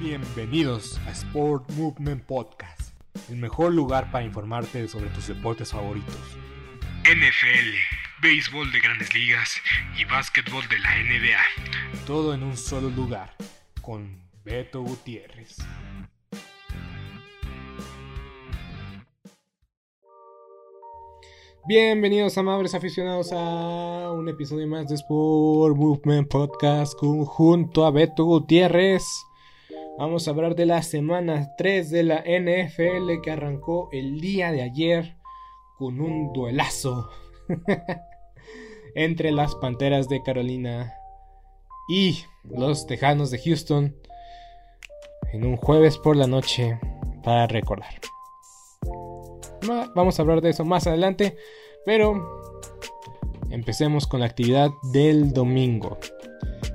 Bienvenidos 0.00 1.00
a 1.08 1.10
Sport 1.10 1.72
Movement 1.72 2.22
Podcast, 2.22 2.92
el 3.28 3.36
mejor 3.36 3.74
lugar 3.74 4.12
para 4.12 4.24
informarte 4.24 4.86
sobre 4.86 5.08
tus 5.08 5.26
deportes 5.26 5.72
favoritos. 5.72 6.14
NFL, 7.02 7.74
béisbol 8.22 8.70
de 8.70 8.78
grandes 8.78 9.12
ligas 9.12 9.60
y 9.98 10.04
básquetbol 10.04 10.62
de 10.68 10.78
la 10.78 10.94
NBA. 11.02 12.06
Todo 12.06 12.32
en 12.32 12.44
un 12.44 12.56
solo 12.56 12.90
lugar, 12.90 13.34
con 13.82 14.22
Beto 14.44 14.82
Gutiérrez. 14.82 15.56
Bienvenidos 21.66 22.38
amables 22.38 22.72
aficionados 22.72 23.32
a 23.32 24.12
un 24.12 24.28
episodio 24.28 24.68
más 24.68 24.86
de 24.86 24.94
Sport 24.94 25.76
Movement 25.76 26.28
Podcast 26.28 26.94
junto 26.96 27.84
a 27.84 27.90
Beto 27.90 28.24
Gutiérrez. 28.24 29.02
Vamos 29.98 30.28
a 30.28 30.30
hablar 30.30 30.54
de 30.54 30.64
la 30.64 30.82
semana 30.82 31.56
3 31.56 31.90
de 31.90 32.04
la 32.04 32.18
NFL 32.18 33.20
que 33.20 33.32
arrancó 33.32 33.88
el 33.90 34.20
día 34.20 34.52
de 34.52 34.62
ayer 34.62 35.16
con 35.76 36.00
un 36.00 36.32
duelazo 36.32 37.10
entre 38.94 39.32
las 39.32 39.56
Panteras 39.56 40.08
de 40.08 40.22
Carolina 40.22 40.94
y 41.88 42.18
los 42.44 42.86
Tejanos 42.86 43.32
de 43.32 43.40
Houston 43.40 43.96
en 45.32 45.44
un 45.44 45.56
jueves 45.56 45.98
por 45.98 46.14
la 46.14 46.28
noche 46.28 46.78
para 47.24 47.48
recordar. 47.48 47.94
Vamos 49.96 50.16
a 50.16 50.22
hablar 50.22 50.42
de 50.42 50.50
eso 50.50 50.64
más 50.64 50.86
adelante, 50.86 51.36
pero 51.84 52.40
empecemos 53.50 54.06
con 54.06 54.20
la 54.20 54.26
actividad 54.26 54.70
del 54.92 55.32
domingo. 55.32 55.98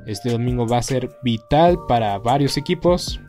Este 0.05 0.31
domingo 0.31 0.67
va 0.67 0.77
a 0.77 0.83
ser 0.83 1.17
vital 1.23 1.79
para 1.87 2.17
varios 2.19 2.57
equipos. 2.57 3.19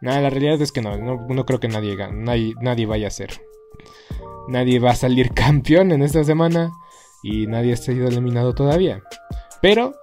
Nada, 0.00 0.20
la 0.20 0.30
realidad 0.30 0.60
es 0.60 0.72
que 0.72 0.82
no, 0.82 0.96
no, 0.96 1.46
creo 1.46 1.58
que 1.58 1.68
nadie, 1.68 1.96
nadie, 2.12 2.54
nadie 2.60 2.86
vaya 2.86 3.08
a 3.08 3.10
ser. 3.10 3.30
Nadie 4.48 4.78
va 4.78 4.90
a 4.90 4.96
salir 4.96 5.30
campeón 5.34 5.92
en 5.92 6.02
esta 6.02 6.22
semana 6.24 6.72
y 7.22 7.46
nadie 7.46 7.72
ha 7.72 7.76
sido 7.76 8.08
eliminado 8.08 8.54
todavía. 8.54 9.02
Pero 9.60 9.94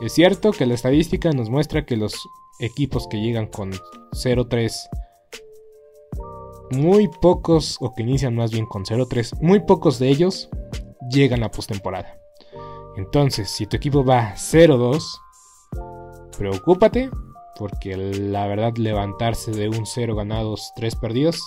es 0.00 0.12
cierto 0.12 0.52
que 0.52 0.66
la 0.66 0.74
estadística 0.74 1.30
nos 1.32 1.50
muestra 1.50 1.84
que 1.84 1.96
los 1.96 2.14
equipos 2.60 3.06
que 3.08 3.20
llegan 3.20 3.46
con 3.46 3.72
0-3 4.12 4.88
muy 6.70 7.08
pocos, 7.08 7.78
o 7.80 7.94
que 7.94 8.02
inician 8.02 8.34
más 8.34 8.50
bien 8.50 8.66
con 8.66 8.84
0-3, 8.84 9.40
muy 9.40 9.60
pocos 9.60 9.98
de 9.98 10.08
ellos 10.08 10.48
llegan 11.10 11.42
a 11.42 11.50
postemporada. 11.50 12.17
Entonces, 12.98 13.48
si 13.48 13.64
tu 13.66 13.76
equipo 13.76 14.04
va 14.04 14.34
0-2, 14.34 15.20
preocúpate, 16.36 17.10
porque 17.56 17.96
la 17.96 18.48
verdad 18.48 18.76
levantarse 18.76 19.52
de 19.52 19.68
un 19.68 19.86
0 19.86 20.16
ganados, 20.16 20.72
3 20.74 20.96
perdidos 20.96 21.40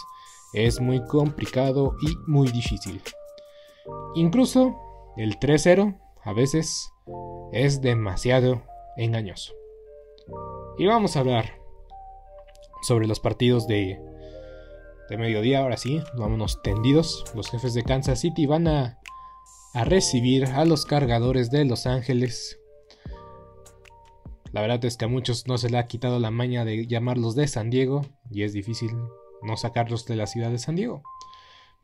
es 0.53 0.79
muy 0.79 1.05
complicado 1.07 1.97
y 2.07 2.15
muy 2.25 2.47
difícil. 2.47 3.01
Incluso 4.15 4.77
el 5.17 5.37
3-0 5.39 5.99
a 6.23 6.31
veces 6.31 6.89
es 7.51 7.81
demasiado 7.81 8.63
engañoso. 8.95 9.53
Y 10.77 10.85
vamos 10.85 11.17
a 11.17 11.19
hablar 11.19 11.59
sobre 12.81 13.07
los 13.07 13.19
partidos 13.19 13.67
de 13.67 13.99
de 15.11 15.17
mediodía, 15.17 15.59
ahora 15.59 15.75
sí, 15.75 16.01
vámonos 16.13 16.61
tendidos. 16.61 17.25
Los 17.35 17.49
jefes 17.49 17.73
de 17.73 17.83
Kansas 17.83 18.21
City 18.21 18.45
van 18.45 18.65
a, 18.69 19.00
a 19.73 19.85
recibir 19.85 20.45
a 20.45 20.65
los 20.65 20.85
cargadores 20.85 21.49
de 21.49 21.65
Los 21.65 21.85
Ángeles. 21.85 22.59
La 24.51 24.61
verdad 24.61 24.83
es 24.83 24.97
que 24.97 25.05
a 25.05 25.07
muchos 25.07 25.47
no 25.47 25.57
se 25.57 25.69
le 25.69 25.77
ha 25.77 25.87
quitado 25.87 26.19
la 26.19 26.31
maña 26.31 26.65
de 26.65 26.85
llamarlos 26.87 27.35
de 27.35 27.47
San 27.47 27.69
Diego 27.69 28.01
y 28.29 28.43
es 28.43 28.51
difícil 28.51 28.91
no 29.41 29.55
sacarlos 29.55 30.05
de 30.05 30.17
la 30.17 30.27
ciudad 30.27 30.51
de 30.51 30.59
San 30.59 30.75
Diego. 30.75 31.03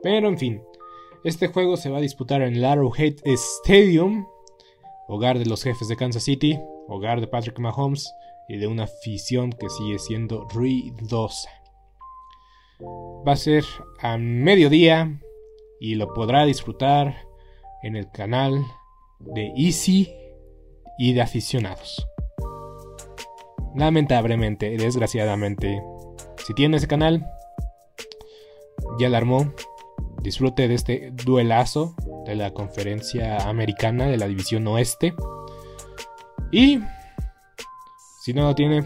Pero 0.01 0.27
en 0.27 0.37
fin, 0.37 0.61
este 1.23 1.47
juego 1.47 1.77
se 1.77 1.89
va 1.89 1.99
a 1.99 2.01
disputar 2.01 2.41
en 2.41 2.55
el 2.55 2.65
Arrowhead 2.65 3.15
Stadium, 3.25 4.27
hogar 5.07 5.39
de 5.39 5.45
los 5.45 5.63
jefes 5.63 5.87
de 5.87 5.95
Kansas 5.95 6.23
City, 6.23 6.59
hogar 6.87 7.21
de 7.21 7.27
Patrick 7.27 7.57
Mahomes 7.59 8.11
y 8.49 8.57
de 8.57 8.67
una 8.67 8.83
afición 8.83 9.51
que 9.51 9.69
sigue 9.69 9.97
siendo 9.97 10.47
ruidosa. 10.49 11.49
Va 13.25 13.31
a 13.31 13.37
ser 13.37 13.63
a 13.99 14.17
mediodía 14.17 15.19
y 15.79 15.95
lo 15.95 16.13
podrá 16.13 16.45
disfrutar 16.45 17.26
en 17.83 17.95
el 17.95 18.11
canal 18.11 18.65
de 19.19 19.51
Easy 19.55 20.11
y 20.97 21.13
de 21.13 21.21
aficionados. 21.21 22.07
Lamentablemente, 23.75 24.75
desgraciadamente, 24.77 25.81
si 26.45 26.53
tiene 26.53 26.77
ese 26.77 26.87
canal, 26.87 27.25
ya 28.99 29.09
la 29.09 29.17
armó. 29.17 29.53
Disfrute 30.21 30.67
de 30.67 30.73
este 30.73 31.11
duelazo 31.11 31.95
de 32.25 32.35
la 32.35 32.51
conferencia 32.51 33.47
americana 33.47 34.07
de 34.07 34.17
la 34.17 34.27
división 34.27 34.67
oeste. 34.67 35.13
Y 36.51 36.79
si 38.23 38.33
no 38.33 38.43
lo 38.43 38.55
tiene, 38.55 38.83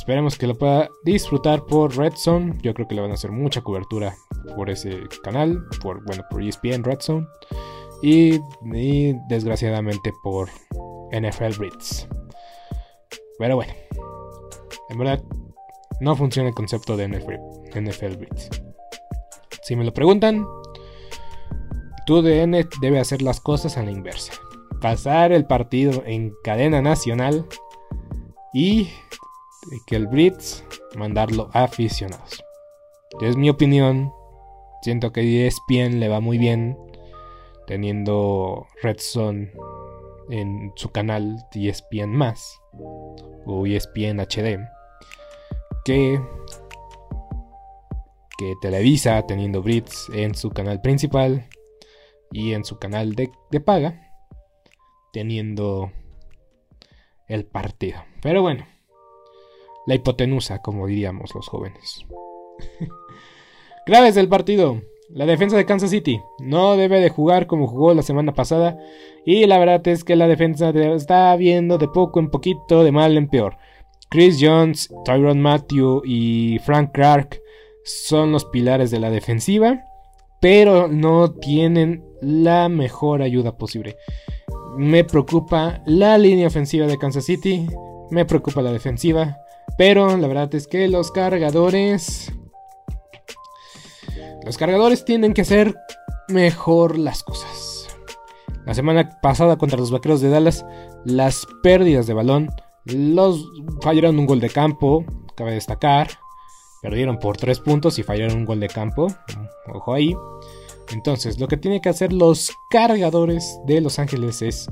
Esperemos 0.00 0.38
que 0.38 0.46
lo 0.46 0.56
pueda 0.56 0.88
disfrutar 1.04 1.66
por 1.66 1.94
Red 1.94 2.14
Zone. 2.16 2.56
Yo 2.62 2.72
creo 2.72 2.88
que 2.88 2.94
le 2.94 3.02
van 3.02 3.10
a 3.10 3.14
hacer 3.14 3.30
mucha 3.30 3.60
cobertura 3.60 4.16
por 4.56 4.70
ese 4.70 4.98
canal, 5.22 5.62
por 5.82 6.02
bueno, 6.06 6.24
por 6.30 6.42
ESPN 6.42 6.82
Red 6.82 7.00
Zone 7.00 7.26
y, 8.02 8.40
desgraciadamente 9.28 10.10
por 10.22 10.48
NFL 11.12 11.58
Blitz. 11.58 12.08
Pero 13.38 13.56
bueno, 13.56 13.74
en 14.88 14.98
verdad 14.98 15.22
no 16.00 16.16
funciona 16.16 16.48
el 16.48 16.54
concepto 16.54 16.96
de 16.96 17.06
NFL, 17.06 17.78
NFL. 17.78 18.24
Si 19.64 19.76
me 19.76 19.84
lo 19.84 19.92
preguntan, 19.92 20.46
tu 22.06 22.22
DN 22.22 22.66
debe 22.80 23.00
hacer 23.00 23.20
las 23.20 23.38
cosas 23.38 23.76
a 23.76 23.82
la 23.82 23.90
inversa. 23.90 24.32
Pasar 24.80 25.30
el 25.30 25.44
partido 25.44 26.02
en 26.06 26.32
cadena 26.42 26.80
nacional 26.80 27.44
y 28.54 28.88
que 29.86 29.96
el 29.96 30.06
Blitz 30.06 30.64
mandarlo 30.96 31.50
a 31.52 31.64
aficionados. 31.64 32.42
Es 33.20 33.36
mi 33.36 33.50
opinión. 33.50 34.12
Siento 34.82 35.12
que 35.12 35.46
ESPN 35.46 36.00
le 36.00 36.08
va 36.08 36.20
muy 36.20 36.38
bien 36.38 36.78
teniendo 37.66 38.66
Red 38.82 38.96
en 40.30 40.72
su 40.76 40.90
canal 40.90 41.36
ESPN 41.52 42.10
más 42.10 42.60
o 43.46 43.66
ESPN 43.66 44.20
HD 44.20 44.58
que 45.84 46.20
que 48.38 48.54
Televisa 48.62 49.26
teniendo 49.26 49.62
Blitz 49.62 50.08
en 50.14 50.34
su 50.34 50.48
canal 50.50 50.80
principal 50.80 51.46
y 52.32 52.54
en 52.54 52.64
su 52.64 52.78
canal 52.78 53.14
de, 53.14 53.30
de 53.50 53.60
paga 53.60 54.14
teniendo 55.12 55.92
el 57.28 57.44
partido. 57.44 58.02
Pero 58.22 58.40
bueno, 58.40 58.66
la 59.86 59.94
hipotenusa, 59.94 60.60
como 60.60 60.86
diríamos 60.86 61.34
los 61.34 61.48
jóvenes. 61.48 62.06
Claves 63.86 64.14
del 64.14 64.28
partido. 64.28 64.82
La 65.12 65.26
defensa 65.26 65.56
de 65.56 65.66
Kansas 65.66 65.90
City 65.90 66.20
no 66.38 66.76
debe 66.76 67.00
de 67.00 67.08
jugar 67.08 67.48
como 67.48 67.66
jugó 67.66 67.94
la 67.94 68.02
semana 68.02 68.32
pasada. 68.32 68.78
Y 69.24 69.46
la 69.46 69.58
verdad 69.58 69.86
es 69.88 70.04
que 70.04 70.14
la 70.14 70.28
defensa 70.28 70.70
está 70.70 71.34
viendo 71.34 71.78
de 71.78 71.88
poco 71.88 72.20
en 72.20 72.30
poquito, 72.30 72.84
de 72.84 72.92
mal 72.92 73.16
en 73.16 73.28
peor. 73.28 73.56
Chris 74.08 74.38
Jones, 74.40 74.88
Tyron 75.04 75.40
Matthew 75.40 76.02
y 76.04 76.60
Frank 76.64 76.92
Clark 76.92 77.40
son 77.84 78.30
los 78.30 78.44
pilares 78.44 78.90
de 78.92 79.00
la 79.00 79.10
defensiva. 79.10 79.82
Pero 80.40 80.88
no 80.88 81.32
tienen 81.32 82.04
la 82.22 82.68
mejor 82.68 83.22
ayuda 83.22 83.58
posible. 83.58 83.96
Me 84.76 85.04
preocupa 85.04 85.82
la 85.86 86.16
línea 86.18 86.46
ofensiva 86.46 86.86
de 86.86 86.98
Kansas 86.98 87.24
City. 87.24 87.66
Me 88.10 88.24
preocupa 88.24 88.62
la 88.62 88.72
defensiva. 88.72 89.38
Pero 89.78 90.16
la 90.16 90.28
verdad 90.28 90.54
es 90.54 90.66
que 90.66 90.88
los 90.88 91.10
cargadores 91.10 92.32
los 94.44 94.56
cargadores 94.56 95.04
tienen 95.04 95.34
que 95.34 95.42
hacer 95.42 95.74
mejor 96.28 96.98
las 96.98 97.22
cosas. 97.22 97.88
La 98.66 98.74
semana 98.74 99.20
pasada 99.20 99.56
contra 99.56 99.78
los 99.78 99.90
Vaqueros 99.90 100.20
de 100.20 100.30
Dallas, 100.30 100.64
las 101.04 101.46
pérdidas 101.62 102.06
de 102.06 102.14
balón, 102.14 102.50
los 102.84 103.46
fallaron 103.82 104.18
un 104.18 104.26
gol 104.26 104.40
de 104.40 104.50
campo, 104.50 105.04
cabe 105.36 105.52
destacar. 105.52 106.08
Perdieron 106.82 107.18
por 107.18 107.36
3 107.36 107.60
puntos 107.60 107.98
y 107.98 108.02
fallaron 108.02 108.38
un 108.38 108.44
gol 108.46 108.60
de 108.60 108.68
campo. 108.68 109.08
Ojo 109.72 109.92
ahí. 109.92 110.16
Entonces, 110.92 111.38
lo 111.38 111.46
que 111.46 111.58
tienen 111.58 111.80
que 111.80 111.90
hacer 111.90 112.12
los 112.12 112.50
cargadores 112.70 113.60
de 113.66 113.80
Los 113.82 113.98
Ángeles 113.98 114.40
es 114.40 114.70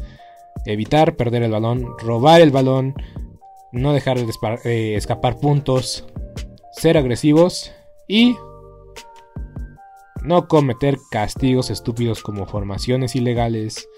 evitar 0.65 1.17
perder 1.17 1.43
el 1.43 1.53
balón, 1.53 1.87
robar 1.99 2.41
el 2.41 2.50
balón, 2.50 2.95
no 3.73 3.93
dejar 3.93 4.19
de 4.19 4.32
eh, 4.65 4.97
escapar 4.97 5.38
puntos, 5.38 6.05
ser 6.73 6.97
agresivos 6.97 7.73
y 8.06 8.37
no 10.23 10.49
cometer 10.49 10.99
castigos 11.11 11.70
estúpidos 11.70 12.23
como 12.23 12.47
formaciones 12.47 13.15
ilegales, 13.17 13.88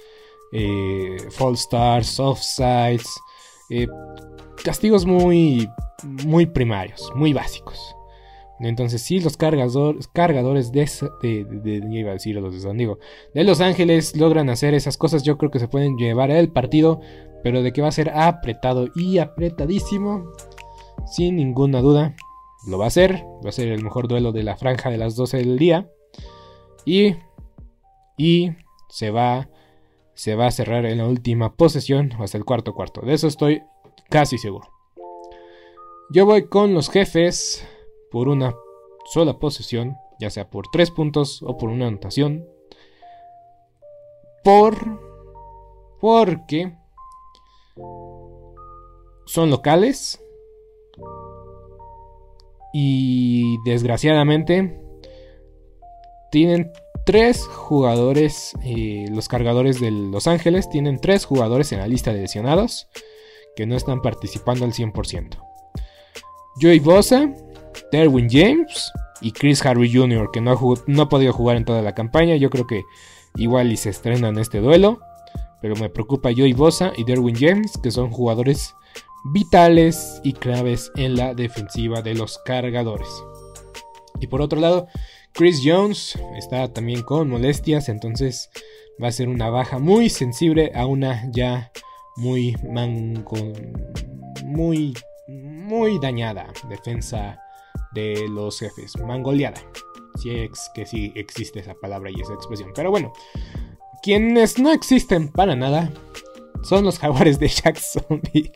eh, 0.52 1.16
false 1.30 1.64
starts, 1.64 2.20
offsides, 2.20 3.20
eh, 3.70 3.86
castigos 4.64 5.06
muy, 5.06 5.68
muy 6.24 6.46
primarios, 6.46 7.10
muy 7.14 7.32
básicos. 7.32 7.96
Entonces, 8.60 9.00
si 9.00 9.20
los 9.20 9.38
cargadores, 9.38 10.06
cargadores 10.08 10.70
de, 10.70 10.86
de, 11.22 11.82
iba 11.90 12.10
a 12.10 12.14
decir 12.14 12.36
los 12.36 12.52
de 12.52 12.60
San 12.60 12.76
Diego, 12.76 12.98
de 13.32 13.44
Los 13.44 13.62
Ángeles 13.62 14.14
logran 14.16 14.50
hacer 14.50 14.74
esas 14.74 14.98
cosas, 14.98 15.22
yo 15.22 15.38
creo 15.38 15.50
que 15.50 15.58
se 15.58 15.68
pueden 15.68 15.96
llevar 15.96 16.30
el 16.30 16.52
partido, 16.52 17.00
pero 17.42 17.62
de 17.62 17.72
que 17.72 17.82
va 17.82 17.88
a 17.88 17.92
ser 17.92 18.10
apretado 18.10 18.88
y 18.94 19.18
apretadísimo, 19.18 20.32
sin 21.06 21.36
ninguna 21.36 21.80
duda, 21.80 22.14
lo 22.66 22.78
va 22.78 22.86
a 22.86 22.90
ser. 22.90 23.24
Va 23.44 23.48
a 23.48 23.52
ser 23.52 23.68
el 23.68 23.82
mejor 23.82 24.08
duelo 24.08 24.32
de 24.32 24.42
la 24.42 24.56
franja 24.56 24.90
de 24.90 24.98
las 24.98 25.16
12 25.16 25.38
del 25.38 25.58
día. 25.58 25.90
Y, 26.84 27.16
y 28.16 28.50
se, 28.88 29.10
va, 29.10 29.48
se 30.14 30.34
va 30.34 30.46
a 30.46 30.50
cerrar 30.50 30.84
en 30.86 30.98
la 30.98 31.06
última 31.06 31.54
posesión 31.54 32.12
hasta 32.18 32.38
el 32.38 32.44
cuarto 32.44 32.74
cuarto. 32.74 33.00
De 33.02 33.14
eso 33.14 33.26
estoy 33.26 33.62
casi 34.08 34.38
seguro. 34.38 34.68
Yo 36.12 36.26
voy 36.26 36.48
con 36.48 36.74
los 36.74 36.90
jefes 36.90 37.66
por 38.10 38.28
una 38.28 38.54
sola 39.04 39.38
posesión, 39.38 39.96
ya 40.18 40.30
sea 40.30 40.50
por 40.50 40.68
tres 40.68 40.90
puntos 40.90 41.42
o 41.42 41.56
por 41.56 41.70
una 41.70 41.86
anotación. 41.86 42.46
Por. 44.42 45.00
Porque. 46.00 46.76
Son 49.26 49.50
locales. 49.50 50.20
Y 52.72 53.56
desgraciadamente 53.64 54.80
tienen 56.30 56.70
tres 57.04 57.46
jugadores, 57.46 58.52
eh, 58.64 59.06
los 59.10 59.28
cargadores 59.28 59.80
de 59.80 59.90
Los 59.90 60.26
Ángeles 60.26 60.68
tienen 60.70 61.00
tres 61.00 61.24
jugadores 61.24 61.72
en 61.72 61.80
la 61.80 61.88
lista 61.88 62.12
de 62.12 62.20
lesionados 62.20 62.88
que 63.56 63.66
no 63.66 63.74
están 63.76 64.00
participando 64.00 64.64
al 64.64 64.72
100%. 64.72 65.36
Joey 66.60 66.78
Bosa, 66.78 67.34
Derwin 67.90 68.28
James 68.30 68.92
y 69.20 69.32
Chris 69.32 69.64
Harvey 69.64 69.92
Jr., 69.92 70.30
que 70.32 70.40
no 70.40 70.58
no 70.86 71.02
ha 71.02 71.08
podido 71.08 71.32
jugar 71.32 71.56
en 71.56 71.64
toda 71.64 71.82
la 71.82 71.94
campaña. 71.94 72.36
Yo 72.36 72.50
creo 72.50 72.66
que 72.66 72.82
igual 73.36 73.72
y 73.72 73.76
se 73.76 73.90
estrenan 73.90 74.38
este 74.38 74.60
duelo. 74.60 75.00
Pero 75.60 75.76
me 75.76 75.90
preocupa 75.90 76.30
Joey 76.34 76.52
Bosa 76.52 76.92
y 76.96 77.04
Derwin 77.04 77.36
James, 77.36 77.78
que 77.82 77.90
son 77.90 78.10
jugadores 78.10 78.74
vitales 79.32 80.20
y 80.24 80.32
claves 80.32 80.90
en 80.96 81.16
la 81.16 81.34
defensiva 81.34 82.02
de 82.02 82.14
los 82.14 82.38
cargadores. 82.44 83.08
Y 84.20 84.26
por 84.26 84.40
otro 84.40 84.60
lado, 84.60 84.86
Chris 85.32 85.60
Jones 85.64 86.18
está 86.36 86.72
también 86.72 87.02
con 87.02 87.28
molestias, 87.28 87.88
entonces 87.88 88.50
va 89.02 89.08
a 89.08 89.12
ser 89.12 89.28
una 89.28 89.50
baja 89.50 89.78
muy 89.78 90.10
sensible 90.10 90.72
a 90.74 90.86
una 90.86 91.30
ya 91.32 91.70
muy 92.16 92.56
manco, 92.68 93.36
muy 94.44 94.94
muy 95.30 95.98
dañada 96.00 96.52
defensa 96.68 97.40
de 97.92 98.28
los 98.28 98.58
jefes, 98.58 98.96
mangoleada. 98.98 99.60
Si 100.16 100.30
es 100.30 100.70
que 100.74 100.84
sí 100.84 101.12
existe 101.14 101.60
esa 101.60 101.74
palabra 101.74 102.10
y 102.10 102.20
esa 102.20 102.34
expresión. 102.34 102.72
Pero 102.74 102.90
bueno, 102.90 103.12
quienes 104.02 104.58
no 104.58 104.72
existen 104.72 105.28
para 105.28 105.56
nada 105.56 105.92
son 106.62 106.84
los 106.84 106.98
jaguares 106.98 107.38
de 107.38 107.48
Jacksonville. 107.48 108.52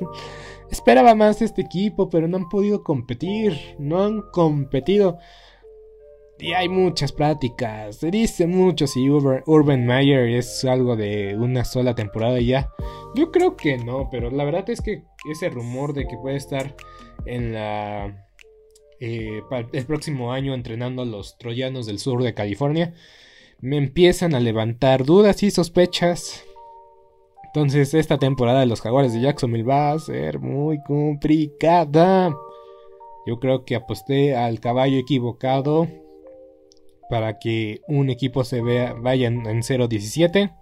Esperaba 0.71 1.15
más 1.15 1.43
este 1.43 1.63
equipo, 1.63 2.09
pero 2.09 2.29
no 2.29 2.37
han 2.37 2.49
podido 2.49 2.83
competir. 2.83 3.77
No 3.79 4.03
han 4.03 4.23
competido. 4.33 5.19
Y 6.39 6.53
hay 6.53 6.69
muchas 6.69 7.13
prácticas. 7.13 7.97
Se 7.97 8.11
dice 8.11 8.47
mucho 8.47 8.87
si 8.87 9.09
Urban 9.09 9.87
Meyer 9.87 10.29
es 10.31 10.65
algo 10.65 10.97
de 10.97 11.37
una 11.39 11.65
sola 11.65 11.95
temporada 11.95 12.41
y 12.41 12.47
ya. 12.47 12.71
Yo 13.15 13.31
creo 13.31 13.57
que 13.57 13.79
no, 13.79 14.09
pero 14.11 14.31
la 14.31 14.45
verdad 14.45 14.69
es 14.69 14.81
que 14.81 15.05
ese 15.31 15.49
rumor 15.49 15.93
de 15.93 16.07
que 16.07 16.17
puede 16.17 16.37
estar 16.37 16.75
en 17.25 17.55
la 17.55 18.27
eh, 19.01 19.43
el 19.73 19.87
próximo 19.87 20.33
año 20.33 20.55
entrenando 20.55 21.03
a 21.03 21.07
los 21.07 21.39
troyanos 21.39 21.87
del 21.87 21.99
sur 21.99 22.23
de 22.23 22.35
California 22.35 22.95
me 23.61 23.77
empiezan 23.77 24.35
a 24.35 24.41
levantar 24.41 25.05
dudas 25.05 25.43
y 25.43 25.51
sospechas. 25.51 26.45
Entonces 27.47 27.95
esta 27.95 28.19
temporada 28.19 28.61
de 28.61 28.67
los 28.67 28.81
jaguares 28.81 29.13
de 29.13 29.21
Jacksonville 29.21 29.65
va 29.65 29.93
a 29.93 29.99
ser 29.99 30.41
muy 30.41 30.83
complicada. 30.83 32.35
Yo 33.27 33.39
creo 33.39 33.65
que 33.65 33.77
aposté 33.77 34.37
al 34.37 34.61
caballo 34.61 34.99
equivocado 34.99 35.89
para 37.09 37.39
que 37.39 37.81
un 37.87 38.11
equipo 38.11 38.45
se 38.45 38.61
vea, 38.61 38.95
vaya 38.95 39.29
en 39.29 39.45
0-17. 39.45 40.53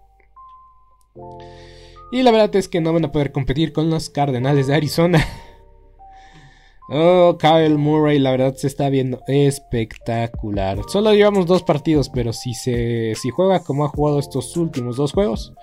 Y 2.12 2.22
la 2.22 2.30
verdad 2.30 2.54
es 2.56 2.68
que 2.68 2.80
no 2.80 2.92
van 2.92 3.06
a 3.06 3.12
poder 3.12 3.32
competir 3.32 3.72
con 3.72 3.88
los 3.88 4.10
Cardenales 4.10 4.66
de 4.66 4.74
Arizona. 4.74 5.24
Oh, 6.89 7.39
Kyle 7.39 7.79
Murray, 7.79 8.19
la 8.19 8.32
verdad 8.32 8.55
se 8.56 8.67
está 8.67 8.89
viendo 8.89 9.20
espectacular. 9.27 10.79
Solo 10.89 11.15
llevamos 11.15 11.46
dos 11.46 11.62
partidos, 11.62 12.10
pero 12.10 12.32
si 12.32 12.55
se 12.55 13.15
si 13.15 13.31
juega 13.31 13.60
como 13.60 13.84
ha 13.84 13.89
jugado 13.89 14.19
estos 14.19 14.56
últimos 14.56 14.96
dos 14.96 15.12
juegos, 15.12 15.55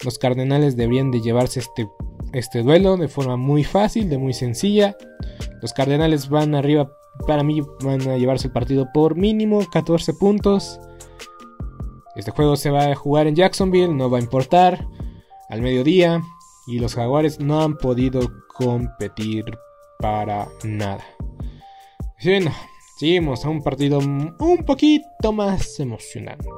los 0.00 0.18
Cardenales 0.18 0.76
deberían 0.76 1.10
de 1.10 1.20
llevarse 1.20 1.60
este, 1.60 1.88
este 2.32 2.62
duelo 2.62 2.96
de 2.96 3.08
forma 3.08 3.36
muy 3.36 3.62
fácil, 3.62 4.08
de 4.08 4.18
muy 4.18 4.32
sencilla. 4.32 4.96
Los 5.60 5.72
Cardenales 5.72 6.28
van 6.28 6.54
arriba 6.54 6.90
para 7.26 7.42
mí 7.42 7.62
van 7.82 8.08
a 8.08 8.16
llevarse 8.16 8.48
el 8.48 8.52
partido 8.52 8.88
por 8.92 9.16
mínimo 9.16 9.60
14 9.70 10.14
puntos. 10.14 10.80
Este 12.16 12.30
juego 12.30 12.56
se 12.56 12.70
va 12.70 12.86
a 12.90 12.94
jugar 12.94 13.26
en 13.26 13.36
Jacksonville, 13.36 13.94
no 13.94 14.10
va 14.10 14.18
a 14.18 14.22
importar. 14.22 14.86
Al 15.48 15.62
mediodía. 15.62 16.22
Y 16.66 16.80
los 16.80 16.94
jaguares 16.94 17.40
no 17.40 17.62
han 17.62 17.78
podido 17.78 18.20
competir 18.48 19.44
para 19.98 20.48
nada. 20.64 21.04
bueno, 22.24 22.52
seguimos 22.98 23.44
a 23.44 23.48
un 23.48 23.62
partido 23.62 23.98
un 23.98 24.64
poquito 24.64 25.32
más 25.32 25.78
emocionante. 25.80 26.48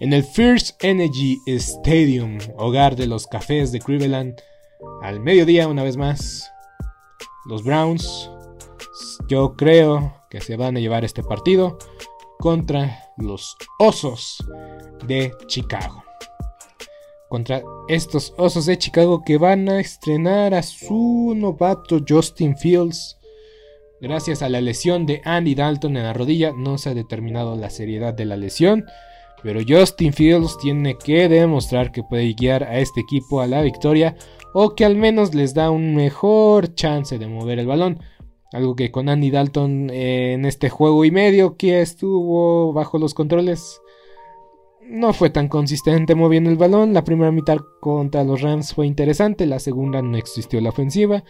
En 0.00 0.12
el 0.12 0.22
First 0.22 0.82
Energy 0.84 1.38
Stadium, 1.46 2.38
hogar 2.56 2.94
de 2.94 3.08
los 3.08 3.26
cafés 3.26 3.72
de 3.72 3.80
Cleveland, 3.80 4.40
al 5.02 5.20
mediodía 5.20 5.66
una 5.66 5.82
vez 5.82 5.96
más, 5.96 6.50
los 7.46 7.64
Browns 7.64 8.30
yo 9.28 9.56
creo 9.56 10.14
que 10.30 10.40
se 10.40 10.56
van 10.56 10.76
a 10.76 10.80
llevar 10.80 11.04
este 11.04 11.22
partido 11.22 11.78
contra 12.38 13.02
los 13.16 13.56
Osos 13.78 14.38
de 15.06 15.32
Chicago. 15.46 16.07
Contra 17.28 17.62
estos 17.88 18.32
Osos 18.38 18.66
de 18.66 18.78
Chicago 18.78 19.22
que 19.24 19.36
van 19.36 19.68
a 19.68 19.80
estrenar 19.80 20.54
a 20.54 20.62
su 20.62 21.34
novato 21.36 22.00
Justin 22.06 22.56
Fields. 22.56 23.18
Gracias 24.00 24.42
a 24.42 24.48
la 24.48 24.60
lesión 24.60 25.06
de 25.06 25.20
Andy 25.24 25.54
Dalton 25.54 25.96
en 25.96 26.04
la 26.04 26.12
rodilla, 26.12 26.52
no 26.56 26.78
se 26.78 26.90
ha 26.90 26.94
determinado 26.94 27.56
la 27.56 27.68
seriedad 27.70 28.14
de 28.14 28.24
la 28.24 28.36
lesión. 28.36 28.86
Pero 29.42 29.60
Justin 29.66 30.12
Fields 30.12 30.58
tiene 30.58 30.96
que 30.96 31.28
demostrar 31.28 31.92
que 31.92 32.02
puede 32.02 32.32
guiar 32.32 32.64
a 32.64 32.78
este 32.78 33.00
equipo 33.00 33.40
a 33.40 33.46
la 33.46 33.62
victoria 33.62 34.16
o 34.54 34.74
que 34.74 34.84
al 34.84 34.96
menos 34.96 35.34
les 35.34 35.54
da 35.54 35.70
un 35.70 35.94
mejor 35.94 36.74
chance 36.74 37.18
de 37.18 37.26
mover 37.26 37.58
el 37.58 37.66
balón 37.66 38.00
Algo 38.52 38.74
que 38.76 38.90
con 38.90 39.08
Andy 39.08 39.30
Dalton 39.30 39.90
eh, 39.90 40.32
en 40.32 40.46
este 40.46 40.70
juego 40.70 41.04
y 41.04 41.10
medio 41.10 41.56
que 41.56 41.82
estuvo 41.82 42.72
bajo 42.72 42.98
los 42.98 43.12
controles 43.12 43.80
no 44.88 45.12
fue 45.12 45.30
tan 45.30 45.48
consistente 45.48 46.14
moviendo 46.14 46.50
el 46.50 46.56
balón. 46.56 46.94
La 46.94 47.04
primera 47.04 47.30
mitad 47.30 47.58
contra 47.80 48.24
los 48.24 48.40
Rams 48.40 48.74
fue 48.74 48.86
interesante, 48.86 49.46
la 49.46 49.58
segunda 49.58 50.02
no 50.02 50.16
existió 50.16 50.60
la 50.60 50.70
ofensiva. 50.70 51.24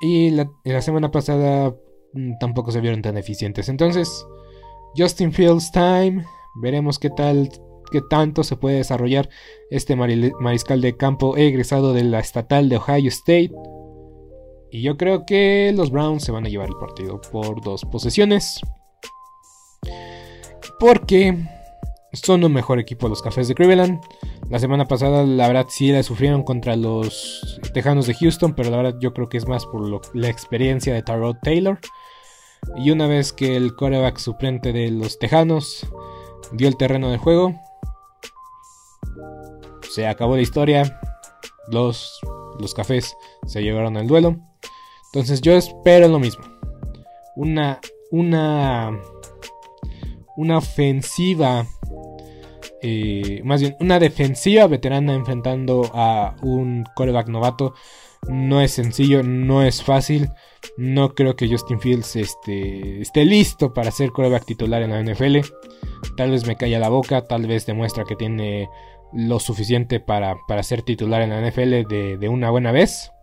Y 0.00 0.30
la, 0.30 0.50
la 0.64 0.82
semana 0.82 1.10
pasada 1.10 1.74
mm, 2.12 2.38
tampoco 2.38 2.72
se 2.72 2.80
vieron 2.80 3.02
tan 3.02 3.16
eficientes. 3.16 3.68
Entonces, 3.68 4.26
Justin 4.96 5.32
Fields 5.32 5.70
time. 5.72 6.24
Veremos 6.56 7.00
qué 7.00 7.10
tal, 7.10 7.50
qué 7.90 8.00
tanto 8.08 8.44
se 8.44 8.56
puede 8.56 8.76
desarrollar 8.76 9.28
este 9.70 9.96
mariscal 9.96 10.80
de 10.80 10.96
campo 10.96 11.36
egresado 11.36 11.92
de 11.92 12.04
la 12.04 12.20
estatal 12.20 12.68
de 12.68 12.76
Ohio 12.76 13.08
State. 13.08 13.50
Y 14.70 14.82
yo 14.82 14.96
creo 14.96 15.26
que 15.26 15.72
los 15.74 15.90
Browns 15.90 16.22
se 16.24 16.32
van 16.32 16.46
a 16.46 16.48
llevar 16.48 16.68
el 16.68 16.76
partido 16.76 17.20
por 17.32 17.60
dos 17.60 17.84
posesiones. 17.84 18.60
Porque 20.78 21.36
son 22.14 22.44
un 22.44 22.52
mejor 22.52 22.78
equipo 22.78 23.08
los 23.08 23.22
Cafés 23.22 23.48
de 23.48 23.54
Cleveland. 23.54 24.00
La 24.48 24.58
semana 24.58 24.86
pasada, 24.86 25.24
la 25.24 25.46
verdad, 25.46 25.66
sí 25.68 25.92
la 25.92 26.02
sufrieron 26.02 26.42
contra 26.42 26.76
los 26.76 27.60
Tejanos 27.72 28.06
de 28.06 28.14
Houston, 28.14 28.54
pero 28.54 28.70
la 28.70 28.76
verdad 28.76 28.96
yo 29.00 29.12
creo 29.12 29.28
que 29.28 29.36
es 29.36 29.46
más 29.46 29.66
por 29.66 30.14
la 30.14 30.28
experiencia 30.28 30.94
de 30.94 31.02
Tarot 31.02 31.38
Taylor. 31.42 31.78
Y 32.76 32.90
una 32.90 33.06
vez 33.06 33.32
que 33.32 33.56
el 33.56 33.74
coreback 33.74 34.18
suplente 34.18 34.72
de 34.72 34.90
los 34.90 35.18
Tejanos 35.18 35.86
dio 36.52 36.68
el 36.68 36.76
terreno 36.76 37.10
de 37.10 37.18
juego, 37.18 37.54
se 39.90 40.06
acabó 40.06 40.36
la 40.36 40.42
historia. 40.42 41.00
Los, 41.68 42.20
los 42.58 42.74
Cafés 42.74 43.16
se 43.46 43.62
llevaron 43.62 43.96
al 43.96 44.06
duelo. 44.06 44.36
Entonces 45.06 45.40
yo 45.40 45.52
espero 45.52 46.08
lo 46.08 46.18
mismo. 46.18 46.44
Una, 47.36 47.80
una, 48.10 48.98
una 50.36 50.58
ofensiva, 50.58 51.66
eh, 52.86 53.40
más 53.44 53.62
bien 53.62 53.76
una 53.80 53.98
defensiva 53.98 54.66
veterana 54.66 55.14
enfrentando 55.14 55.90
a 55.94 56.36
un 56.42 56.84
coreback 56.94 57.28
novato. 57.28 57.72
No 58.28 58.60
es 58.60 58.72
sencillo, 58.72 59.22
no 59.22 59.62
es 59.62 59.82
fácil. 59.82 60.28
No 60.76 61.14
creo 61.14 61.34
que 61.34 61.48
Justin 61.48 61.80
Fields 61.80 62.14
este, 62.16 63.00
esté 63.00 63.24
listo 63.24 63.72
para 63.72 63.90
ser 63.90 64.10
coreback 64.10 64.44
titular 64.44 64.82
en 64.82 64.90
la 64.90 65.02
NFL. 65.02 65.38
Tal 66.14 66.30
vez 66.30 66.46
me 66.46 66.56
calla 66.56 66.78
la 66.78 66.90
boca, 66.90 67.26
tal 67.26 67.46
vez 67.46 67.64
demuestra 67.64 68.04
que 68.04 68.16
tiene 68.16 68.68
lo 69.14 69.40
suficiente 69.40 69.98
para, 69.98 70.36
para 70.46 70.62
ser 70.62 70.82
titular 70.82 71.22
en 71.22 71.30
la 71.30 71.40
NFL 71.40 71.88
de, 71.88 72.18
de 72.20 72.28
una 72.28 72.50
buena 72.50 72.70
vez. 72.70 73.13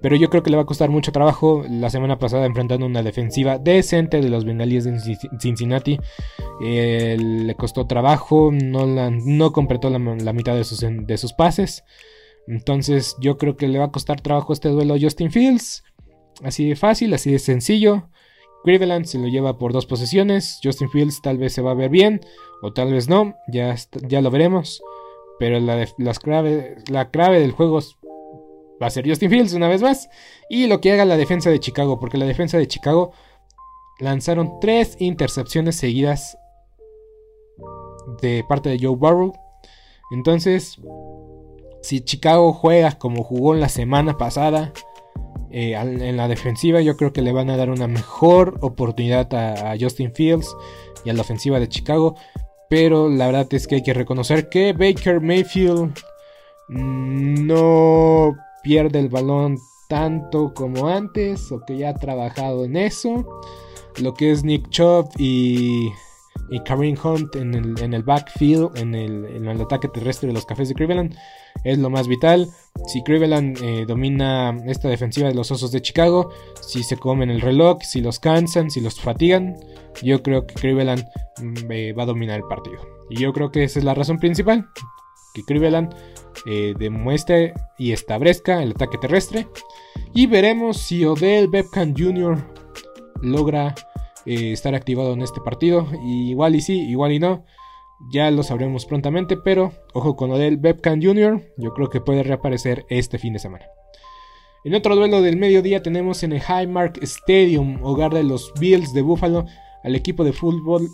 Pero 0.00 0.16
yo 0.16 0.30
creo 0.30 0.42
que 0.42 0.50
le 0.50 0.56
va 0.56 0.62
a 0.62 0.66
costar 0.66 0.88
mucho 0.88 1.12
trabajo. 1.12 1.62
La 1.68 1.90
semana 1.90 2.18
pasada 2.18 2.46
enfrentando 2.46 2.86
una 2.86 3.02
defensiva 3.02 3.58
decente 3.58 4.20
de 4.20 4.30
los 4.30 4.44
bengalíes 4.44 4.84
de 4.84 4.98
Cincinnati. 5.38 5.98
Eh, 6.64 7.16
le 7.18 7.54
costó 7.54 7.86
trabajo. 7.86 8.50
No, 8.50 8.86
no 8.86 9.52
completó 9.52 9.90
la, 9.90 9.98
mitad 10.32 10.54
de 10.54 10.64
sus, 10.64 10.80
de 10.80 11.18
sus 11.18 11.32
pases. 11.34 11.84
Entonces 12.46 13.16
yo 13.20 13.36
creo 13.36 13.56
que 13.56 13.68
le 13.68 13.78
va 13.78 13.86
a 13.86 13.92
costar 13.92 14.20
trabajo 14.20 14.52
este 14.52 14.70
duelo 14.70 14.94
a 14.94 15.00
Justin 15.00 15.30
Fields. 15.30 15.84
Así 16.42 16.68
de 16.68 16.76
fácil, 16.76 17.12
así 17.12 17.30
de 17.30 17.38
sencillo. 17.38 18.08
Cleveland 18.64 19.04
se 19.04 19.18
lo 19.18 19.28
lleva 19.28 19.58
por 19.58 19.72
dos 19.72 19.86
posesiones. 19.86 20.60
Justin 20.62 20.90
Fields 20.90 21.20
tal 21.20 21.36
vez 21.36 21.52
se 21.52 21.62
va 21.62 21.72
a 21.72 21.74
ver 21.74 21.90
bien 21.90 22.20
o 22.62 22.72
tal 22.72 22.92
vez 22.92 23.08
no. 23.08 23.34
Ya, 23.48 23.74
ya 24.08 24.22
lo 24.22 24.30
veremos. 24.30 24.82
Pero 25.38 25.60
la, 25.60 25.86
las 25.98 26.18
clave, 26.18 26.76
la 26.88 27.10
clave 27.10 27.40
del 27.40 27.52
juego 27.52 27.80
va 28.80 28.86
a 28.86 28.90
ser 28.90 29.08
Justin 29.08 29.30
Fields 29.30 29.52
una 29.52 29.68
vez 29.68 29.82
más. 29.82 30.08
Y 30.48 30.66
lo 30.66 30.80
que 30.80 30.92
haga 30.92 31.04
la 31.04 31.16
defensa 31.16 31.50
de 31.50 31.60
Chicago, 31.60 31.98
porque 32.00 32.18
la 32.18 32.26
defensa 32.26 32.58
de 32.58 32.68
Chicago 32.68 33.12
lanzaron 33.98 34.58
tres 34.60 34.96
intercepciones 34.98 35.76
seguidas 35.76 36.38
de 38.22 38.44
parte 38.48 38.70
de 38.70 38.78
Joe 38.80 38.96
Burrow. 38.96 39.32
Entonces, 40.10 40.78
si 41.82 42.00
Chicago 42.00 42.52
juega 42.52 42.92
como 42.92 43.22
jugó 43.22 43.54
la 43.54 43.68
semana 43.68 44.16
pasada 44.16 44.72
eh, 45.50 45.74
en 45.74 46.16
la 46.16 46.28
defensiva, 46.28 46.80
yo 46.80 46.96
creo 46.96 47.12
que 47.12 47.22
le 47.22 47.32
van 47.32 47.50
a 47.50 47.56
dar 47.56 47.70
una 47.70 47.86
mejor 47.86 48.58
oportunidad 48.62 49.32
a, 49.34 49.72
a 49.72 49.76
Justin 49.78 50.12
Fields 50.14 50.56
y 51.04 51.10
a 51.10 51.12
la 51.12 51.20
ofensiva 51.20 51.60
de 51.60 51.68
Chicago. 51.68 52.16
Pero 52.68 53.08
la 53.08 53.26
verdad 53.26 53.48
es 53.50 53.66
que 53.66 53.76
hay 53.76 53.82
que 53.82 53.94
reconocer 53.94 54.48
que 54.48 54.72
Baker 54.72 55.20
Mayfield 55.20 55.92
no 56.68 58.36
pierde 58.62 58.98
el 58.98 59.08
balón 59.08 59.58
tanto 59.88 60.54
como 60.54 60.88
antes 60.88 61.50
o 61.50 61.64
que 61.66 61.76
ya 61.76 61.90
ha 61.90 61.94
trabajado 61.94 62.64
en 62.64 62.76
eso. 62.76 63.26
Lo 64.00 64.14
que 64.14 64.30
es 64.30 64.44
Nick 64.44 64.68
Chubb 64.70 65.10
y, 65.18 65.88
y 66.50 66.60
Kareem 66.60 66.96
Hunt 67.02 67.34
en 67.36 67.54
el, 67.54 67.82
en 67.82 67.92
el 67.92 68.02
backfield, 68.02 68.76
en 68.76 68.94
el, 68.94 69.26
en 69.26 69.46
el, 69.46 69.60
ataque 69.60 69.88
terrestre 69.88 70.28
de 70.28 70.34
los 70.34 70.46
Cafés 70.46 70.68
de 70.68 70.74
Cleveland, 70.74 71.16
es 71.64 71.78
lo 71.78 71.90
más 71.90 72.06
vital. 72.06 72.48
Si 72.86 73.02
Cleveland 73.02 73.58
eh, 73.62 73.84
domina 73.86 74.56
esta 74.66 74.88
defensiva 74.88 75.28
de 75.28 75.34
los 75.34 75.50
Osos 75.50 75.72
de 75.72 75.82
Chicago, 75.82 76.30
si 76.60 76.82
se 76.84 76.96
comen 76.96 77.30
el 77.30 77.40
reloj, 77.40 77.78
si 77.82 78.00
los 78.00 78.20
cansan, 78.20 78.70
si 78.70 78.80
los 78.80 79.00
fatigan, 79.00 79.56
yo 80.02 80.22
creo 80.22 80.46
que 80.46 80.54
Cleveland 80.54 81.04
mm, 81.42 81.70
eh, 81.70 81.92
va 81.92 82.04
a 82.04 82.06
dominar 82.06 82.36
el 82.36 82.46
partido. 82.46 82.80
Y 83.10 83.16
yo 83.16 83.32
creo 83.32 83.50
que 83.50 83.64
esa 83.64 83.80
es 83.80 83.84
la 83.84 83.94
razón 83.94 84.18
principal, 84.18 84.68
que 85.34 85.42
Cleveland 85.42 85.94
eh, 86.46 86.74
demuestre 86.78 87.54
y 87.78 87.92
establezca 87.92 88.62
el 88.62 88.72
ataque 88.72 88.98
terrestre. 88.98 89.46
Y 90.14 90.26
veremos 90.26 90.78
si 90.78 91.04
Odell 91.04 91.48
Beckham 91.48 91.94
Jr. 91.96 92.38
logra 93.22 93.74
eh, 94.26 94.52
estar 94.52 94.74
activado 94.74 95.12
en 95.12 95.22
este 95.22 95.40
partido. 95.40 95.86
igual 96.04 96.54
y 96.54 96.60
sí, 96.60 96.80
igual 96.88 97.12
y 97.12 97.18
no. 97.18 97.44
Ya 98.12 98.30
lo 98.30 98.42
sabremos 98.42 98.86
prontamente, 98.86 99.36
pero 99.36 99.72
ojo 99.92 100.16
con 100.16 100.30
Odell 100.30 100.56
Beckham 100.56 101.02
Jr. 101.02 101.52
Yo 101.58 101.74
creo 101.74 101.90
que 101.90 102.00
puede 102.00 102.22
reaparecer 102.22 102.86
este 102.88 103.18
fin 103.18 103.34
de 103.34 103.38
semana. 103.38 103.66
En 104.64 104.74
otro 104.74 104.94
duelo 104.96 105.22
del 105.22 105.36
mediodía 105.36 105.82
tenemos 105.82 106.22
en 106.22 106.32
el 106.32 106.42
Highmark 106.42 107.02
Stadium, 107.02 107.78
hogar 107.82 108.12
de 108.12 108.24
los 108.24 108.52
Bills 108.58 108.92
de 108.92 109.02
Buffalo, 109.02 109.46
al 109.82 109.94
equipo 109.94 110.24
de 110.24 110.32
fútbol 110.32 110.88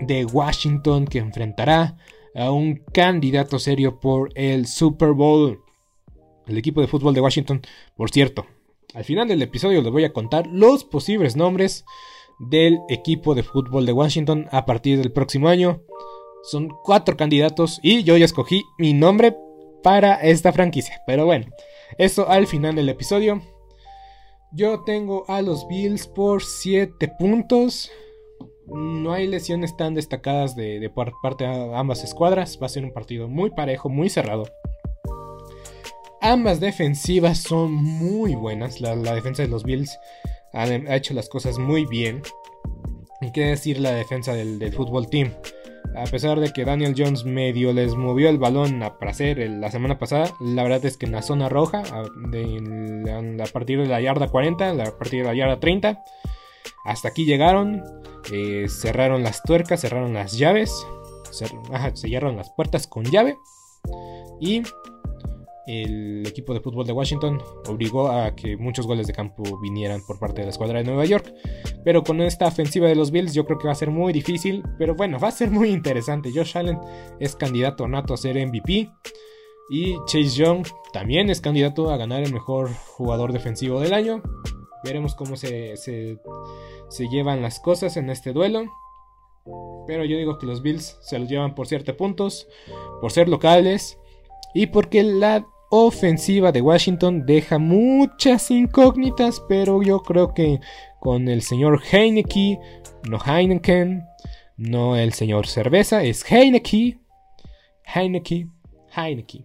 de 0.00 0.24
Washington 0.24 1.06
que 1.06 1.18
enfrentará 1.18 1.96
a 2.34 2.50
un 2.50 2.82
candidato 2.92 3.58
serio 3.58 4.00
por 4.00 4.30
el 4.34 4.66
Super 4.66 5.12
Bowl. 5.12 5.60
El 6.46 6.58
equipo 6.58 6.80
de 6.80 6.88
fútbol 6.88 7.14
de 7.14 7.20
Washington, 7.20 7.62
por 7.96 8.10
cierto, 8.10 8.46
al 8.94 9.04
final 9.04 9.28
del 9.28 9.42
episodio 9.42 9.80
les 9.82 9.92
voy 9.92 10.04
a 10.04 10.12
contar 10.12 10.46
los 10.46 10.84
posibles 10.84 11.36
nombres 11.36 11.84
del 12.38 12.80
equipo 12.88 13.34
de 13.34 13.42
fútbol 13.42 13.86
de 13.86 13.92
Washington 13.92 14.48
a 14.50 14.66
partir 14.66 14.98
del 14.98 15.12
próximo 15.12 15.48
año. 15.48 15.82
Son 16.42 16.68
cuatro 16.82 17.16
candidatos 17.16 17.78
y 17.82 18.02
yo 18.02 18.16
ya 18.16 18.24
escogí 18.24 18.64
mi 18.78 18.92
nombre 18.92 19.36
para 19.82 20.14
esta 20.16 20.52
franquicia. 20.52 21.00
Pero 21.06 21.24
bueno, 21.24 21.46
eso 21.98 22.28
al 22.28 22.46
final 22.46 22.74
del 22.74 22.88
episodio. 22.88 23.40
Yo 24.52 24.82
tengo 24.84 25.24
a 25.28 25.40
los 25.40 25.66
Bills 25.68 26.06
por 26.06 26.42
7 26.42 27.08
puntos. 27.18 27.90
No 28.66 29.12
hay 29.12 29.26
lesiones 29.26 29.76
tan 29.76 29.94
destacadas 29.94 30.54
de, 30.54 30.90
parte 31.22 31.46
ambas 31.46 32.04
escuadras. 32.04 32.58
Va 32.60 32.66
a 32.66 32.70
ser 32.70 32.84
un 32.84 32.92
partido 32.92 33.28
muy 33.28 33.50
parejo, 33.50 33.88
muy 33.88 34.08
cerrado. 34.08 34.44
Ambas 36.20 36.60
defensivas 36.60 37.38
son 37.38 37.72
muy 37.72 38.34
buenas. 38.34 38.80
La, 38.80 38.94
defensa 38.94 39.42
de 39.42 39.48
los 39.48 39.64
Bills 39.64 39.98
ha, 40.52 40.66
hecho 40.94 41.14
las 41.14 41.28
cosas 41.28 41.58
muy 41.58 41.84
bien. 41.86 42.22
Y 43.20 43.32
qué 43.32 43.46
decir 43.46 43.80
la 43.80 43.90
defensa 43.92 44.32
del, 44.32 44.72
fútbol 44.72 45.08
team. 45.08 45.32
A 45.96 46.04
pesar 46.04 46.40
de 46.40 46.52
que 46.52 46.64
Daniel 46.64 46.94
Jones 46.96 47.24
medio 47.24 47.72
les 47.72 47.96
movió 47.96 48.30
el 48.30 48.38
balón 48.38 48.82
a 48.82 48.96
hacer 49.00 49.38
la 49.50 49.70
semana 49.70 49.98
pasada, 49.98 50.32
la 50.40 50.62
verdad 50.62 50.84
es 50.86 50.96
que 50.96 51.04
en 51.04 51.12
la 51.12 51.20
zona 51.20 51.50
roja, 51.50 51.82
a, 51.82 52.04
partir 53.52 53.80
de 53.80 53.86
la 53.86 54.00
yarda 54.00 54.28
40, 54.28 54.70
a 54.70 54.98
partir 54.98 55.20
de 55.20 55.26
la 55.26 55.34
yarda 55.34 55.60
30, 55.60 56.02
hasta 56.84 57.08
aquí 57.08 57.24
llegaron. 57.24 57.82
Eh, 58.32 58.66
cerraron 58.68 59.22
las 59.22 59.42
tuercas, 59.42 59.80
cerraron 59.80 60.14
las 60.14 60.38
llaves. 60.38 60.86
cerraron 61.30 62.36
las 62.36 62.50
puertas 62.50 62.86
con 62.86 63.04
llave. 63.04 63.36
Y 64.40 64.62
el 65.66 66.26
equipo 66.26 66.52
de 66.54 66.60
fútbol 66.60 66.84
de 66.84 66.92
Washington 66.92 67.40
obligó 67.68 68.08
a 68.08 68.34
que 68.34 68.56
muchos 68.56 68.86
goles 68.86 69.06
de 69.06 69.12
campo 69.12 69.44
vinieran 69.60 70.00
por 70.04 70.18
parte 70.18 70.40
de 70.40 70.46
la 70.46 70.50
escuadra 70.50 70.78
de 70.78 70.84
Nueva 70.84 71.04
York. 71.04 71.32
Pero 71.84 72.02
con 72.02 72.20
esta 72.20 72.46
ofensiva 72.46 72.88
de 72.88 72.96
los 72.96 73.10
Bills 73.10 73.34
yo 73.34 73.44
creo 73.44 73.58
que 73.58 73.68
va 73.68 73.72
a 73.72 73.76
ser 73.76 73.90
muy 73.90 74.12
difícil. 74.12 74.62
Pero 74.78 74.94
bueno, 74.94 75.18
va 75.18 75.28
a 75.28 75.32
ser 75.32 75.50
muy 75.50 75.70
interesante. 75.70 76.32
Josh 76.34 76.58
Allen 76.58 76.78
es 77.20 77.36
candidato 77.36 77.86
nato 77.86 78.14
a 78.14 78.16
ser 78.16 78.44
MVP. 78.44 78.90
Y 79.70 79.96
Chase 80.06 80.36
Young 80.36 80.66
también 80.92 81.30
es 81.30 81.40
candidato 81.40 81.90
a 81.90 81.96
ganar 81.96 82.22
el 82.22 82.32
mejor 82.32 82.70
jugador 82.74 83.32
defensivo 83.32 83.80
del 83.80 83.94
año. 83.94 84.22
Veremos 84.84 85.14
cómo 85.14 85.36
se, 85.36 85.76
se, 85.76 86.18
llevan 87.08 87.42
las 87.42 87.60
cosas 87.60 87.96
en 87.96 88.10
este 88.10 88.32
duelo. 88.32 88.64
Pero 89.86 90.04
yo 90.04 90.16
digo 90.16 90.38
que 90.38 90.46
los 90.46 90.62
Bills 90.62 90.98
se 91.02 91.18
los 91.18 91.28
llevan 91.28 91.54
por 91.54 91.66
ciertos 91.66 91.96
puntos, 91.96 92.46
por 93.00 93.10
ser 93.10 93.28
locales 93.28 93.98
y 94.54 94.66
porque 94.66 95.02
la 95.02 95.46
ofensiva 95.70 96.52
de 96.52 96.60
Washington 96.60 97.24
deja 97.24 97.58
muchas 97.58 98.50
incógnitas, 98.50 99.42
pero 99.48 99.82
yo 99.82 100.00
creo 100.02 100.34
que 100.34 100.60
con 101.00 101.28
el 101.28 101.42
señor 101.42 101.80
Heineke, 101.90 102.60
no 103.08 103.18
Heineken, 103.18 104.04
no 104.56 104.96
el 104.96 105.14
señor 105.14 105.46
Cerveza, 105.46 106.04
es 106.04 106.30
Heineke, 106.30 106.98
Heineke, 107.84 108.48
Heineke. 108.94 109.44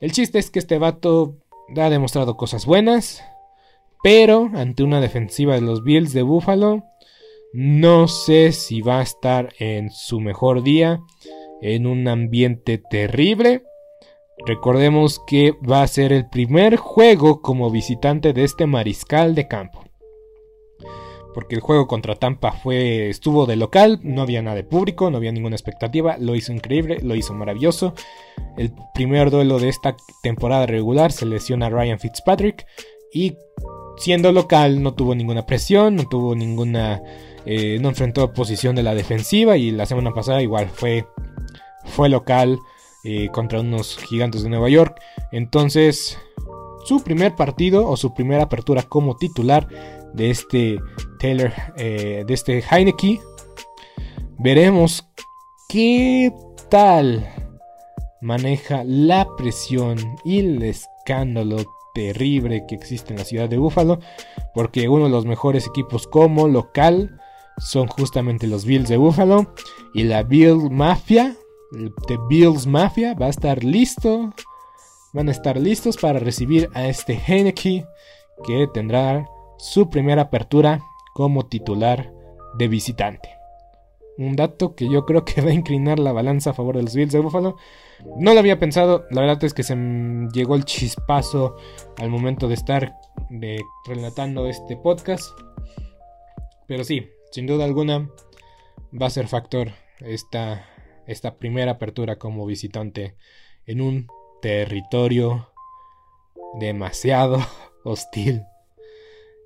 El 0.00 0.12
chiste 0.12 0.38
es 0.38 0.50
que 0.50 0.58
este 0.58 0.78
vato 0.78 1.36
ha 1.76 1.90
demostrado 1.90 2.36
cosas 2.36 2.64
buenas, 2.64 3.22
pero 4.02 4.50
ante 4.54 4.82
una 4.82 5.00
defensiva 5.00 5.54
de 5.54 5.60
los 5.60 5.82
Bills 5.82 6.12
de 6.12 6.22
Buffalo, 6.22 6.84
no 7.52 8.08
sé 8.08 8.52
si 8.52 8.82
va 8.82 9.00
a 9.00 9.02
estar 9.02 9.54
en 9.58 9.90
su 9.90 10.20
mejor 10.20 10.62
día, 10.62 11.00
en 11.62 11.86
un 11.86 12.06
ambiente 12.06 12.78
terrible. 12.78 13.62
Recordemos 14.46 15.20
que 15.26 15.54
va 15.68 15.82
a 15.82 15.88
ser 15.88 16.12
el 16.12 16.28
primer 16.28 16.76
juego 16.76 17.42
como 17.42 17.70
visitante 17.70 18.32
de 18.32 18.44
este 18.44 18.66
mariscal 18.66 19.34
de 19.34 19.48
campo. 19.48 19.84
Porque 21.34 21.54
el 21.54 21.60
juego 21.60 21.86
contra 21.86 22.16
Tampa 22.16 22.52
fue 22.52 23.08
estuvo 23.08 23.46
de 23.46 23.56
local, 23.56 24.00
no 24.02 24.22
había 24.22 24.42
nada 24.42 24.56
de 24.56 24.64
público, 24.64 25.10
no 25.10 25.18
había 25.18 25.32
ninguna 25.32 25.56
expectativa, 25.56 26.16
lo 26.18 26.34
hizo 26.34 26.52
increíble, 26.52 26.98
lo 27.02 27.14
hizo 27.14 27.34
maravilloso. 27.34 27.94
El 28.56 28.72
primer 28.94 29.30
duelo 29.30 29.58
de 29.58 29.68
esta 29.68 29.96
temporada 30.22 30.66
regular 30.66 31.12
se 31.12 31.26
lesiona 31.26 31.70
Ryan 31.70 31.98
Fitzpatrick 31.98 32.66
y 33.12 33.36
siendo 33.98 34.32
local 34.32 34.82
no 34.82 34.94
tuvo 34.94 35.14
ninguna 35.14 35.46
presión, 35.46 35.96
no 35.96 36.08
tuvo 36.08 36.34
ninguna 36.34 37.02
eh, 37.44 37.78
no 37.80 37.88
enfrentó 37.88 38.32
posición 38.32 38.76
de 38.76 38.82
la 38.82 38.94
defensiva 38.94 39.56
y 39.56 39.70
la 39.70 39.86
semana 39.86 40.12
pasada 40.12 40.42
igual 40.42 40.68
fue 40.68 41.06
fue 41.84 42.08
local 42.08 42.58
eh, 43.04 43.28
contra 43.32 43.60
unos 43.60 43.96
gigantes 43.96 44.42
de 44.42 44.50
Nueva 44.50 44.68
York. 44.68 45.00
Entonces, 45.32 46.18
su 46.84 47.02
primer 47.02 47.34
partido 47.34 47.88
o 47.88 47.96
su 47.96 48.12
primera 48.12 48.44
apertura 48.44 48.82
como 48.82 49.16
titular 49.16 49.68
de 50.12 50.30
este 50.30 50.78
Taylor, 51.18 51.52
eh, 51.76 52.24
de 52.26 52.34
este 52.34 52.62
Heineke. 52.70 53.20
Veremos 54.38 55.08
qué 55.68 56.32
tal 56.70 57.26
maneja 58.20 58.82
la 58.84 59.26
presión 59.36 60.16
y 60.24 60.40
el 60.40 60.62
escándalo 60.62 61.64
terrible 61.94 62.64
que 62.66 62.74
existe 62.74 63.12
en 63.12 63.18
la 63.18 63.24
ciudad 63.24 63.48
de 63.48 63.58
Buffalo, 63.58 63.98
porque 64.54 64.88
uno 64.88 65.04
de 65.04 65.10
los 65.10 65.26
mejores 65.26 65.66
equipos 65.66 66.06
como 66.06 66.48
local 66.48 67.20
son 67.58 67.88
justamente 67.88 68.46
los 68.46 68.64
Bills 68.64 68.88
de 68.88 68.96
Buffalo 68.96 69.52
y 69.94 70.04
la 70.04 70.22
Bill 70.22 70.70
Mafia 70.70 71.36
The 72.06 72.18
Bills 72.28 72.66
Mafia 72.66 73.14
va 73.14 73.26
a 73.26 73.30
estar 73.30 73.62
listo. 73.62 74.32
Van 75.12 75.28
a 75.28 75.32
estar 75.32 75.56
listos 75.56 75.96
para 75.96 76.18
recibir 76.18 76.70
a 76.74 76.86
este 76.86 77.14
Heineke 77.14 77.86
que 78.44 78.68
tendrá 78.72 79.26
su 79.58 79.90
primera 79.90 80.22
apertura 80.22 80.80
como 81.14 81.46
titular 81.46 82.12
de 82.58 82.68
visitante. 82.68 83.37
Un 84.18 84.36
dato 84.36 84.74
que 84.74 84.90
yo 84.90 85.06
creo 85.06 85.24
que 85.24 85.40
va 85.42 85.50
a 85.50 85.54
inclinar 85.54 85.98
la 85.98 86.12
balanza 86.12 86.50
a 86.50 86.54
favor 86.54 86.76
de 86.76 86.82
los 86.82 86.94
Bills 86.94 87.12
de 87.12 87.20
Buffalo. 87.20 87.56
No 88.18 88.34
lo 88.34 88.40
había 88.40 88.58
pensado, 88.58 89.06
la 89.10 89.22
verdad 89.22 89.42
es 89.44 89.54
que 89.54 89.62
se 89.62 89.76
llegó 90.34 90.54
el 90.54 90.64
chispazo 90.64 91.56
al 91.96 92.10
momento 92.10 92.48
de 92.48 92.54
estar 92.54 92.94
relatando 93.86 94.46
este 94.46 94.76
podcast. 94.76 95.24
Pero 96.66 96.84
sí, 96.84 97.08
sin 97.32 97.46
duda 97.46 97.64
alguna 97.64 98.10
va 98.92 99.06
a 99.06 99.10
ser 99.10 99.26
factor 99.26 99.72
esta 100.00 100.66
esta 101.08 101.38
primera 101.38 101.72
apertura 101.72 102.16
como 102.16 102.44
visitante 102.46 103.16
en 103.66 103.80
un 103.80 104.06
territorio 104.42 105.50
demasiado 106.60 107.38
hostil. 107.84 108.42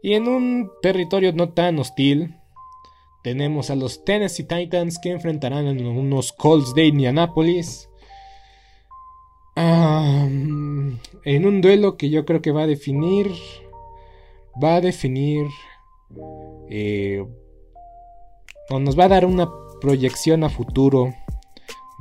Y 0.02 0.14
en 0.14 0.26
un 0.26 0.70
territorio 0.82 1.32
no 1.32 1.50
tan 1.50 1.78
hostil, 1.78 2.34
tenemos 3.22 3.70
a 3.70 3.76
los 3.76 4.04
Tennessee 4.04 4.44
Titans 4.44 4.98
que 4.98 5.10
enfrentarán 5.10 5.66
a 5.66 5.70
unos 5.70 6.32
Colts 6.32 6.74
de 6.74 6.86
Indianapolis. 6.86 7.88
en 9.56 11.46
un 11.46 11.60
duelo 11.60 11.96
que 11.96 12.10
yo 12.10 12.24
creo 12.24 12.42
que 12.42 12.52
va 12.52 12.62
a 12.62 12.66
definir. 12.66 13.30
Va 14.62 14.76
a 14.76 14.80
definir. 14.80 15.46
Eh, 16.68 17.24
o 18.70 18.78
nos 18.78 18.98
va 18.98 19.04
a 19.04 19.08
dar 19.08 19.24
una 19.24 19.48
proyección 19.80 20.44
a 20.44 20.48
futuro 20.48 21.14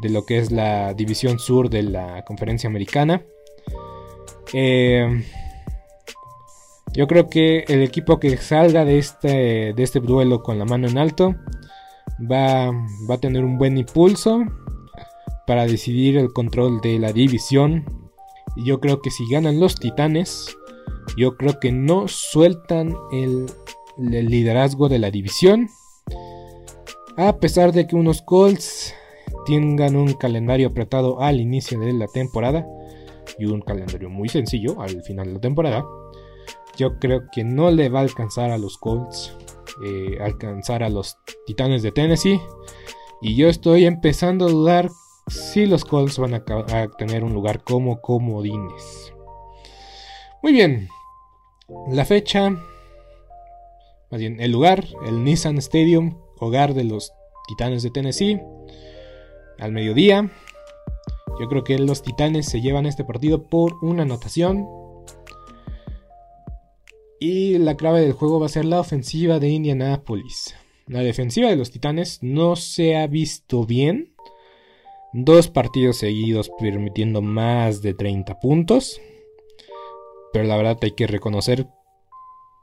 de 0.01 0.09
lo 0.09 0.25
que 0.25 0.39
es 0.39 0.51
la 0.51 0.93
división 0.93 1.39
sur 1.39 1.69
de 1.69 1.83
la 1.83 2.23
conferencia 2.25 2.67
americana. 2.67 3.23
Eh, 4.53 5.23
yo 6.93 7.07
creo 7.07 7.29
que 7.29 7.63
el 7.67 7.81
equipo 7.81 8.19
que 8.19 8.37
salga 8.37 8.83
de 8.85 8.97
este, 8.97 9.73
de 9.73 9.83
este 9.83 9.99
duelo 9.99 10.43
con 10.43 10.59
la 10.59 10.65
mano 10.65 10.87
en 10.87 10.97
alto 10.97 11.35
va, 12.19 12.71
va 13.09 13.15
a 13.15 13.19
tener 13.19 13.43
un 13.45 13.57
buen 13.57 13.77
impulso 13.77 14.43
para 15.47 15.65
decidir 15.65 16.17
el 16.17 16.33
control 16.33 16.81
de 16.81 16.99
la 16.99 17.13
división. 17.13 17.85
Y 18.55 18.65
yo 18.65 18.79
creo 18.79 19.01
que 19.01 19.11
si 19.11 19.23
ganan 19.29 19.59
los 19.59 19.75
titanes, 19.75 20.55
yo 21.17 21.37
creo 21.37 21.59
que 21.59 21.71
no 21.71 22.07
sueltan 22.07 22.95
el, 23.11 23.45
el 23.97 24.25
liderazgo 24.27 24.89
de 24.89 24.99
la 24.99 25.11
división. 25.11 25.69
A 27.17 27.37
pesar 27.39 27.71
de 27.71 27.87
que 27.87 27.95
unos 27.95 28.21
Colts 28.21 28.93
tengan 29.45 29.95
un 29.95 30.13
calendario 30.13 30.67
apretado 30.67 31.21
al 31.21 31.39
inicio 31.39 31.79
de 31.79 31.93
la 31.93 32.07
temporada 32.07 32.65
y 33.39 33.45
un 33.45 33.61
calendario 33.61 34.09
muy 34.09 34.29
sencillo 34.29 34.81
al 34.81 35.01
final 35.03 35.27
de 35.27 35.33
la 35.33 35.39
temporada, 35.39 35.85
yo 36.77 36.99
creo 36.99 37.23
que 37.31 37.43
no 37.43 37.71
le 37.71 37.89
va 37.89 37.99
a 37.99 38.03
alcanzar 38.03 38.51
a 38.51 38.57
los 38.57 38.77
Colts, 38.77 39.35
eh, 39.83 40.17
alcanzar 40.21 40.83
a 40.83 40.89
los 40.89 41.17
Titanes 41.45 41.83
de 41.83 41.91
Tennessee. 41.91 42.39
Y 43.21 43.35
yo 43.35 43.49
estoy 43.49 43.85
empezando 43.85 44.45
a 44.45 44.51
dudar 44.51 44.89
si 45.27 45.65
los 45.65 45.85
Colts 45.85 46.17
van 46.17 46.33
a, 46.33 46.43
a 46.47 46.87
tener 46.97 47.23
un 47.23 47.33
lugar 47.33 47.63
como 47.63 48.01
comodines. 48.01 49.13
Muy 50.41 50.53
bien, 50.53 50.89
la 51.89 52.05
fecha, 52.05 52.49
más 52.49 54.19
bien 54.19 54.39
el 54.39 54.51
lugar, 54.51 54.85
el 55.05 55.23
Nissan 55.23 55.57
Stadium, 55.59 56.17
hogar 56.39 56.73
de 56.73 56.83
los 56.83 57.13
Titanes 57.47 57.83
de 57.83 57.91
Tennessee 57.91 58.41
al 59.59 59.71
mediodía. 59.71 60.29
Yo 61.39 61.47
creo 61.47 61.63
que 61.63 61.77
los 61.79 62.01
Titanes 62.01 62.47
se 62.47 62.61
llevan 62.61 62.85
este 62.85 63.05
partido 63.05 63.43
por 63.43 63.73
una 63.81 64.03
anotación. 64.03 64.67
Y 67.23 67.59
la 67.59 67.77
clave 67.77 68.01
del 68.01 68.13
juego 68.13 68.39
va 68.39 68.47
a 68.47 68.49
ser 68.49 68.65
la 68.65 68.79
ofensiva 68.79 69.37
de 69.37 69.47
Indianapolis. 69.47 70.55
La 70.87 71.01
defensiva 71.01 71.49
de 71.49 71.55
los 71.55 71.69
Titanes 71.69 72.17
no 72.23 72.55
se 72.55 72.97
ha 72.97 73.05
visto 73.05 73.63
bien. 73.63 74.15
Dos 75.13 75.47
partidos 75.47 75.97
seguidos 75.97 76.49
permitiendo 76.59 77.21
más 77.21 77.83
de 77.83 77.93
30 77.93 78.39
puntos. 78.39 78.99
Pero 80.33 80.45
la 80.45 80.57
verdad 80.57 80.79
hay 80.81 80.93
que 80.93 81.05
reconocer 81.05 81.67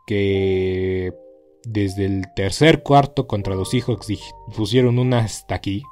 que 0.09 1.13
desde 1.63 2.07
el 2.07 2.25
tercer 2.35 2.83
cuarto 2.83 3.29
contra 3.29 3.55
los 3.55 3.71
Seahawks 3.71 4.09
pusieron 4.57 4.99
una 4.99 5.21
hasta 5.21 5.55
aquí. 5.55 5.85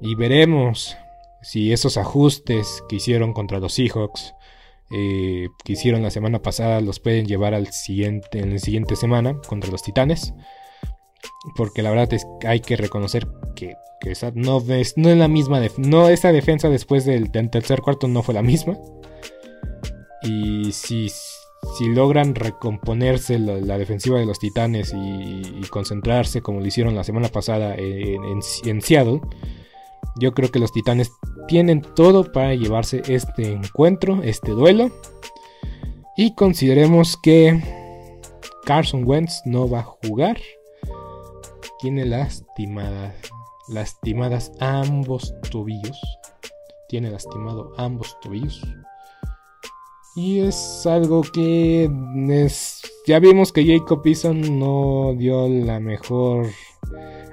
Y 0.00 0.14
veremos 0.14 0.96
si 1.42 1.70
esos 1.74 1.98
ajustes 1.98 2.82
que 2.88 2.96
hicieron 2.96 3.34
contra 3.34 3.60
los 3.60 3.74
Seahawks, 3.74 4.32
eh, 4.90 5.48
que 5.64 5.74
hicieron 5.74 6.02
la 6.02 6.10
semana 6.10 6.42
pasada, 6.42 6.80
los 6.80 6.98
pueden 6.98 7.26
llevar 7.26 7.54
al 7.54 7.68
siguiente, 7.72 8.40
en 8.40 8.54
la 8.54 8.58
siguiente 8.58 8.96
semana 8.96 9.40
contra 9.46 9.70
los 9.70 9.82
Titanes. 9.82 10.34
Porque 11.56 11.82
la 11.82 11.90
verdad 11.90 12.12
es 12.12 12.26
que 12.40 12.48
hay 12.48 12.60
que 12.60 12.76
reconocer 12.76 13.26
que, 13.54 13.74
esa 14.02 14.32
no, 14.34 14.58
es, 14.68 14.96
no 14.96 15.08
es 15.08 15.16
la 15.16 15.28
misma. 15.28 15.60
no, 15.78 16.08
esa 16.08 16.32
defensa 16.32 16.68
después 16.68 17.04
del, 17.04 17.30
tercer 17.30 17.80
cuarto 17.82 18.08
no 18.08 18.22
fue 18.22 18.34
la 18.34 18.42
misma. 18.42 18.78
Y 20.22 20.72
si, 20.72 21.08
si 21.08 21.88
logran 21.88 22.34
recomponerse 22.34 23.38
la, 23.38 23.78
defensiva 23.78 24.18
de 24.18 24.26
los 24.26 24.38
Titanes 24.38 24.92
y, 24.94 25.60
concentrarse 25.70 26.42
como 26.42 26.60
lo 26.60 26.66
hicieron 26.66 26.96
la 26.96 27.04
semana 27.04 27.28
pasada 27.28 27.76
en, 27.76 28.40
en 28.64 28.82
Seattle 28.82 29.20
yo 30.16 30.32
creo 30.32 30.50
que 30.50 30.58
los 30.58 30.72
Titanes 30.72 31.12
tienen 31.48 31.82
todo 31.82 32.30
para 32.30 32.54
llevarse 32.54 33.02
este 33.08 33.52
encuentro, 33.52 34.22
este 34.22 34.52
duelo. 34.52 34.90
Y 36.16 36.34
consideremos 36.34 37.16
que 37.16 37.62
Carson 38.64 39.04
Wentz 39.06 39.40
no 39.44 39.68
va 39.68 39.80
a 39.80 39.96
jugar. 40.06 40.38
Tiene 41.80 42.04
lastimadas, 42.04 43.14
lastimadas 43.68 44.52
ambos 44.60 45.34
tobillos. 45.50 45.98
Tiene 46.88 47.10
lastimado 47.10 47.72
ambos 47.78 48.18
tobillos. 48.20 48.60
Y 50.16 50.40
es 50.40 50.86
algo 50.86 51.22
que 51.22 51.88
ya 53.06 53.18
vimos 53.20 53.52
que 53.52 53.64
Jacob 53.64 54.02
Eason 54.04 54.58
no 54.58 55.14
dio 55.16 55.48
la 55.48 55.80
mejor 55.80 56.48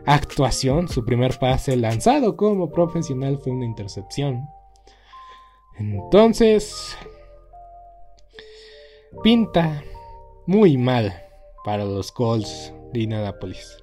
actuación. 0.07 0.87
Su 0.87 1.05
primer 1.05 1.37
pase 1.37 1.75
lanzado 1.75 2.35
como 2.35 2.71
profesional 2.71 3.37
fue 3.37 3.53
una 3.53 3.65
intercepción. 3.65 4.47
Entonces, 5.77 6.97
pinta 9.21 9.83
muy 10.47 10.77
mal 10.77 11.13
para 11.63 11.85
los 11.85 12.11
Colts 12.11 12.73
de 12.93 13.01
Indianapolis. 13.01 13.77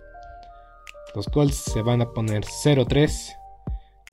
Los 1.15 1.29
Colts 1.29 1.57
se 1.57 1.83
van 1.83 2.03
a 2.03 2.11
poner 2.11 2.45
0-3 2.45 3.37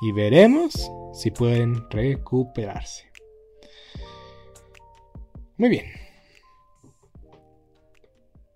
y 0.00 0.12
veremos 0.12 0.90
si 1.12 1.30
pueden 1.30 1.88
recuperarse. 1.90 3.10
Muy 5.56 5.68
bien. 5.68 5.86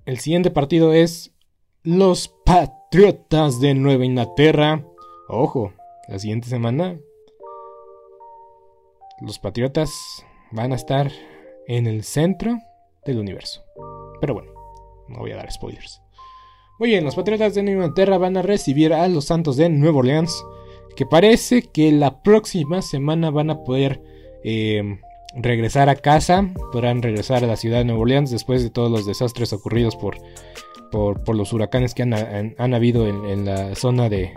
El 0.04 0.18
siguiente 0.18 0.50
partido 0.50 0.92
es 0.92 1.32
los 1.82 2.28
Patriotas 2.44 3.60
de 3.60 3.74
Nueva 3.74 4.04
Inglaterra. 4.04 4.84
Ojo, 5.28 5.72
la 6.08 6.18
siguiente 6.18 6.48
semana 6.48 6.98
los 9.20 9.38
Patriotas 9.38 9.90
van 10.50 10.72
a 10.72 10.76
estar 10.76 11.12
en 11.66 11.86
el 11.86 12.02
centro 12.04 12.58
del 13.04 13.18
universo. 13.18 13.62
Pero 14.20 14.34
bueno, 14.34 14.52
no 15.08 15.18
voy 15.18 15.32
a 15.32 15.36
dar 15.36 15.52
spoilers. 15.52 16.02
Muy 16.78 16.90
bien, 16.90 17.04
los 17.04 17.14
Patriotas 17.14 17.54
de 17.54 17.62
Nueva 17.62 17.84
Inglaterra 17.84 18.18
van 18.18 18.36
a 18.36 18.42
recibir 18.42 18.92
a 18.92 19.06
los 19.08 19.26
Santos 19.26 19.56
de 19.56 19.68
Nueva 19.68 19.98
Orleans 19.98 20.44
que 20.98 21.06
parece 21.06 21.62
que 21.62 21.92
la 21.92 22.24
próxima 22.24 22.82
semana 22.82 23.30
van 23.30 23.50
a 23.50 23.62
poder 23.62 24.02
eh, 24.42 24.98
regresar 25.32 25.88
a 25.88 25.94
casa, 25.94 26.52
podrán 26.72 27.02
regresar 27.02 27.44
a 27.44 27.46
la 27.46 27.54
ciudad 27.54 27.78
de 27.78 27.84
Nueva 27.84 28.00
Orleans 28.00 28.32
después 28.32 28.64
de 28.64 28.70
todos 28.70 28.90
los 28.90 29.06
desastres 29.06 29.52
ocurridos 29.52 29.94
por, 29.94 30.16
por, 30.90 31.36
los 31.36 31.52
huracanes 31.52 31.94
que 31.94 32.02
han, 32.02 32.74
habido 32.74 33.06
en, 33.06 33.44
la 33.44 33.76
zona 33.76 34.08
de, 34.08 34.32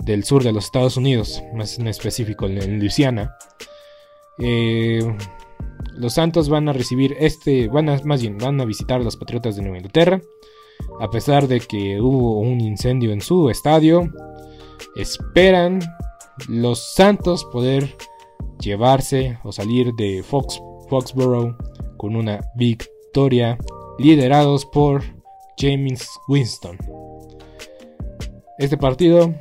del 0.00 0.24
sur 0.24 0.42
de 0.42 0.52
los 0.52 0.64
Estados 0.64 0.96
Unidos, 0.96 1.40
más 1.54 1.78
en 1.78 1.86
específico 1.86 2.46
en, 2.46 2.80
Luisiana. 2.80 3.36
Eh, 4.40 5.04
los 5.94 6.14
Santos 6.14 6.48
van 6.48 6.68
a 6.68 6.72
recibir 6.72 7.14
este, 7.20 7.68
van 7.68 7.88
a, 7.88 8.00
más 8.02 8.22
bien, 8.22 8.38
van 8.38 8.60
a 8.60 8.64
visitar 8.64 9.00
a 9.00 9.04
los 9.04 9.16
Patriotas 9.16 9.54
de 9.54 9.62
Nueva 9.62 9.76
Inglaterra. 9.76 10.20
A 11.00 11.08
pesar 11.10 11.46
de 11.46 11.60
que 11.60 12.00
hubo 12.00 12.40
un 12.40 12.60
incendio 12.60 13.12
en 13.12 13.20
su 13.20 13.50
estadio, 13.50 14.10
esperan 14.96 15.80
los 16.48 16.94
Santos 16.94 17.44
poder 17.46 17.96
llevarse 18.60 19.38
o 19.44 19.52
salir 19.52 19.92
de 19.94 20.22
Fox, 20.22 20.60
Foxborough 20.88 21.56
con 21.96 22.16
una 22.16 22.40
victoria 22.56 23.58
liderados 23.98 24.66
por 24.66 25.02
James 25.58 26.08
Winston. 26.28 26.78
Este 28.58 28.76
partido 28.76 29.34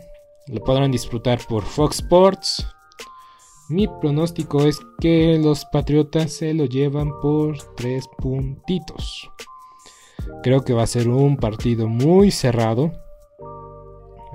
lo 0.48 0.64
podrán 0.64 0.92
disfrutar 0.92 1.40
por 1.48 1.64
Fox 1.64 1.98
Sports. 1.98 2.68
Mi 3.70 3.88
pronóstico 3.88 4.66
es 4.66 4.80
que 5.00 5.40
los 5.42 5.66
Patriotas 5.66 6.34
se 6.34 6.54
lo 6.54 6.66
llevan 6.66 7.12
por 7.22 7.58
tres 7.76 8.08
puntitos. 8.18 9.30
Creo 10.44 10.62
que 10.62 10.74
va 10.74 10.84
a 10.84 10.88
ser 10.88 11.08
un 11.08 11.38
partido 11.38 11.88
muy 11.88 12.32
cerrado. 12.32 12.92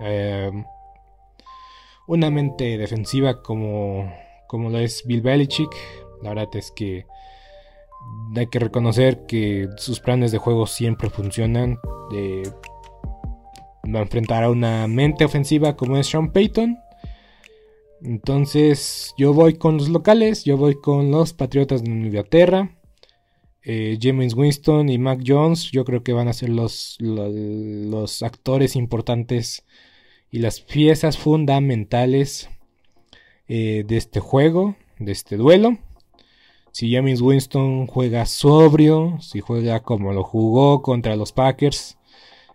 Eh, 0.03 0.51
una 2.07 2.31
mente 2.31 2.79
defensiva 2.79 3.43
como, 3.43 4.13
como 4.47 4.71
lo 4.71 4.79
es 4.79 5.05
Bill 5.07 5.23
Belichick. 5.23 5.71
La 6.23 6.31
verdad 6.31 6.49
es 6.55 6.71
que 6.71 7.07
hay 8.35 8.47
que 8.47 8.59
reconocer 8.59 9.27
que 9.27 9.69
sus 9.77 10.01
planes 10.01 10.33
de 10.33 10.39
juego 10.39 10.67
siempre 10.67 11.11
funcionan. 11.11 11.79
va 13.85 14.01
a 14.01 14.03
enfrentar 14.03 14.45
a 14.45 14.51
una 14.51 14.87
mente 14.89 15.25
ofensiva 15.25 15.77
como 15.77 15.97
es 15.97 16.07
Sean 16.07 16.33
Payton. 16.33 16.79
Entonces 18.03 19.15
yo 19.17 19.33
voy 19.33 19.55
con 19.55 19.79
los 19.79 19.89
locales, 19.89 20.45
yo 20.45 20.57
voy 20.57 20.75
con 20.81 21.11
los 21.11 21.33
Patriotas 21.33 21.83
de 21.83 21.91
Inglaterra. 21.91 22.77
Eh, 23.63 23.99
James 24.01 24.35
Winston 24.35 24.89
y 24.89 24.99
Mac 24.99 25.23
Jones 25.27 25.73
yo 25.73 25.85
creo 25.85 26.05
que 26.05 26.13
van 26.13 26.29
a 26.29 26.33
ser 26.33 26.51
los, 26.51 26.99
los 27.01 28.23
actores 28.23 28.77
importantes 28.77 29.65
y 30.31 30.39
las 30.41 30.61
piezas 30.61 31.19
fundamentales 31.19 32.51
eh, 33.49 33.85
de 33.87 33.97
este 33.97 34.21
juego, 34.21 34.77
de 34.99 35.13
este 35.13 35.37
duelo. 35.37 35.79
Si 36.73 36.93
James 36.93 37.23
Winston 37.23 37.87
juega 37.87 38.27
sobrio, 38.27 39.19
si 39.21 39.41
juega 39.41 39.81
como 39.81 40.13
lo 40.13 40.25
jugó 40.25 40.83
contra 40.83 41.17
los 41.17 41.33
Packers, 41.33 41.97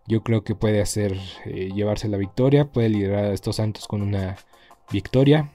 yo 0.06 0.22
creo 0.22 0.44
que 0.44 0.54
puede 0.54 0.82
hacer 0.82 1.18
eh, 1.46 1.72
llevarse 1.74 2.08
la 2.08 2.18
victoria, 2.18 2.72
puede 2.72 2.90
liderar 2.90 3.26
a 3.26 3.34
estos 3.34 3.56
Santos 3.56 3.88
con 3.88 4.02
una 4.02 4.38
victoria. 4.92 5.52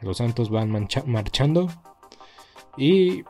Los 0.00 0.18
Santos 0.18 0.50
van 0.50 0.88
marchando. 1.06 1.68
Y, 2.76 3.24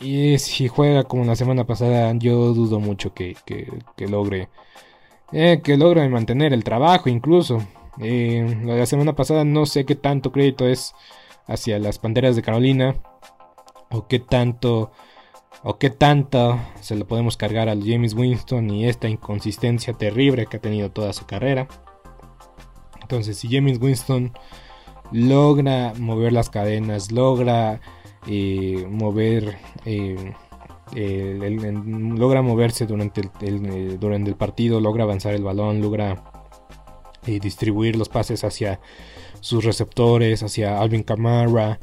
y, 0.00 0.38
si 0.38 0.68
juega 0.68 1.04
como 1.04 1.24
la 1.24 1.36
semana 1.36 1.66
pasada, 1.66 2.12
yo 2.18 2.52
dudo 2.54 2.80
mucho 2.80 3.14
que, 3.14 3.36
que 3.44 4.08
logre 4.08 4.48
eh, 5.32 5.60
que 5.62 5.76
logran 5.76 6.10
mantener 6.10 6.52
el 6.52 6.64
trabajo 6.64 7.08
incluso. 7.08 7.62
Eh, 8.00 8.60
la 8.64 8.86
semana 8.86 9.14
pasada 9.14 9.44
no 9.44 9.66
sé 9.66 9.84
qué 9.84 9.94
tanto 9.94 10.32
crédito 10.32 10.66
es 10.66 10.94
hacia 11.46 11.78
las 11.78 11.98
Panteras 11.98 12.36
de 12.36 12.42
Carolina 12.42 12.96
o 13.90 14.06
qué 14.06 14.18
tanto 14.18 14.92
o 15.62 15.78
qué 15.78 15.90
tanto 15.90 16.58
se 16.80 16.96
lo 16.96 17.06
podemos 17.06 17.36
cargar 17.36 17.68
al 17.68 17.82
James 17.84 18.14
Winston 18.14 18.70
y 18.70 18.86
esta 18.86 19.08
inconsistencia 19.08 19.92
terrible 19.92 20.46
que 20.46 20.56
ha 20.56 20.60
tenido 20.60 20.90
toda 20.90 21.12
su 21.12 21.26
carrera. 21.26 21.68
Entonces, 23.02 23.36
si 23.36 23.48
James 23.48 23.78
Winston 23.80 24.32
logra 25.12 25.92
mover 25.98 26.32
las 26.32 26.48
cadenas, 26.48 27.10
logra 27.10 27.80
eh, 28.26 28.86
mover 28.88 29.58
logra 30.92 32.42
moverse 32.42 32.86
durante 32.86 33.20
el, 33.20 33.66
eh, 33.66 33.96
durante 33.98 34.30
el 34.30 34.36
partido, 34.36 34.80
logra 34.80 35.04
avanzar 35.04 35.34
el 35.34 35.42
balón, 35.42 35.80
logra 35.80 36.22
eh, 37.26 37.38
distribuir 37.40 37.96
los 37.96 38.08
pases 38.08 38.44
hacia 38.44 38.80
sus 39.40 39.64
receptores, 39.64 40.42
hacia 40.42 40.80
Alvin 40.80 41.02
Kamara, 41.02 41.78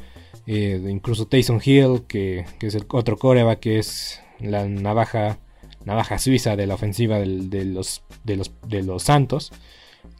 eh, 0.45 0.81
incluso 0.89 1.27
Taysom 1.27 1.59
Hill, 1.63 2.03
que, 2.07 2.45
es 2.61 2.75
el 2.75 2.85
otro 2.89 3.17
coreback, 3.17 3.59
que 3.59 3.79
es 3.79 4.21
la 4.39 4.65
navaja, 4.67 5.39
navaja 5.85 6.19
suiza 6.19 6.55
de 6.55 6.67
la 6.67 6.75
ofensiva 6.75 7.19
de, 7.19 7.65
los, 7.65 8.03
de, 8.23 8.35
los, 8.35 8.51
de 8.67 8.83
los 8.83 9.03
Santos. 9.03 9.51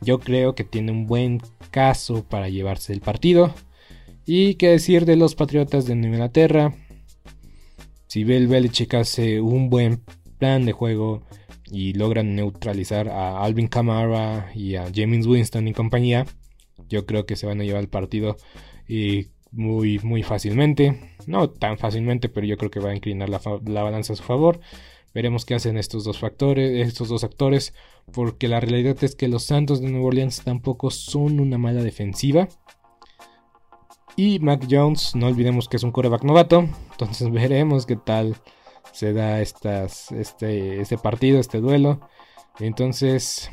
Yo 0.02 0.20
creo 0.20 0.54
que 0.54 0.64
tiene 0.64 0.92
un 0.92 1.08
buen 1.08 1.42
caso 1.72 2.24
para 2.24 2.50
llevarse 2.50 2.94
el 2.94 3.02
partido. 3.02 3.54
Y 4.26 4.56
qué 4.56 4.70
decir 4.70 5.06
de 5.06 5.16
los 5.16 5.36
Patriotas 5.36 5.86
de 5.86 5.94
Inglaterra. 5.94 6.74
Si 8.08 8.24
Bel 8.24 8.48
Belichick 8.48 8.94
hace 8.94 9.42
un 9.42 9.70
buen 9.70 10.02
plan 10.38 10.66
de 10.66 10.72
juego 10.72 11.24
y 11.70 11.94
logran 11.94 12.36
neutralizar 12.36 13.10
a 13.10 13.44
Alvin 13.44 13.68
Kamara 13.68 14.52
y 14.56 14.76
a 14.76 14.90
James 14.94 15.28
Winston 15.28 15.68
y 15.68 15.74
compañía, 15.74 16.26
yo 16.90 17.06
creo 17.06 17.26
que 17.26 17.36
se 17.36 17.46
van 17.46 17.60
a 17.60 17.64
llevar 17.64 17.82
el 17.82 17.90
partido 17.90 18.38
muy, 19.52 20.00
muy 20.00 20.24
fácilmente. 20.24 21.16
No 21.26 21.50
tan 21.50 21.78
fácilmente, 21.78 22.30
pero 22.30 22.48
yo 22.48 22.58
creo 22.58 22.72
que 22.72 22.80
va 22.80 22.92
a 22.92 22.96
inclinar 22.96 23.30
la, 23.30 23.42
la, 23.66 23.84
balanza 23.84 24.14
a 24.14 24.16
su 24.16 24.24
favor. 24.24 24.60
Veremos 25.14 25.46
qué 25.46 25.56
hacen 25.56 25.78
estos 25.78 26.04
dos 26.04 26.20
factores, 26.20 26.88
estos 26.88 27.10
dos 27.10 27.24
actores, 27.24 27.74
porque 28.14 28.48
la 28.48 28.60
realidad 28.60 28.98
es 29.04 29.16
que 29.16 29.28
los 29.28 29.44
Santos 29.44 29.82
de 29.82 29.90
Nueva 29.90 30.08
Orleans 30.08 30.44
tampoco 30.44 30.92
son 30.92 31.40
una 31.40 31.58
mala 31.58 31.82
defensiva. 31.84 32.48
Y 34.20 34.40
Mac 34.40 34.66
Jones, 34.68 35.16
no 35.16 35.28
olvidemos 35.28 35.70
que 35.70 35.78
es 35.78 35.84
un 35.84 35.92
coreback 35.92 36.24
novato, 36.24 36.68
entonces 36.92 37.32
veremos 37.32 37.86
qué 37.86 37.96
tal 37.96 38.36
se 38.92 39.14
da 39.14 39.42
este, 39.42 39.86
este 40.82 40.98
partido, 40.98 41.40
este 41.40 41.62
duelo. 41.62 42.00
Entonces 42.60 43.52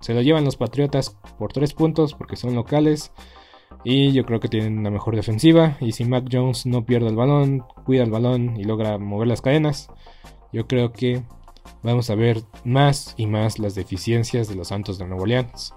se 0.00 0.12
lo 0.12 0.20
llevan 0.20 0.44
los 0.44 0.58
Patriotas 0.58 1.16
por 1.38 1.54
tres 1.54 1.72
puntos 1.72 2.12
porque 2.12 2.36
son 2.36 2.54
locales. 2.54 3.12
Y 3.82 4.12
yo 4.12 4.26
creo 4.26 4.40
que 4.40 4.48
tienen 4.48 4.78
una 4.78 4.90
mejor 4.90 5.16
defensiva. 5.16 5.78
Y 5.80 5.92
si 5.92 6.04
Mac 6.04 6.26
Jones 6.30 6.66
no 6.66 6.84
pierde 6.84 7.08
el 7.08 7.16
balón, 7.16 7.64
cuida 7.86 8.02
el 8.02 8.10
balón 8.10 8.58
y 8.58 8.64
logra 8.64 8.98
mover 8.98 9.28
las 9.28 9.40
cadenas, 9.40 9.88
yo 10.52 10.66
creo 10.66 10.92
que 10.92 11.22
vamos 11.82 12.10
a 12.10 12.14
ver 12.14 12.42
más 12.64 13.14
y 13.16 13.26
más 13.26 13.58
las 13.58 13.74
deficiencias 13.74 14.48
de 14.48 14.54
los 14.54 14.68
Santos 14.68 14.98
de 14.98 15.06
Nuevo 15.06 15.22
Orleans. 15.22 15.72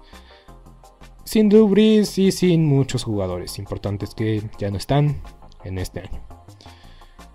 Sin 1.28 1.50
Dubris 1.50 2.16
y 2.16 2.32
sin 2.32 2.64
muchos 2.64 3.04
jugadores 3.04 3.58
importantes 3.58 4.14
que 4.14 4.42
ya 4.58 4.70
no 4.70 4.78
están 4.78 5.20
en 5.62 5.76
este 5.76 6.00
año. 6.00 6.22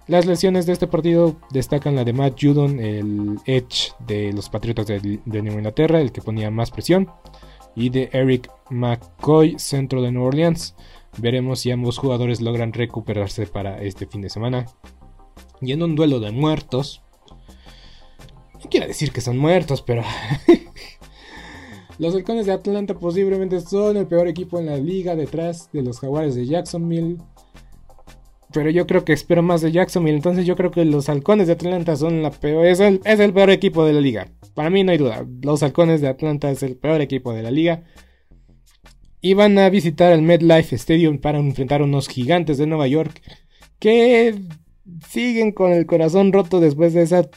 Las 0.07 0.25
lesiones 0.25 0.65
de 0.65 0.73
este 0.73 0.87
partido 0.87 1.35
destacan 1.51 1.95
la 1.95 2.03
de 2.03 2.11
Matt 2.11 2.39
Judon, 2.41 2.79
el 2.79 3.37
edge 3.45 3.93
de 3.99 4.33
los 4.33 4.49
Patriotas 4.49 4.87
de, 4.87 5.21
Nueva 5.25 5.57
Inglaterra, 5.59 6.01
el 6.01 6.11
que 6.11 6.23
ponía 6.23 6.49
más 6.49 6.71
presión 6.71 7.07
y 7.75 7.89
de 7.89 8.09
Eric 8.13 8.49
McCoy, 8.71 9.59
centro 9.59 10.01
de 10.01 10.11
New 10.11 10.23
Orleans. 10.23 10.73
Veremos 11.19 11.59
si 11.59 11.69
ambos 11.69 11.99
jugadores 11.99 12.41
logran 12.41 12.73
recuperarse 12.73 13.45
para 13.45 13.79
este 13.79 14.07
fin 14.07 14.21
de 14.21 14.31
semana. 14.31 14.65
Y 15.61 15.71
en 15.71 15.83
un 15.83 15.93
duelo 15.93 16.19
de 16.19 16.31
muertos. 16.31 17.03
No 18.55 18.71
quiero 18.71 18.87
decir 18.87 19.11
que 19.11 19.21
son 19.21 19.37
muertos, 19.37 19.83
pero. 19.83 20.01
los 22.03 22.15
halcones 22.15 22.45
de 22.45 22.51
Atlanta 22.51 22.95
posiblemente 22.95 23.61
son 23.61 23.95
el 23.95 24.05
peor 24.05 24.27
equipo 24.27 24.59
en 24.59 24.65
la 24.65 24.75
liga 24.77 25.15
detrás 25.15 25.69
de 25.71 25.81
los 25.81 26.01
jaguares 26.01 26.35
de 26.35 26.45
Jacksonville. 26.45 27.17
Pero 28.51 28.69
yo 28.69 28.85
creo 28.85 29.05
que 29.05 29.13
espero 29.13 29.41
más 29.41 29.61
de 29.61 29.71
Jacksonville. 29.71 30.17
Entonces 30.17 30.45
yo 30.45 30.57
creo 30.57 30.69
que 30.69 30.83
los 30.83 31.07
halcones 31.07 31.47
de 31.47 31.53
Atlanta 31.53 31.95
son. 31.95 32.25
Es 32.65 32.81
el, 32.81 32.99
es 33.05 33.19
el 33.21 33.33
peor 33.33 33.49
equipo 33.51 33.85
de 33.85 33.93
la 33.93 34.01
liga. 34.01 34.27
Para 34.53 34.69
mí 34.69 34.83
no 34.83 34.91
hay 34.91 34.97
duda. 34.97 35.25
Los 35.41 35.63
halcones 35.63 36.01
de 36.01 36.09
Atlanta 36.09 36.51
es 36.51 36.61
el 36.61 36.75
peor 36.75 36.99
equipo 36.99 37.31
de 37.31 37.41
la 37.41 37.51
liga. 37.51 37.83
Y 39.21 39.33
van 39.33 39.57
a 39.57 39.69
visitar 39.69 40.11
el 40.11 40.23
MetLife 40.23 40.75
Stadium 40.75 41.19
para 41.19 41.39
enfrentar 41.39 41.79
a 41.79 41.85
unos 41.85 42.09
gigantes 42.09 42.57
de 42.57 42.67
Nueva 42.67 42.87
York. 42.87 43.21
Que 43.79 44.35
siguen 45.07 45.53
con 45.53 45.71
el 45.71 45.85
corazón 45.85 46.33
roto 46.33 46.59
después 46.59 46.93
de 46.93 47.03
esa 47.03 47.29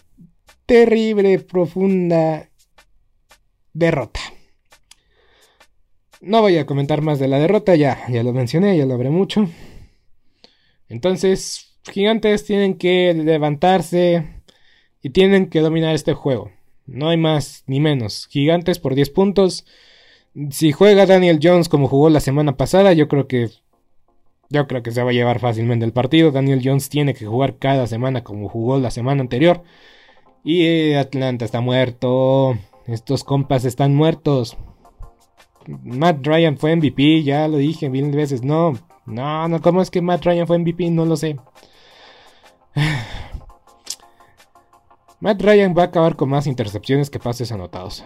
terrible, 0.66 1.38
profunda 1.38 2.50
derrota. 3.72 4.15
No 6.20 6.40
voy 6.40 6.56
a 6.58 6.66
comentar 6.66 7.02
más 7.02 7.18
de 7.18 7.28
la 7.28 7.38
derrota, 7.38 7.74
ya, 7.76 8.06
ya 8.08 8.22
lo 8.22 8.32
mencioné, 8.32 8.76
ya 8.76 8.86
lo 8.86 8.94
habré 8.94 9.10
mucho. 9.10 9.48
Entonces, 10.88 11.76
gigantes 11.84 12.44
tienen 12.44 12.78
que 12.78 13.12
levantarse 13.14 14.42
y 15.02 15.10
tienen 15.10 15.50
que 15.50 15.60
dominar 15.60 15.94
este 15.94 16.14
juego. 16.14 16.50
No 16.86 17.08
hay 17.08 17.16
más 17.16 17.64
ni 17.66 17.80
menos. 17.80 18.28
Gigantes 18.30 18.78
por 18.78 18.94
10 18.94 19.10
puntos. 19.10 19.66
Si 20.50 20.72
juega 20.72 21.06
Daniel 21.06 21.40
Jones 21.42 21.68
como 21.68 21.88
jugó 21.88 22.10
la 22.10 22.20
semana 22.20 22.56
pasada, 22.56 22.92
yo 22.92 23.08
creo 23.08 23.26
que 23.26 23.50
yo 24.48 24.68
creo 24.68 24.82
que 24.82 24.92
se 24.92 25.02
va 25.02 25.10
a 25.10 25.14
llevar 25.14 25.40
fácilmente 25.40 25.84
el 25.84 25.92
partido. 25.92 26.30
Daniel 26.30 26.60
Jones 26.62 26.88
tiene 26.88 27.14
que 27.14 27.26
jugar 27.26 27.58
cada 27.58 27.86
semana 27.86 28.22
como 28.22 28.48
jugó 28.48 28.78
la 28.78 28.90
semana 28.90 29.20
anterior. 29.22 29.62
Y 30.44 30.92
Atlanta 30.94 31.44
está 31.44 31.60
muerto. 31.60 32.56
Estos 32.86 33.24
compas 33.24 33.64
están 33.64 33.94
muertos. 33.94 34.56
Matt 35.66 36.26
Ryan 36.26 36.56
fue 36.58 36.74
MVP, 36.76 37.22
ya 37.22 37.48
lo 37.48 37.56
dije 37.58 37.90
mil 37.90 38.10
veces. 38.10 38.42
No, 38.42 38.74
no, 39.06 39.48
no, 39.48 39.60
¿cómo 39.60 39.82
es 39.82 39.90
que 39.90 40.02
Matt 40.02 40.24
Ryan 40.24 40.46
fue 40.46 40.58
MVP? 40.58 40.90
No 40.90 41.04
lo 41.04 41.16
sé. 41.16 41.36
Matt 45.20 45.40
Ryan 45.40 45.74
va 45.76 45.82
a 45.82 45.86
acabar 45.86 46.16
con 46.16 46.28
más 46.28 46.46
intercepciones 46.46 47.10
que 47.10 47.18
pases 47.18 47.50
anotados. 47.52 48.04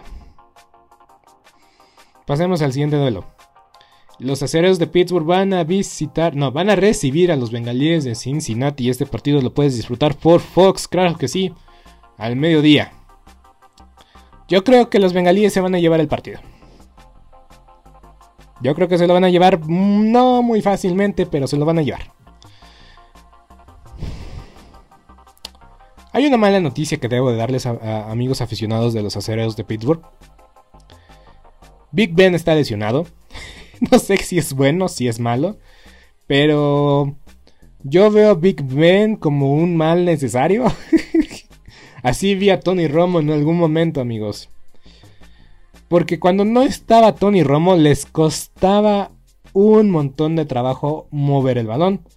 Pasemos 2.25 2.61
al 2.61 2.71
siguiente 2.71 2.97
duelo. 2.97 3.25
Los 4.19 4.43
acereros 4.43 4.77
de 4.77 4.87
Pittsburgh 4.87 5.25
van 5.25 5.53
a 5.53 5.63
visitar, 5.63 6.35
no, 6.35 6.51
van 6.51 6.69
a 6.69 6.75
recibir 6.75 7.31
a 7.31 7.35
los 7.35 7.51
bengalíes 7.51 8.03
de 8.03 8.13
Cincinnati 8.13 8.85
y 8.85 8.89
este 8.89 9.07
partido 9.07 9.41
lo 9.41 9.53
puedes 9.53 9.75
disfrutar 9.75 10.15
por 10.15 10.41
Fox, 10.41 10.87
claro 10.87 11.17
que 11.17 11.27
sí, 11.27 11.53
al 12.17 12.35
mediodía. 12.35 12.93
Yo 14.47 14.63
creo 14.63 14.89
que 14.89 14.99
los 14.99 15.13
bengalíes 15.13 15.53
se 15.53 15.61
van 15.61 15.73
a 15.73 15.79
llevar 15.79 15.99
el 15.99 16.07
partido. 16.07 16.39
Yo 18.61 18.75
creo 18.75 18.87
que 18.87 18.97
se 18.97 19.07
lo 19.07 19.13
van 19.13 19.23
a 19.23 19.29
llevar 19.29 19.59
mm, 19.59 20.11
no 20.11 20.43
muy 20.43 20.61
fácilmente, 20.61 21.25
pero 21.25 21.47
se 21.47 21.57
lo 21.57 21.65
van 21.65 21.79
a 21.79 21.81
llevar. 21.81 22.13
Hay 26.13 26.25
una 26.25 26.37
mala 26.37 26.59
noticia 26.59 26.97
que 26.97 27.07
debo 27.07 27.31
de 27.31 27.37
darles 27.37 27.65
a, 27.65 28.11
amigos 28.11 28.41
aficionados 28.41 28.93
de 28.93 29.01
los 29.01 29.15
acereros 29.15 29.55
de 29.55 29.63
Pittsburgh. 29.63 30.01
Big 31.91 32.13
Ben 32.13 32.35
está 32.35 32.53
lesionado. 32.53 33.07
no 33.91 33.97
sé 33.97 34.17
si 34.17 34.37
es 34.37 34.53
bueno, 34.53 34.89
si 34.89 35.07
es 35.07 35.19
malo. 35.19 35.57
Pero 36.27 37.15
yo 37.83 38.11
veo 38.11 38.31
a 38.31 38.35
Big 38.35 38.61
Ben 38.61 39.15
como 39.15 39.53
un 39.53 39.75
mal 39.75 40.05
necesario. 40.05 40.65
Así 42.03 42.35
vi 42.35 42.49
a 42.49 42.59
Tony 42.59 42.87
Romo 42.87 43.19
en 43.19 43.29
algún 43.29 43.57
momento, 43.57 44.01
amigos. 44.01 44.49
Porque 45.91 46.21
cuando 46.21 46.45
no 46.45 46.61
estaba 46.61 47.15
Tony 47.15 47.43
Romo 47.43 47.75
les 47.75 48.05
costaba 48.05 49.11
un 49.51 49.89
montón 49.89 50.37
de 50.37 50.45
trabajo 50.45 51.09
mover 51.11 51.57
el 51.57 51.67
balón. 51.67 52.07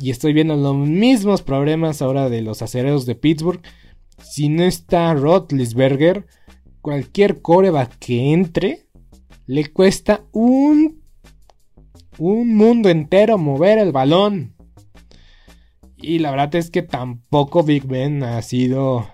Y 0.00 0.10
estoy 0.10 0.32
viendo 0.32 0.56
los 0.56 0.74
mismos 0.74 1.40
problemas 1.42 2.02
ahora 2.02 2.28
de 2.28 2.42
los 2.42 2.62
acereros 2.62 3.06
de 3.06 3.14
Pittsburgh. 3.14 3.60
Si 4.20 4.48
no 4.48 4.64
está 4.64 5.14
Rotlisberger, 5.14 6.26
cualquier 6.80 7.42
coreback 7.42 7.96
que 8.00 8.32
entre 8.32 8.88
le 9.46 9.72
cuesta 9.72 10.24
un, 10.32 11.00
un 12.18 12.56
mundo 12.56 12.88
entero 12.88 13.38
mover 13.38 13.78
el 13.78 13.92
balón. 13.92 14.56
Y 15.96 16.18
la 16.18 16.32
verdad 16.32 16.56
es 16.56 16.72
que 16.72 16.82
tampoco 16.82 17.62
Big 17.62 17.86
Ben 17.86 18.24
ha 18.24 18.42
sido 18.42 19.06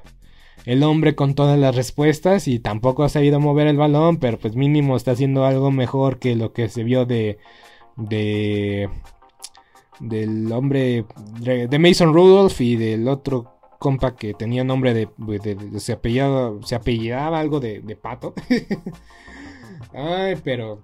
el 0.65 0.83
hombre 0.83 1.15
con 1.15 1.35
todas 1.35 1.59
las 1.59 1.75
respuestas 1.75 2.49
y 2.49 2.59
tampoco 2.59 3.05
ha 3.05 3.09
sabido 3.09 3.41
mover 3.41 3.67
el 3.67 3.77
balón, 3.77 4.19
pero 4.19 4.39
pues 4.39 4.57
mínimo 4.57 4.97
está 4.97 5.13
haciendo 5.13 5.45
algo 5.45 5.71
mejor 5.71 6.19
que 6.19 6.37
lo 6.37 6.53
que 6.53 6.69
se 6.69 6.85
vio 6.85 7.07
de 7.07 7.39
de 7.97 8.89
del 10.01 10.51
hombre 10.53 11.05
de 11.41 11.79
Mason 11.79 12.13
Rudolph 12.13 12.61
y 12.61 12.77
del 12.77 13.09
otro 13.09 13.53
compa 13.83 14.15
que 14.15 14.33
tenía 14.33 14.63
nombre 14.63 14.95
de, 14.95 15.09
se 15.79 15.93
apellidaba 15.93 17.41
algo 17.41 17.59
de, 17.59 17.99
pato. 18.01 18.33
Ay, 19.93 20.37
pero 20.45 20.83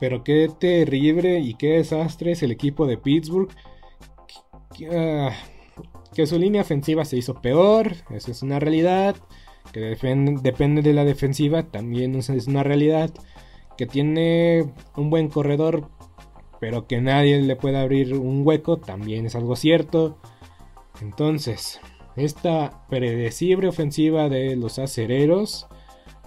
pero 0.00 0.24
qué 0.24 0.50
terrible 0.58 1.40
y 1.40 1.54
qué 1.54 1.76
desastre 1.76 2.32
es 2.32 2.42
el 2.42 2.52
equipo 2.52 2.86
de 2.86 2.96
Pittsburgh. 2.96 3.50
Ah, 4.90 5.30
su 6.26 6.38
línea 6.38 6.62
ofensiva 6.62 7.04
se 7.04 7.16
hizo 7.16 7.40
peor, 7.40 7.92
eso 8.10 8.30
es 8.30 8.42
una 8.42 8.58
realidad. 8.60 9.16
Que 9.72 9.80
depende 9.80 10.82
de 10.82 10.92
la 10.92 11.04
defensiva, 11.04 11.64
también 11.64 12.14
es 12.14 12.28
una 12.46 12.62
realidad. 12.62 13.10
Que 13.76 13.86
tiene 13.86 14.72
un 14.96 15.10
buen 15.10 15.28
corredor, 15.28 15.88
pero 16.60 16.86
que 16.86 17.00
nadie 17.00 17.40
le 17.40 17.56
puede 17.56 17.78
abrir 17.78 18.14
un 18.14 18.46
hueco, 18.46 18.76
también 18.76 19.26
es 19.26 19.34
algo 19.34 19.56
cierto. 19.56 20.18
Entonces, 21.00 21.80
esta 22.14 22.86
predecible 22.88 23.68
ofensiva 23.68 24.28
de 24.28 24.54
los 24.54 24.78
acereros 24.78 25.66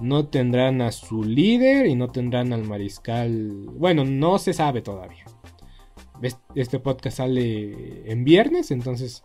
no 0.02 0.28
tendrán 0.28 0.82
a 0.82 0.92
su 0.92 1.24
líder 1.24 1.86
y 1.86 1.96
no 1.96 2.10
tendrán 2.10 2.52
al 2.52 2.66
mariscal. 2.66 3.68
Bueno, 3.72 4.04
no 4.04 4.38
se 4.40 4.54
sabe 4.54 4.82
todavía. 4.82 5.24
Este 6.56 6.80
podcast 6.80 7.18
sale 7.18 8.12
en 8.12 8.24
viernes, 8.24 8.72
entonces 8.72 9.24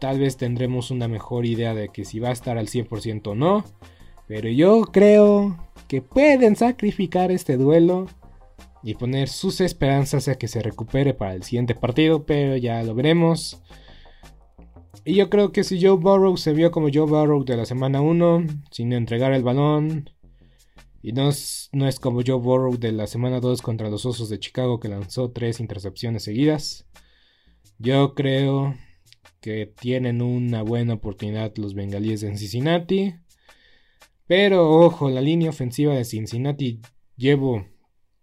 tal 0.00 0.18
vez 0.18 0.36
tendremos 0.36 0.90
una 0.90 1.08
mejor 1.08 1.44
idea 1.44 1.74
de 1.74 1.88
que 1.88 2.04
si 2.04 2.18
va 2.18 2.28
a 2.28 2.32
estar 2.32 2.58
al 2.58 2.68
100% 2.68 3.28
o 3.28 3.34
no. 3.34 3.64
Pero 4.26 4.48
yo 4.48 4.82
creo 4.82 5.56
que 5.88 6.02
pueden 6.02 6.54
sacrificar 6.54 7.30
este 7.30 7.56
duelo 7.56 8.06
y 8.82 8.94
poner 8.94 9.28
sus 9.28 9.60
esperanzas 9.60 10.28
a 10.28 10.36
que 10.36 10.48
se 10.48 10.62
recupere 10.62 11.14
para 11.14 11.34
el 11.34 11.42
siguiente 11.42 11.74
partido, 11.74 12.24
pero 12.24 12.56
ya 12.56 12.82
lo 12.82 12.94
veremos. 12.94 13.62
Y 15.04 15.14
yo 15.14 15.30
creo 15.30 15.52
que 15.52 15.64
si 15.64 15.82
Joe 15.82 15.96
Burrow 15.96 16.36
se 16.36 16.52
vio 16.52 16.70
como 16.70 16.88
Joe 16.92 17.06
Burrow 17.06 17.44
de 17.44 17.56
la 17.56 17.64
semana 17.64 18.00
1, 18.02 18.46
sin 18.70 18.92
entregar 18.92 19.32
el 19.32 19.42
balón, 19.42 20.10
y 21.08 21.12
no 21.12 21.30
es, 21.30 21.70
como 22.02 22.20
Joe 22.20 22.36
Burrow 22.38 22.76
de 22.76 22.92
la 22.92 23.06
semana 23.06 23.40
2 23.40 23.62
contra 23.62 23.88
los 23.88 24.04
Osos 24.04 24.28
de 24.28 24.38
Chicago 24.38 24.78
que 24.78 24.90
lanzó 24.90 25.30
tres 25.30 25.58
intercepciones 25.58 26.22
seguidas, 26.22 26.86
yo 27.78 28.14
creo 28.14 28.74
que 29.40 29.72
tienen 29.80 30.20
una 30.20 30.60
buena 30.60 30.92
oportunidad 30.94 31.56
los 31.56 31.72
bengalíes 31.72 32.20
de 32.20 32.36
Cincinnati. 32.36 33.14
Pero 34.26 34.68
ojo, 34.70 35.08
la 35.08 35.22
línea 35.22 35.48
ofensiva 35.48 35.94
de 35.94 36.04
Cincinnati 36.04 36.82
llevo 37.16 37.66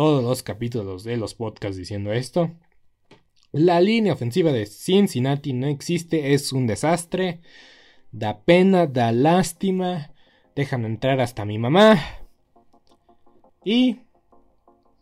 todos 0.00 0.24
los 0.24 0.42
capítulos 0.42 1.04
de 1.04 1.18
los 1.18 1.34
podcasts 1.34 1.76
diciendo 1.76 2.10
esto. 2.10 2.52
La 3.52 3.82
línea 3.82 4.14
ofensiva 4.14 4.50
de 4.50 4.64
Cincinnati 4.64 5.52
no 5.52 5.66
existe, 5.66 6.32
es 6.32 6.54
un 6.54 6.66
desastre. 6.66 7.42
Da 8.10 8.40
pena, 8.40 8.86
da 8.86 9.12
lástima. 9.12 10.14
Dejan 10.56 10.86
entrar 10.86 11.20
hasta 11.20 11.44
mi 11.44 11.58
mamá. 11.58 11.98
Y 13.62 13.98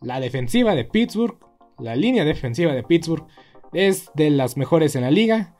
la 0.01 0.19
defensiva 0.19 0.75
de 0.75 0.83
Pittsburgh, 0.83 1.37
la 1.77 1.95
línea 1.95 2.25
defensiva 2.25 2.73
de 2.73 2.83
Pittsburgh 2.83 3.25
es 3.71 4.11
de 4.15 4.31
las 4.31 4.57
mejores 4.57 4.97
en 4.97 5.03
la 5.03 5.11
liga. 5.11 5.55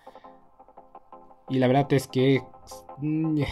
Y 1.48 1.60
la 1.60 1.68
verdad 1.68 1.94
es 1.94 2.10
que... 2.10 2.44
Mm, 2.98 3.44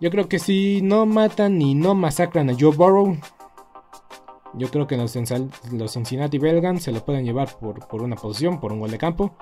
yo 0.00 0.10
creo 0.12 0.28
que 0.28 0.38
si 0.38 0.80
no 0.80 1.06
matan 1.06 1.60
y 1.60 1.74
no 1.74 1.96
masacran 1.96 2.50
a 2.50 2.54
Joe 2.56 2.76
Burrow, 2.76 3.18
yo 4.54 4.68
creo 4.70 4.86
que 4.86 4.96
los, 4.96 5.16
los 5.72 5.92
Cincinnati 5.92 6.38
Belgans 6.38 6.82
se 6.82 6.92
lo 6.92 7.04
pueden 7.04 7.24
llevar 7.24 7.56
por, 7.58 8.02
una 8.02 8.16
posición, 8.16 8.60
por 8.60 8.72
un 8.72 8.80
gol 8.80 8.90
de 8.90 8.98
campo. 8.98 9.34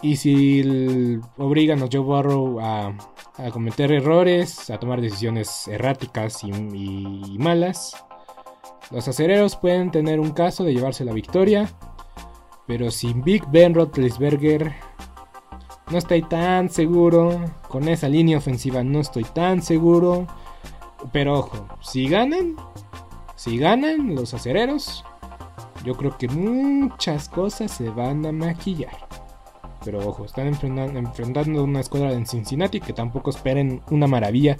Y 0.00 0.16
si 0.16 1.20
obligan 1.36 1.82
a 1.82 1.88
Joe 1.90 2.00
Burrow 2.00 2.60
a, 2.60 2.94
cometer 3.52 3.92
errores, 3.92 4.70
a 4.70 4.78
tomar 4.78 5.00
decisiones 5.00 5.68
erráticas 5.68 6.42
y, 6.44 7.36
malas, 7.38 8.04
los 8.90 9.06
acereros 9.06 9.56
pueden 9.56 9.90
tener 9.90 10.20
un 10.20 10.30
caso 10.30 10.64
de 10.64 10.74
llevarse 10.74 11.04
la 11.04 11.12
victoria. 11.12 11.70
Pero 12.66 12.90
sin 12.90 13.22
Big 13.22 13.46
Ben 13.50 13.74
Roethlisberger 13.74 14.74
no 15.90 15.98
estoy 15.98 16.22
tan 16.22 16.68
seguro. 16.68 17.40
Con 17.68 17.88
esa 17.88 18.08
línea 18.08 18.38
ofensiva 18.38 18.82
no 18.82 19.00
estoy 19.00 19.24
tan 19.24 19.62
seguro. 19.62 20.26
Pero 21.12 21.38
ojo, 21.38 21.66
si 21.80 22.08
ganan, 22.08 22.56
si 23.38 23.56
ganan 23.56 24.16
los 24.16 24.34
acereros, 24.34 25.04
yo 25.84 25.96
creo 25.96 26.18
que 26.18 26.26
muchas 26.26 27.28
cosas 27.28 27.70
se 27.70 27.88
van 27.88 28.26
a 28.26 28.32
maquillar. 28.32 29.06
Pero 29.84 30.06
ojo, 30.06 30.24
están 30.24 30.48
enfrentando, 30.48 31.62
una 31.62 31.78
escuadra 31.78 32.12
en 32.12 32.26
Cincinnati 32.26 32.80
que 32.80 32.92
tampoco 32.92 33.30
esperen 33.30 33.80
una 33.90 34.08
maravilla 34.08 34.58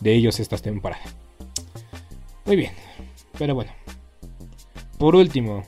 de 0.00 0.14
ellos 0.14 0.40
esta 0.40 0.58
temporada. 0.58 1.04
Muy 2.44 2.56
bien, 2.56 2.72
pero 3.38 3.54
bueno. 3.54 3.70
Por 4.98 5.14
último, 5.14 5.62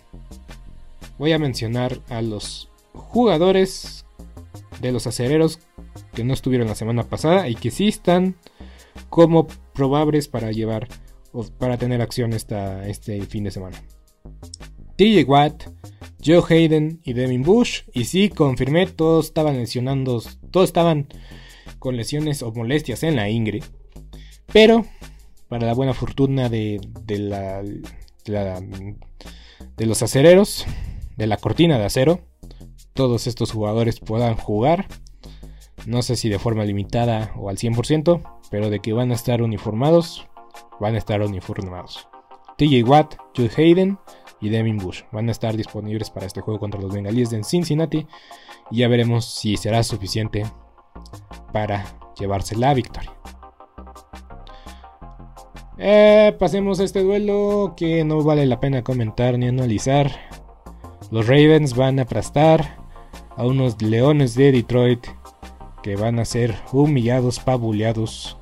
voy 1.17 1.31
a 1.33 1.39
mencionar 1.39 2.01
a 2.09 2.23
los 2.23 2.71
jugadores 2.93 4.05
de 4.81 4.91
los 4.91 5.07
acereros 5.07 5.61
que 6.13 6.25
no 6.25 6.35
estuvieron 6.35 6.67
la 6.67 6.75
semana 6.75 7.05
pasada 7.05 7.49
y 7.49 7.55
que 7.55 7.71
sí 7.71 7.87
están 7.87 8.35
como 9.11 9.47
probables 9.75 10.27
para 10.27 10.51
llevar 10.51 10.89
para 11.59 11.77
tener 11.77 12.01
acción 12.03 12.33
esta, 12.33 12.87
este 12.87 13.21
fin 13.23 13.45
de 13.45 13.51
semana. 13.51 13.83
TJ 14.97 15.25
Watt, 15.25 15.65
Joe 16.25 16.43
Hayden 16.49 17.01
y 17.05 17.13
Devin 17.13 17.43
Bush. 17.43 17.83
Y 17.93 18.05
sí, 18.05 18.29
confirmé, 18.29 18.87
todos 18.87 19.27
estaban 19.27 19.57
lesionando, 19.57 20.23
todos 20.51 20.69
estaban 20.69 21.09
con 21.79 21.97
lesiones 21.97 22.43
o 22.43 22.53
molestias 22.53 23.03
en 23.03 23.17
la 23.17 23.29
ingre. 23.29 23.61
Pero, 24.53 24.85
para 25.49 25.67
la 25.67 25.75
buena 25.75 25.95
fortuna 25.95 26.49
de, 26.49 26.81
de, 27.05 27.19
la, 27.19 27.63
de 28.25 29.87
los 29.87 30.03
acereros, 30.03 30.67
de 31.17 31.27
la 31.27 31.37
cortina 31.37 31.79
de 31.79 31.85
acero, 31.85 32.21
todos 32.95 33.27
estos 33.27 33.53
jugadores 33.53 34.01
puedan 34.01 34.35
jugar. 34.35 34.87
No 35.87 36.03
sé 36.03 36.17
si 36.17 36.29
de 36.29 36.39
forma 36.39 36.65
limitada 36.65 37.33
o 37.37 37.49
al 37.49 37.57
100%, 37.57 38.23
pero 38.51 38.71
de 38.71 38.81
que 38.81 38.93
van 38.93 39.13
a 39.13 39.15
estar 39.15 39.43
uniformados, 39.43 40.27
van 40.81 40.95
a 40.95 40.99
estar 40.99 41.21
uniformados. 41.23 42.09
TJ 42.57 42.83
Watt, 42.85 43.15
Joe 43.37 43.51
Hayden 43.57 43.99
y 44.41 44.49
Devin 44.49 44.79
Bush 44.79 45.03
van 45.13 45.29
a 45.29 45.33
estar 45.33 45.57
disponibles 45.57 46.11
para 46.11 46.27
este 46.27 46.41
juego 46.41 46.61
contra 46.61 46.81
los 46.81 46.93
bengalíes 46.93 47.31
de 47.31 47.43
Cincinnati 47.45 48.07
y 48.71 48.79
ya 48.79 48.89
veremos 48.89 49.25
si 49.25 49.57
será 49.57 49.83
suficiente 49.83 50.45
para 51.53 51.85
llevarse 52.19 52.57
la 52.57 52.75
victoria. 52.75 53.13
Eh, 55.81 56.35
pasemos 56.39 56.81
a 56.81 56.85
este 56.85 57.03
duelo 57.05 57.75
que 57.77 58.05
no 58.05 58.23
vale 58.25 58.47
la 58.47 58.59
pena 58.59 58.83
comentar 58.83 59.39
ni 59.39 59.47
analizar. 59.47 60.11
Los 61.13 61.29
Ravens 61.29 61.77
van 61.77 62.01
a 62.01 62.03
aplastar 62.03 62.79
a 63.37 63.47
unos 63.47 63.81
Leones 63.81 64.35
de 64.35 64.51
Detroit 64.51 65.07
que 65.83 65.95
van 65.95 66.19
a 66.19 66.25
ser 66.25 66.57
humillados, 66.73 67.39
pabuleados 67.39 68.37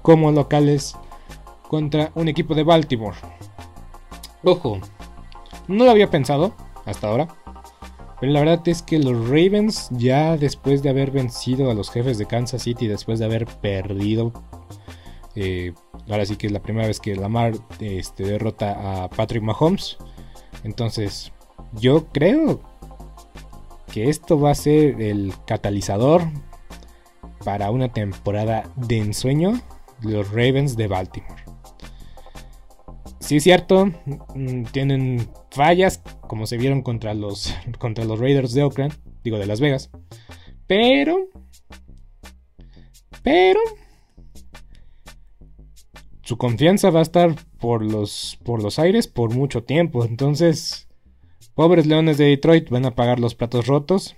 como 0.00 0.32
locales 0.32 0.96
contra 1.68 2.10
un 2.14 2.28
equipo 2.28 2.54
de 2.54 2.64
Baltimore. 2.64 3.16
Ojo, 4.42 4.80
no 5.68 5.84
lo 5.84 5.90
había 5.90 6.10
pensado 6.10 6.54
hasta 6.86 7.08
ahora. 7.08 7.28
Pero 8.20 8.32
la 8.32 8.40
verdad 8.40 8.66
es 8.66 8.82
que 8.82 8.98
los 8.98 9.28
Ravens, 9.28 9.88
ya 9.92 10.36
después 10.36 10.82
de 10.82 10.88
haber 10.88 11.12
vencido 11.12 11.70
a 11.70 11.74
los 11.74 11.90
jefes 11.90 12.18
de 12.18 12.26
Kansas 12.26 12.62
City, 12.62 12.88
después 12.88 13.20
de 13.20 13.26
haber 13.26 13.46
perdido, 13.46 14.32
eh, 15.36 15.72
ahora 16.08 16.26
sí 16.26 16.36
que 16.36 16.48
es 16.48 16.52
la 16.52 16.60
primera 16.60 16.88
vez 16.88 16.98
que 16.98 17.14
Lamar 17.14 17.52
este, 17.78 18.24
derrota 18.24 19.04
a 19.04 19.10
Patrick 19.10 19.42
Mahomes. 19.42 19.98
Entonces, 20.64 21.32
yo 21.74 22.06
creo 22.06 22.60
que 23.92 24.08
esto 24.08 24.40
va 24.40 24.50
a 24.50 24.56
ser 24.56 25.00
el 25.00 25.32
catalizador 25.46 26.22
para 27.44 27.70
una 27.70 27.92
temporada 27.92 28.64
de 28.74 28.98
ensueño 28.98 29.60
de 30.00 30.12
los 30.12 30.28
Ravens 30.30 30.76
de 30.76 30.88
Baltimore. 30.88 31.47
Sí 33.20 33.40
cierto, 33.40 33.86
mm, 34.34 34.64
tienen 34.72 35.28
fallas, 35.50 36.02
como 36.20 36.46
se 36.46 36.56
vieron 36.56 36.82
contra 36.82 37.14
los, 37.14 37.54
contra 37.78 38.04
los 38.04 38.18
Raiders 38.18 38.52
de 38.52 38.62
Oakland, 38.62 38.94
digo 39.24 39.38
de 39.38 39.46
Las 39.46 39.60
Vegas. 39.60 39.90
Pero, 40.66 41.28
pero, 43.22 43.60
su 46.22 46.36
confianza 46.36 46.90
va 46.90 47.00
a 47.00 47.02
estar 47.02 47.34
por 47.58 47.82
los, 47.82 48.38
por 48.44 48.62
los 48.62 48.78
aires 48.78 49.08
por 49.08 49.34
mucho 49.34 49.64
tiempo. 49.64 50.04
Entonces, 50.04 50.88
pobres 51.54 51.86
Leones 51.86 52.18
de 52.18 52.26
Detroit 52.26 52.68
van 52.68 52.84
a 52.84 52.94
pagar 52.94 53.18
los 53.18 53.34
platos 53.34 53.66
rotos. 53.66 54.14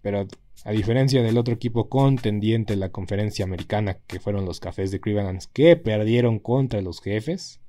Pero 0.00 0.26
a 0.64 0.72
diferencia 0.72 1.22
del 1.22 1.38
otro 1.38 1.54
equipo 1.54 1.88
contendiente 1.88 2.74
en 2.74 2.80
la 2.80 2.90
conferencia 2.90 3.44
americana, 3.44 3.98
que 4.06 4.20
fueron 4.20 4.44
los 4.44 4.60
Cafés 4.60 4.90
de 4.90 5.00
Cleveland, 5.00 5.42
que 5.52 5.76
perdieron 5.76 6.38
contra 6.38 6.82
los 6.82 7.00
jefes, 7.00 7.60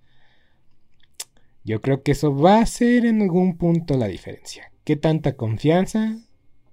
yo 1.64 1.82
creo 1.82 2.04
que 2.04 2.14
eso 2.14 2.36
va 2.36 2.60
a 2.60 2.66
ser 2.66 3.06
en 3.06 3.22
algún 3.22 3.58
punto 3.58 3.98
la 3.98 4.08
diferencia. 4.08 4.72
¿Qué 4.84 4.96
tanta 4.96 5.36
confianza 5.36 6.18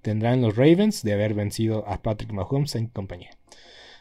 tendrán 0.01 0.41
los 0.41 0.55
Ravens 0.55 1.03
de 1.03 1.13
haber 1.13 1.33
vencido 1.33 1.87
a 1.87 2.01
Patrick 2.01 2.31
Mahomes 2.31 2.75
en 2.75 2.87
compañía? 2.87 3.31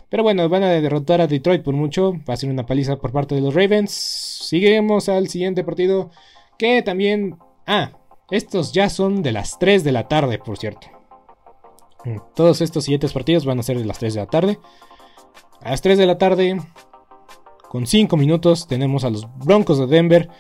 Pero 0.09 0.23
bueno, 0.23 0.49
van 0.49 0.63
a 0.63 0.71
derrotar 0.71 1.21
a 1.21 1.27
Detroit 1.27 1.63
por 1.63 1.75
mucho. 1.75 2.15
Va 2.29 2.35
a 2.35 2.37
ser 2.37 2.51
una 2.51 2.65
paliza 2.65 2.97
por 2.97 3.13
parte 3.13 3.35
de 3.35 3.43
los 3.43 3.55
Ravens. 3.55 3.91
Seguimos 3.93 5.09
al 5.09 5.29
siguiente 5.29 5.65
partido. 5.65 6.11
Que 6.59 6.83
también... 6.83 7.37
Ah, 7.67 7.93
estos 8.31 8.73
ya 8.73 8.89
son 8.89 9.23
de 9.23 9.33
las 9.33 9.59
3 9.59 9.85
de 9.85 9.93
la 9.93 10.09
tarde, 10.09 10.39
por 10.39 10.57
cierto. 10.57 10.87
Todos 12.35 12.63
estos 12.63 12.85
siguientes 12.85 13.13
partidos 13.13 13.45
van 13.45 13.59
a 13.59 13.63
ser 13.63 13.79
de 13.79 13.85
las 13.85 13.99
3 13.99 14.15
de 14.15 14.21
la 14.21 14.27
tarde. 14.27 14.59
A 15.61 15.71
las 15.71 15.83
3 15.83 15.99
de 15.99 16.07
la 16.07 16.17
tarde, 16.17 16.59
con 17.69 17.87
5 17.87 18.17
minutos, 18.17 18.67
tenemos 18.67 19.05
a 19.05 19.11
los 19.11 19.27
Broncos 19.39 19.79
de 19.79 19.87
Denver 19.87 20.31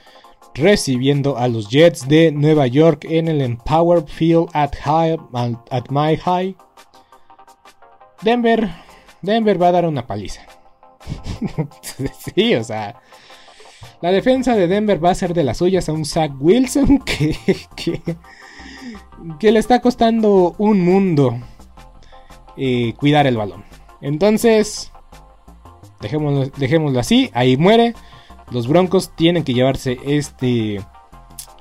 recibiendo 0.55 1.37
a 1.37 1.49
los 1.49 1.69
Jets 1.69 2.09
de 2.09 2.33
Nueva 2.33 2.67
York 2.67 3.07
en 3.09 3.29
el 3.29 3.41
Empower 3.41 4.05
Field 4.07 4.49
at, 4.53 4.75
high, 4.85 5.19
at 5.71 5.85
My 5.91 6.17
High. 6.17 6.57
Denver, 8.23 8.69
Denver 9.23 9.61
va 9.61 9.69
a 9.69 9.73
dar 9.73 9.87
una 9.87 10.07
paliza. 10.07 10.43
sí, 12.35 12.55
o 12.55 12.65
sea, 12.65 13.01
la 14.01 14.11
defensa 14.11 14.55
de 14.55 14.67
Denver 14.69 15.05
va 15.05 15.11
a 15.11 15.15
ser 15.15 15.35
de 15.35 15.45
las 15.45 15.59
suyas 15.59 15.89
a 15.89 15.93
un 15.93 16.05
Zach 16.05 16.33
Wilson 16.41 16.99
que, 17.05 17.37
que, 19.39 19.53
le 19.53 19.59
está 19.59 19.81
costando 19.81 20.55
un 20.59 20.81
mundo 20.81 21.39
eh, 22.57 22.95
cuidar 22.99 23.27
el 23.27 23.37
balón. 23.37 23.65
Entonces, 24.01 24.93
dejémoslo, 26.01 26.47
dejémoslo 26.57 27.01
así, 27.01 27.31
ahí 27.35 27.57
muere. 27.57 27.95
Los 28.51 28.67
Broncos 28.67 29.15
tienen 29.15 29.45
que 29.45 29.55
llevarse 29.55 29.99
este, 30.05 30.81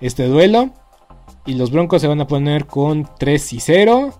este 0.01 0.27
duelo. 0.27 0.71
Y 1.45 1.53
los 1.53 1.71
Broncos 1.71 2.01
se 2.01 2.07
van 2.07 2.21
a 2.21 2.27
poner 2.27 2.65
con 2.65 3.09
3 3.17 3.53
y 3.53 3.59
0. 3.59 4.13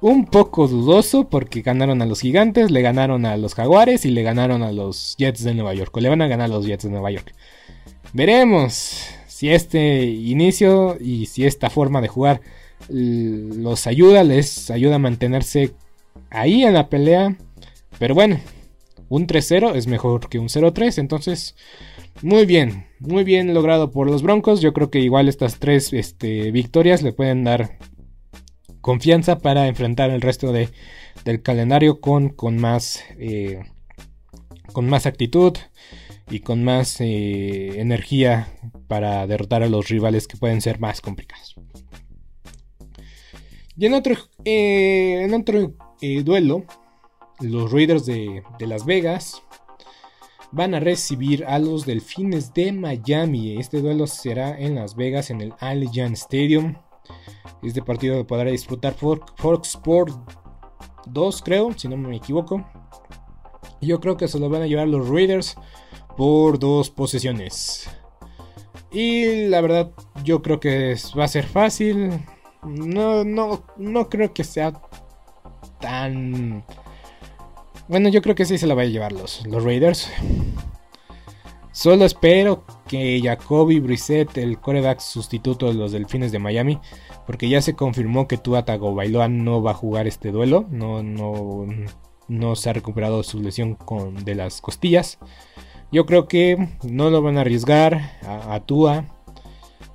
Un 0.00 0.26
poco 0.26 0.68
dudoso 0.68 1.28
porque 1.28 1.62
ganaron 1.62 2.02
a 2.02 2.06
los 2.06 2.20
Gigantes, 2.20 2.70
le 2.70 2.82
ganaron 2.82 3.24
a 3.24 3.36
los 3.36 3.54
Jaguares 3.54 4.04
y 4.04 4.10
le 4.10 4.22
ganaron 4.22 4.62
a 4.62 4.72
los 4.72 5.16
Jets 5.16 5.42
de 5.42 5.54
Nueva 5.54 5.74
York. 5.74 5.96
O 5.96 6.00
le 6.00 6.08
van 6.08 6.22
a 6.22 6.28
ganar 6.28 6.46
a 6.46 6.54
los 6.54 6.66
Jets 6.66 6.84
de 6.84 6.90
Nueva 6.90 7.10
York. 7.10 7.34
Veremos 8.12 9.06
si 9.26 9.50
este 9.50 10.04
inicio 10.04 10.96
y 11.00 11.26
si 11.26 11.44
esta 11.44 11.70
forma 11.70 12.00
de 12.00 12.08
jugar 12.08 12.40
los 12.88 13.86
ayuda, 13.86 14.22
les 14.22 14.70
ayuda 14.70 14.96
a 14.96 14.98
mantenerse 14.98 15.74
ahí 16.30 16.62
en 16.64 16.74
la 16.74 16.88
pelea. 16.88 17.36
Pero 17.98 18.14
bueno, 18.14 18.38
un 19.08 19.26
3-0 19.26 19.74
es 19.74 19.86
mejor 19.86 20.28
que 20.28 20.38
un 20.38 20.48
0-3. 20.48 20.98
Entonces, 20.98 21.56
muy 22.22 22.46
bien, 22.46 22.86
muy 22.98 23.24
bien 23.24 23.54
logrado 23.54 23.90
por 23.90 24.10
los 24.10 24.22
Broncos. 24.22 24.60
Yo 24.60 24.72
creo 24.72 24.90
que 24.90 25.00
igual 25.00 25.28
estas 25.28 25.58
tres 25.58 25.92
este, 25.92 26.50
victorias 26.50 27.02
le 27.02 27.12
pueden 27.12 27.44
dar 27.44 27.78
confianza 28.80 29.38
para 29.38 29.66
enfrentar 29.66 30.10
el 30.10 30.20
resto 30.20 30.52
de, 30.52 30.70
del 31.24 31.42
calendario 31.42 32.00
con, 32.00 32.28
con 32.30 32.56
más 32.56 33.02
eh, 33.18 33.60
con 34.72 34.88
más 34.88 35.06
actitud 35.06 35.56
y 36.30 36.40
con 36.40 36.62
más 36.62 37.00
eh, 37.00 37.80
energía 37.80 38.48
para 38.88 39.26
derrotar 39.26 39.62
a 39.62 39.68
los 39.68 39.88
rivales 39.88 40.26
que 40.28 40.36
pueden 40.36 40.60
ser 40.60 40.78
más 40.80 41.00
complicados. 41.00 41.56
Y 43.76 43.86
en 43.86 43.94
otro, 43.94 44.14
eh, 44.44 45.22
en 45.22 45.34
otro 45.34 45.74
duelo, 46.24 46.64
los 47.40 47.72
Raiders 47.72 48.06
de, 48.06 48.42
de 48.58 48.66
Las 48.66 48.84
Vegas 48.84 49.42
van 50.52 50.74
a 50.74 50.80
recibir 50.80 51.44
a 51.44 51.58
los 51.58 51.84
Delfines 51.86 52.52
de 52.54 52.72
Miami. 52.72 53.58
Este 53.58 53.80
duelo 53.80 54.06
será 54.06 54.58
en 54.58 54.74
Las 54.76 54.96
Vegas 54.96 55.30
en 55.30 55.40
el 55.40 55.52
Allegiant 55.60 56.16
Stadium. 56.16 56.76
Este 57.62 57.82
partido 57.82 58.16
lo 58.16 58.26
podrá 58.26 58.50
disfrutar 58.50 58.94
Fox 58.94 59.68
Sport 59.68 60.14
2, 61.06 61.42
creo, 61.42 61.72
si 61.76 61.88
no 61.88 61.96
me 61.96 62.16
equivoco. 62.16 62.64
Yo 63.80 64.00
creo 64.00 64.16
que 64.16 64.28
se 64.28 64.38
lo 64.38 64.48
van 64.48 64.62
a 64.62 64.66
llevar 64.66 64.88
los 64.88 65.08
Raiders 65.08 65.56
por 66.16 66.58
dos 66.58 66.90
posesiones. 66.90 67.88
Y 68.90 69.48
la 69.48 69.60
verdad, 69.60 69.92
yo 70.24 70.42
creo 70.42 70.58
que 70.60 70.96
va 71.18 71.24
a 71.24 71.28
ser 71.28 71.46
fácil. 71.46 72.12
No, 72.62 73.24
no, 73.24 73.64
no 73.76 74.08
creo 74.08 74.32
que 74.32 74.42
sea 74.42 74.72
tan 75.80 76.64
bueno, 77.88 78.08
yo 78.08 78.22
creo 78.22 78.34
que 78.34 78.44
sí 78.44 78.58
se 78.58 78.66
la 78.66 78.74
va 78.74 78.82
a 78.82 78.86
llevar 78.86 79.12
los, 79.12 79.46
los 79.46 79.62
Raiders. 79.64 80.10
Solo 81.76 82.06
espero 82.06 82.64
que 82.88 83.20
Jacoby 83.22 83.80
Brissett, 83.80 84.38
el 84.38 84.58
coreback 84.58 84.98
sustituto 84.98 85.66
de 85.66 85.74
los 85.74 85.92
Delfines 85.92 86.32
de 86.32 86.38
Miami, 86.38 86.80
porque 87.26 87.50
ya 87.50 87.60
se 87.60 87.74
confirmó 87.74 88.26
que 88.26 88.38
Tua 88.38 88.64
Tagovailoa 88.64 89.28
no 89.28 89.62
va 89.62 89.72
a 89.72 89.74
jugar 89.74 90.06
este 90.06 90.32
duelo, 90.32 90.64
no, 90.70 91.02
no, 91.02 91.66
no 92.28 92.56
se 92.56 92.70
ha 92.70 92.72
recuperado 92.72 93.22
su 93.22 93.42
lesión 93.42 93.76
de 94.24 94.34
las 94.34 94.62
costillas. 94.62 95.18
Yo 95.92 96.06
creo 96.06 96.28
que 96.28 96.66
no 96.82 97.10
lo 97.10 97.20
van 97.20 97.36
a 97.36 97.42
arriesgar 97.42 98.18
a, 98.22 98.58
Tua. 98.60 99.04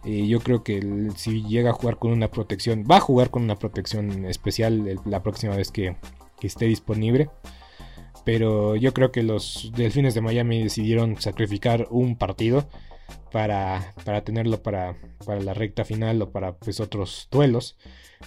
Eh, 0.06 0.28
yo 0.28 0.40
creo 0.40 0.64
que 0.64 1.10
si 1.16 1.44
llega 1.44 1.72
a 1.72 1.74
jugar 1.74 1.98
con 1.98 2.12
una 2.12 2.30
protección, 2.30 2.86
va 2.90 2.98
a 2.98 3.02
jugar 3.02 3.32
con 3.32 3.42
una 3.42 3.58
protección 3.58 4.26
especial 4.26 5.02
la 5.06 5.24
próxima 5.24 5.56
vez 5.56 5.72
que 5.72 5.96
esté 6.44 6.66
disponible. 6.66 7.30
Pero 8.24 8.76
yo 8.76 8.94
creo 8.94 9.12
que 9.12 9.24
los 9.24 9.72
Delfines 9.76 10.14
de 10.14 10.22
Miami 10.22 10.64
decidieron 10.64 11.20
sacrificar 11.20 11.88
un 11.90 12.18
partido 12.18 12.68
para, 13.32 13.94
tenerlo 14.24 14.62
para, 14.62 14.96
la 15.40 15.54
recta 15.54 15.86
final 15.86 16.22
o 16.22 16.32
para 16.32 16.56
pues, 16.58 16.80
otros 16.80 17.28
duelos. 17.32 17.78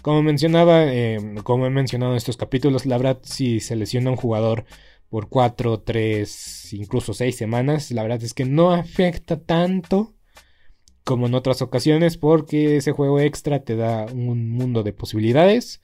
Como 0.02 0.22
mencionaba, 0.22 0.84
eh, 0.92 1.18
como 1.44 1.66
he 1.66 1.70
mencionado 1.70 2.12
en 2.12 2.16
estos 2.16 2.36
capítulos, 2.36 2.86
la 2.86 2.96
verdad 2.96 3.20
si 3.22 3.60
se 3.60 3.76
lesiona 3.76 4.10
un 4.10 4.16
jugador 4.16 4.64
por 5.08 5.28
4, 5.28 5.80
3, 5.80 6.72
incluso 6.72 7.14
6 7.14 7.36
semanas, 7.36 7.90
la 7.90 8.02
verdad 8.02 8.22
es 8.22 8.34
que 8.34 8.44
no 8.44 8.72
afecta 8.72 9.38
tanto 9.40 10.14
como 11.04 11.26
en 11.26 11.34
otras 11.34 11.62
ocasiones 11.62 12.16
porque 12.16 12.76
ese 12.76 12.92
juego 12.92 13.20
extra 13.20 13.62
te 13.62 13.76
da 13.76 14.06
un 14.06 14.50
mundo 14.50 14.82
de 14.82 14.92
posibilidades 14.92 15.82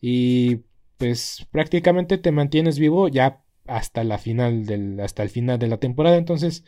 y 0.00 0.60
pues 1.02 1.48
prácticamente 1.50 2.16
te 2.16 2.30
mantienes 2.30 2.78
vivo 2.78 3.08
ya 3.08 3.42
hasta 3.66 4.04
la 4.04 4.18
final 4.18 4.66
del, 4.66 5.00
hasta 5.00 5.24
el 5.24 5.30
final 5.30 5.58
de 5.58 5.66
la 5.66 5.78
temporada. 5.78 6.16
Entonces, 6.16 6.64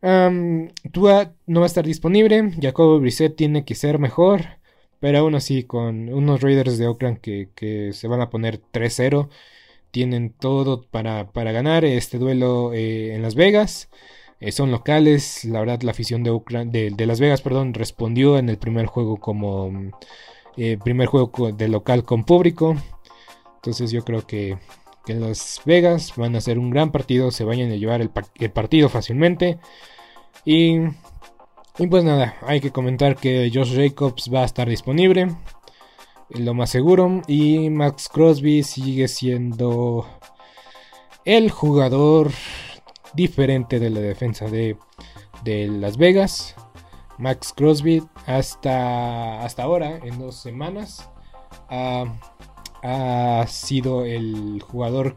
Tua 0.00 1.34
no 1.46 1.60
va 1.60 1.66
a 1.66 1.68
estar 1.68 1.84
disponible. 1.84 2.52
Jacobo 2.62 2.98
Brissett 2.98 3.36
tiene 3.36 3.66
que 3.66 3.74
ser 3.74 3.98
mejor. 3.98 4.58
Pero 5.00 5.18
aún 5.18 5.34
así, 5.34 5.64
con 5.64 6.08
unos 6.08 6.40
Raiders 6.40 6.78
de 6.78 6.86
Oakland 6.86 7.18
que, 7.20 7.90
se 7.92 8.08
van 8.08 8.22
a 8.22 8.30
poner 8.30 8.62
3-0. 8.72 9.28
Tienen 9.90 10.32
todo 10.32 10.86
para, 10.90 11.24
ganar 11.34 11.84
este 11.84 12.16
duelo 12.16 12.72
eh, 12.72 13.14
en 13.14 13.20
Las 13.20 13.34
Vegas. 13.34 13.90
Eh, 14.40 14.50
son 14.52 14.70
locales. 14.70 15.44
La 15.44 15.60
verdad, 15.60 15.82
la 15.82 15.90
afición 15.90 16.22
de, 16.22 16.30
Oakland, 16.30 16.72
de, 16.72 17.06
Las 17.06 17.20
Vegas 17.20 17.42
perdón, 17.42 17.74
respondió 17.74 18.38
en 18.38 18.48
el 18.48 18.56
primer 18.56 18.86
juego 18.86 19.18
como 19.18 19.92
eh, 20.56 20.78
primer 20.82 21.08
juego 21.08 21.52
de 21.52 21.68
local 21.68 22.04
con 22.04 22.24
público. 22.24 22.76
Entonces 23.62 23.90
yo 23.90 24.04
creo 24.04 24.26
que 24.26 24.58
que 25.04 25.14
Las 25.14 25.60
Vegas 25.64 26.14
van 26.16 26.36
a 26.36 26.40
ser 26.40 26.58
un 26.58 26.70
gran 26.70 26.92
partido, 26.92 27.30
se 27.30 27.44
vayan 27.44 27.70
a 27.70 27.76
llevar 27.76 28.00
el, 28.00 28.10
partido 28.10 28.88
fácilmente. 28.88 29.58
Y, 30.44 30.78
y, 31.78 31.86
pues 31.88 32.04
nada, 32.04 32.36
hay 32.42 32.60
que 32.60 32.70
comentar 32.70 33.16
que 33.16 33.50
Josh 33.52 33.74
Jacobs 33.74 34.30
va 34.32 34.42
a 34.42 34.46
estar 34.46 34.68
disponible, 34.68 35.34
lo 36.30 36.54
más 36.54 36.70
seguro. 36.70 37.22
Y 37.26 37.70
Max 37.70 38.08
Crosby 38.08 38.62
sigue 38.62 39.08
siendo 39.08 40.06
el 41.24 41.50
jugador 41.50 42.30
diferente 43.14 43.78
de 43.78 43.90
la 43.90 44.00
defensa 44.00 44.46
de, 44.46 44.76
de 45.42 45.66
Las 45.66 45.96
Vegas. 45.96 46.54
Max 47.18 47.52
Crosby 47.54 48.02
hasta, 48.26 49.42
hasta 49.42 49.62
ahora, 49.62 49.98
en 49.98 50.18
dos 50.18 50.36
semanas, 50.36 51.08
ha 51.68 52.04
sido 53.46 54.04
el 54.04 54.60
jugador 54.62 55.16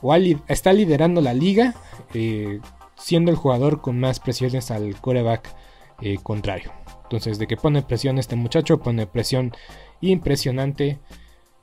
o 0.00 0.14
está 0.14 0.72
liderando 0.72 1.20
la 1.20 1.34
liga. 1.34 1.74
Eh, 2.14 2.60
siendo 2.98 3.30
el 3.30 3.36
jugador 3.36 3.80
con 3.80 3.98
más 3.98 4.20
presiones 4.20 4.70
al 4.70 5.00
coreback 5.00 5.54
eh, 6.00 6.18
contrario. 6.22 6.72
Entonces, 7.04 7.38
de 7.38 7.46
que 7.46 7.56
pone 7.56 7.82
presión 7.82 8.18
este 8.18 8.36
muchacho, 8.36 8.80
pone 8.80 9.06
presión 9.06 9.52
impresionante. 10.00 10.98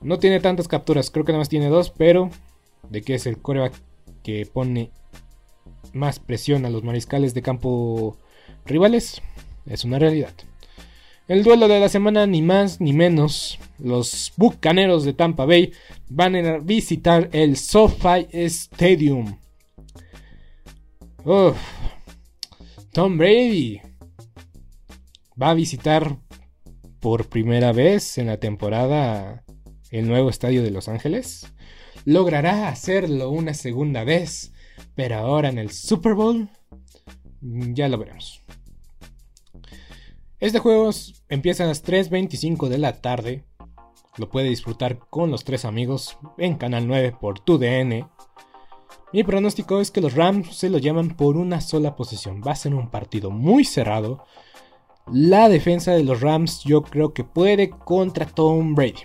No 0.00 0.18
tiene 0.18 0.40
tantas 0.40 0.66
capturas, 0.66 1.10
creo 1.10 1.24
que 1.24 1.32
nada 1.32 1.40
más 1.40 1.48
tiene 1.48 1.68
dos, 1.68 1.90
pero 1.90 2.30
de 2.90 3.02
que 3.02 3.14
es 3.14 3.26
el 3.26 3.38
coreback 3.38 3.74
que 4.22 4.46
pone 4.46 4.90
más 5.92 6.18
presión 6.18 6.66
a 6.66 6.70
los 6.70 6.82
mariscales 6.82 7.32
de 7.32 7.42
campo 7.42 8.16
rivales, 8.64 9.22
es 9.66 9.84
una 9.84 9.98
realidad. 9.98 10.32
El 11.28 11.42
duelo 11.42 11.66
de 11.66 11.80
la 11.80 11.88
semana, 11.88 12.24
ni 12.28 12.40
más 12.40 12.80
ni 12.80 12.92
menos, 12.92 13.58
los 13.80 14.32
Bucaneros 14.36 15.04
de 15.04 15.12
Tampa 15.12 15.44
Bay 15.44 15.72
van 16.08 16.36
a 16.36 16.58
visitar 16.58 17.28
el 17.32 17.56
SoFi 17.56 18.28
Stadium. 18.30 19.36
Tom 22.92 23.18
Brady 23.18 23.80
va 25.40 25.50
a 25.50 25.54
visitar 25.54 26.16
por 27.00 27.28
primera 27.28 27.72
vez 27.72 28.18
en 28.18 28.28
la 28.28 28.38
temporada 28.38 29.44
el 29.90 30.06
nuevo 30.06 30.30
estadio 30.30 30.62
de 30.62 30.70
Los 30.70 30.88
Ángeles. 30.88 31.52
Logrará 32.04 32.68
hacerlo 32.68 33.30
una 33.30 33.52
segunda 33.52 34.04
vez, 34.04 34.52
pero 34.94 35.16
ahora 35.16 35.48
en 35.48 35.58
el 35.58 35.72
Super 35.72 36.14
Bowl 36.14 36.48
ya 37.40 37.88
lo 37.88 37.98
veremos. 37.98 38.44
Este 40.38 40.58
juego 40.58 40.90
empieza 41.28 41.64
a 41.64 41.66
las 41.66 41.84
3.25 41.84 42.68
de 42.68 42.78
la 42.78 43.00
tarde. 43.00 43.44
Lo 44.16 44.30
puede 44.30 44.48
disfrutar 44.48 44.98
con 45.10 45.30
los 45.30 45.44
tres 45.44 45.64
amigos 45.64 46.18
en 46.38 46.56
Canal 46.56 46.86
9 46.86 47.16
por 47.20 47.40
tu 47.40 47.58
DN. 47.58 48.06
Mi 49.12 49.24
pronóstico 49.24 49.80
es 49.80 49.90
que 49.90 50.00
los 50.00 50.14
Rams 50.14 50.56
se 50.56 50.70
lo 50.70 50.78
llaman 50.78 51.16
por 51.16 51.36
una 51.36 51.60
sola 51.60 51.96
posición. 51.96 52.42
Va 52.46 52.52
a 52.52 52.56
ser 52.56 52.74
un 52.74 52.90
partido 52.90 53.30
muy 53.30 53.64
cerrado 53.64 54.24
la 55.12 55.48
defensa 55.48 55.92
de 55.92 56.02
los 56.02 56.20
Rams 56.20 56.64
yo 56.64 56.82
creo 56.82 57.14
que 57.14 57.22
puede 57.22 57.70
contra 57.70 58.26
Tom 58.26 58.74
Brady. 58.74 59.04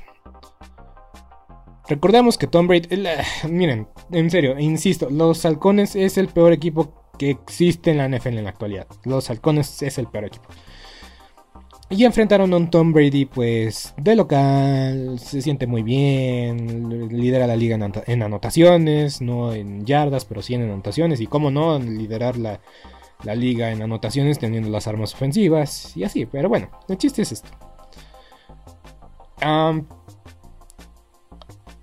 Recordemos 1.88 2.40
que 2.40 2.48
Tom 2.48 2.68
Brady, 2.68 2.88
miren, 3.48 3.88
en 4.12 4.32
serio, 4.32 4.58
insisto, 4.58 5.10
los 5.12 5.46
halcones 5.46 5.96
es 5.96 6.18
el 6.18 6.28
peor 6.28 6.54
equipo 6.54 7.12
que 7.20 7.30
existe 7.30 7.92
en 7.92 7.98
la 7.98 8.10
NFL 8.10 8.40
en 8.40 8.46
la 8.46 8.50
actualidad. 8.50 8.88
Los 9.04 9.30
halcones 9.30 9.84
es 9.84 10.00
el 10.00 10.08
peor 10.08 10.26
equipo. 10.26 10.48
Y 11.92 12.06
enfrentaron 12.06 12.54
a 12.54 12.58
un 12.58 12.70
Tom 12.70 12.94
Brady, 12.94 13.26
pues, 13.26 13.94
de 13.98 14.16
local, 14.16 15.20
se 15.20 15.42
siente 15.42 15.68
muy 15.68 15.84
bien, 15.84 17.10
lidera 17.10 17.46
la 17.48 17.58
liga 17.58 17.78
en 18.08 18.24
anotaciones, 18.24 19.22
no 19.22 19.52
en 19.52 19.86
yardas, 19.86 20.24
pero 20.24 20.42
sí 20.42 20.54
en 20.54 20.64
anotaciones, 20.64 21.20
y 21.20 21.28
cómo 21.28 21.52
no, 21.52 21.78
liderar 21.80 22.38
la, 22.38 22.62
la 23.24 23.36
liga 23.36 23.72
en 23.72 23.82
anotaciones 23.82 24.40
teniendo 24.40 24.70
las 24.70 24.88
armas 24.88 25.14
ofensivas 25.14 25.96
y 25.96 26.04
así. 26.04 26.26
Pero 26.26 26.50
bueno, 26.50 26.70
el 26.88 26.98
chiste 26.98 27.22
es 27.24 27.32
esto. 27.34 27.50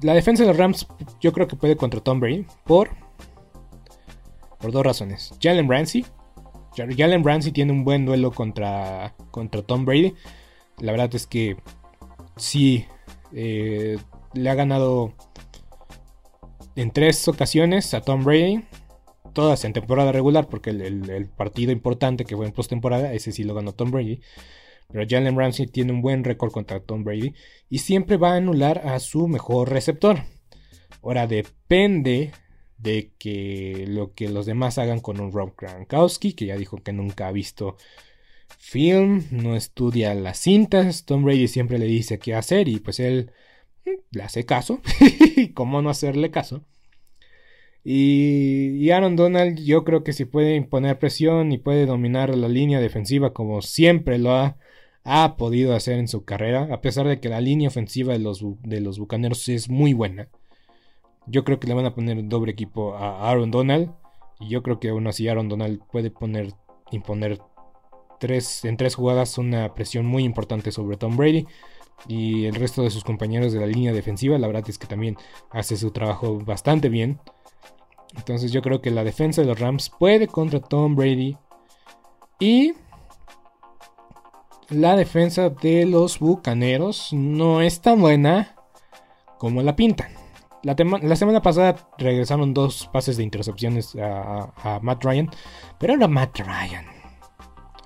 la 0.00 0.14
defensa 0.14 0.44
de 0.44 0.48
los 0.48 0.56
Rams 0.56 0.86
yo 1.20 1.32
creo 1.32 1.48
que 1.48 1.56
puede 1.56 1.76
contra 1.76 2.00
Tom 2.00 2.20
Brady 2.20 2.46
por, 2.64 2.90
por 4.59 4.72
dos 4.72 4.84
razones. 4.84 5.34
Jalen 5.40 5.68
Ramsey. 5.68 6.04
Jalen 6.86 7.24
Ramsey 7.24 7.52
tiene 7.52 7.72
un 7.72 7.84
buen 7.84 8.06
duelo 8.06 8.30
contra, 8.32 9.14
contra 9.30 9.62
Tom 9.62 9.84
Brady. 9.84 10.14
La 10.78 10.92
verdad 10.92 11.14
es 11.14 11.26
que 11.26 11.56
sí 12.36 12.86
eh, 13.32 13.98
le 14.34 14.50
ha 14.50 14.54
ganado 14.54 15.12
en 16.76 16.90
tres 16.90 17.26
ocasiones 17.26 17.92
a 17.94 18.00
Tom 18.00 18.24
Brady 18.24 18.64
todas 19.32 19.64
en 19.64 19.72
temporada 19.72 20.10
regular, 20.10 20.48
porque 20.48 20.70
el, 20.70 21.28
partido 21.36 21.70
importante 21.70 22.24
que 22.24 22.36
fue 22.36 22.46
en 22.46 22.52
postemporada, 22.52 23.12
ese 23.12 23.30
sí 23.30 23.44
lo 23.44 23.54
ganó 23.54 23.72
Tom 23.72 23.90
Brady. 23.90 24.20
Pero 24.90 25.06
Jalen 25.08 25.36
Ramsey 25.36 25.66
tiene 25.66 25.92
un 25.92 26.02
buen 26.02 26.24
récord 26.24 26.50
contra 26.50 26.80
Tom 26.80 27.04
Brady 27.04 27.34
y 27.68 27.78
siempre 27.78 28.16
va 28.16 28.32
a 28.32 28.36
anular 28.36 28.78
a 28.86 28.98
su 29.00 29.28
mejor 29.28 29.70
receptor. 29.70 30.24
Ahora 31.02 31.26
depende 31.26 32.32
de 32.78 33.12
que 33.18 33.84
lo 33.88 34.14
que 34.14 34.28
los 34.28 34.46
demás 34.46 34.78
hagan 34.78 35.00
con 35.00 35.20
un 35.20 35.32
Rob 35.32 35.54
Gronkowski, 35.56 36.32
que 36.32 36.46
ya 36.46 36.56
dijo 36.56 36.78
que 36.82 36.92
nunca 36.92 37.28
ha 37.28 37.32
visto 37.32 37.76
film, 38.58 39.24
no 39.30 39.56
estudia 39.56 40.14
las 40.14 40.38
cintas. 40.38 41.04
Tom 41.04 41.24
Brady 41.24 41.48
siempre 41.48 41.78
le 41.78 41.86
dice 41.86 42.18
qué 42.18 42.34
hacer 42.34 42.68
y 42.68 42.80
pues 42.80 43.00
él 43.00 43.32
mm, 43.84 43.90
le 44.16 44.22
hace 44.22 44.44
caso. 44.46 44.80
¿Cómo 45.54 45.82
no 45.82 45.90
hacerle 45.90 46.30
caso? 46.30 46.64
Y, 47.84 48.90
Aaron 48.90 49.16
Donald 49.16 49.60
yo 49.64 49.84
creo 49.84 50.04
que 50.04 50.12
si 50.12 50.24
puede 50.24 50.56
imponer 50.56 50.98
presión 50.98 51.52
y 51.52 51.58
puede 51.58 51.86
dominar 51.86 52.36
la 52.36 52.48
línea 52.48 52.80
defensiva 52.80 53.32
como 53.32 53.62
siempre 53.62 54.18
lo 54.18 54.32
ha, 54.32 54.58
ha 55.04 55.36
podido 55.36 55.74
hacer 55.74 55.98
en 55.98 56.08
su 56.08 56.24
carrera, 56.24 56.68
a 56.72 56.80
pesar 56.82 57.08
de 57.08 57.20
que 57.20 57.28
la 57.30 57.40
línea 57.40 57.68
ofensiva 57.68 58.12
de 58.12 58.18
los, 58.18 58.44
de 58.62 58.80
los 58.80 58.98
Bucaneros 58.98 59.48
es 59.48 59.70
muy 59.70 59.94
buena. 59.94 60.28
Yo 61.30 61.44
creo 61.44 61.60
que 61.60 61.66
le 61.66 61.74
van 61.74 61.86
a 61.86 61.94
poner 61.94 62.26
doble 62.28 62.52
equipo 62.52 62.94
a 62.94 63.30
Aaron 63.30 63.50
Donald. 63.50 63.90
Y 64.40 64.48
yo 64.48 64.62
creo 64.62 64.80
que 64.80 64.90
aún 64.90 65.06
así 65.06 65.28
Aaron 65.28 65.48
Donald 65.48 65.80
puede 65.90 66.10
poner, 66.10 66.52
imponer 66.90 67.40
tres, 68.18 68.64
en 68.64 68.76
tres 68.76 68.94
jugadas 68.94 69.38
una 69.38 69.74
presión 69.74 70.06
muy 70.06 70.24
importante 70.24 70.72
sobre 70.72 70.96
Tom 70.96 71.16
Brady. 71.16 71.46
Y 72.06 72.46
el 72.46 72.54
resto 72.54 72.82
de 72.82 72.90
sus 72.90 73.04
compañeros 73.04 73.52
de 73.52 73.60
la 73.60 73.66
línea 73.66 73.92
defensiva, 73.92 74.38
la 74.38 74.46
verdad 74.46 74.64
es 74.68 74.78
que 74.78 74.86
también 74.86 75.16
hace 75.50 75.76
su 75.76 75.90
trabajo 75.90 76.38
bastante 76.38 76.88
bien. 76.88 77.20
Entonces 78.16 78.52
yo 78.52 78.62
creo 78.62 78.80
que 78.80 78.90
la 78.90 79.04
defensa 79.04 79.42
de 79.42 79.48
los 79.48 79.58
Rams 79.58 79.90
puede 79.98 80.28
contra 80.28 80.60
Tom 80.60 80.94
Brady. 80.94 81.36
Y 82.38 82.74
la 84.68 84.96
defensa 84.96 85.50
de 85.50 85.86
los 85.86 86.18
Bucaneros 86.20 87.12
no 87.12 87.60
es 87.62 87.80
tan 87.80 88.00
buena 88.00 88.54
como 89.38 89.62
la 89.62 89.74
pintan. 89.74 90.17
La, 90.62 91.16
semana 91.16 91.40
pasada 91.40 91.76
regresaron 91.98 92.52
dos 92.52 92.88
pases 92.92 93.16
de 93.16 93.22
intercepciones 93.22 93.96
a, 93.96 94.80
Matt 94.82 95.04
Ryan. 95.04 95.30
Pero 95.78 95.94
era 95.94 96.09
Matt 96.09 96.38
Ryan. 96.40 96.84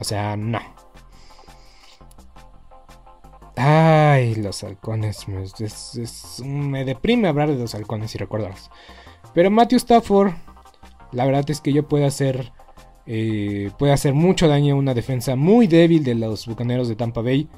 O 0.00 0.04
sea, 0.04 0.36
no. 0.36 0.60
Ay, 3.56 4.34
los 4.36 4.64
halcones. 4.64 5.26
me 6.44 6.84
deprime 6.84 7.28
hablar 7.28 7.50
de 7.50 7.58
los 7.58 7.74
halcones 7.74 8.14
y 8.14 8.18
recordarlos. 8.18 8.70
Pero 9.34 9.50
Matthew 9.50 9.76
Stafford, 9.76 10.32
la 11.12 11.26
verdad 11.26 11.48
es 11.50 11.60
que 11.60 11.72
yo 11.72 11.86
puede 11.86 12.06
hacer, 12.06 12.52
eh, 13.06 13.70
puede 13.78 13.92
hacer 13.92 14.14
mucho 14.14 14.48
daño 14.48 14.74
a 14.74 14.78
una 14.78 14.94
defensa 14.94 15.36
muy 15.36 15.66
débil 15.66 16.04
de 16.04 16.14
los 16.14 16.46
Bucaneros 16.46 16.88
de 16.88 16.96
Tampa 16.96 17.20
Bay. 17.20 17.48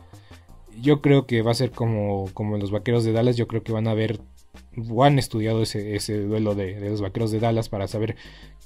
Yo 0.81 1.01
creo 1.01 1.27
que 1.27 1.43
va 1.43 1.53
a 1.53 1.55
ser 1.55 1.71
como, 1.71 2.27
como 2.35 2.59
los 2.59 2.73
Vaqueros 2.73 3.05
de 3.05 3.13
Dallas. 3.13 3.37
Yo 3.37 3.47
creo 3.47 3.63
que 3.63 3.73
van 3.73 3.87
a 3.87 3.95
ver 3.95 4.21
han 5.03 5.19
estudiado 5.19 5.63
ese, 5.63 6.21
duelo 6.23 6.55
de, 6.55 6.81
los 6.81 7.01
Vaqueros 7.01 7.31
de 7.31 7.41
Dallas 7.41 7.69
para 7.69 7.89
saber 7.89 8.17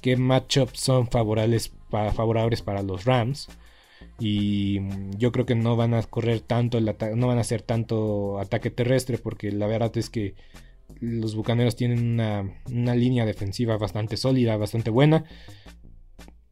qué 0.01 0.17
matchups 0.17 0.79
son 0.79 1.07
favorables 1.07 1.71
para, 1.89 2.11
favorables 2.11 2.61
para 2.61 2.83
los 2.83 3.05
Rams. 3.05 3.49
Y 4.19 4.79
yo 5.17 5.31
creo 5.31 5.45
que 5.45 5.55
no 5.55 5.75
van 5.75 5.93
a 5.93 6.03
correr 6.03 6.41
tanto, 6.41 6.77
el 6.77 6.85
no 7.15 7.27
van 7.27 7.37
a 7.37 7.41
hacer 7.41 7.61
tanto 7.61 8.39
ataque 8.39 8.69
terrestre 8.69 9.17
porque 9.17 9.51
la 9.51 9.67
verdad 9.67 9.95
es 9.97 10.09
que 10.09 10.35
los 10.99 11.35
Bucaneros 11.35 11.75
tienen 11.75 12.19
una, 12.69 12.95
línea 12.95 13.25
defensiva 13.25 13.77
bastante 13.77 14.17
sólida, 14.17 14.57
bastante 14.57 14.89
buena. 14.89 15.25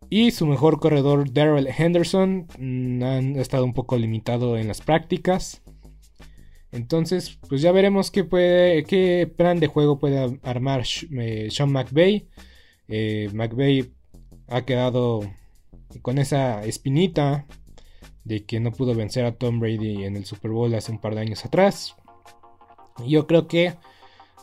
Y 0.10 0.32
su 0.32 0.46
mejor 0.46 0.80
corredor, 0.80 1.34
Daryl 1.34 1.68
Henderson, 1.68 2.48
mm, 2.58 3.04
ha 3.04 3.20
estado 3.42 3.66
un 3.66 3.74
poco 3.74 3.98
limitado 3.98 4.58
en 4.58 4.68
las 4.68 4.82
prácticas. 4.82 5.62
Entonces, 6.78 7.40
pues 7.50 7.64
ya 7.64 7.72
veremos 7.72 8.12
qué, 8.12 8.24
puede, 8.24 8.84
qué 8.84 9.32
plan 9.36 9.60
de 9.60 9.66
juego 9.66 9.98
puede 9.98 10.40
armar 10.44 10.84
eh, 11.12 11.48
Sean 11.50 11.72
McVay. 11.72 12.28
Eh, 12.88 13.30
McVay 13.34 13.92
ha 14.48 14.62
quedado 14.62 15.22
con 16.04 16.20
esa 16.20 16.64
espinita 16.64 17.48
de 18.26 18.46
que 18.46 18.60
no 18.60 18.72
pudo 18.72 18.94
vencer 18.94 19.26
a 19.26 19.32
Tom 19.32 19.60
Brady 19.60 20.04
en 20.04 20.18
el 20.18 20.26
Super 20.26 20.52
Bowl 20.52 20.74
hace 20.76 20.92
un 20.92 21.00
par 21.00 21.16
de 21.16 21.22
años 21.22 21.44
atrás. 21.46 21.96
Yo 23.08 23.26
creo 23.26 23.48
que 23.48 23.74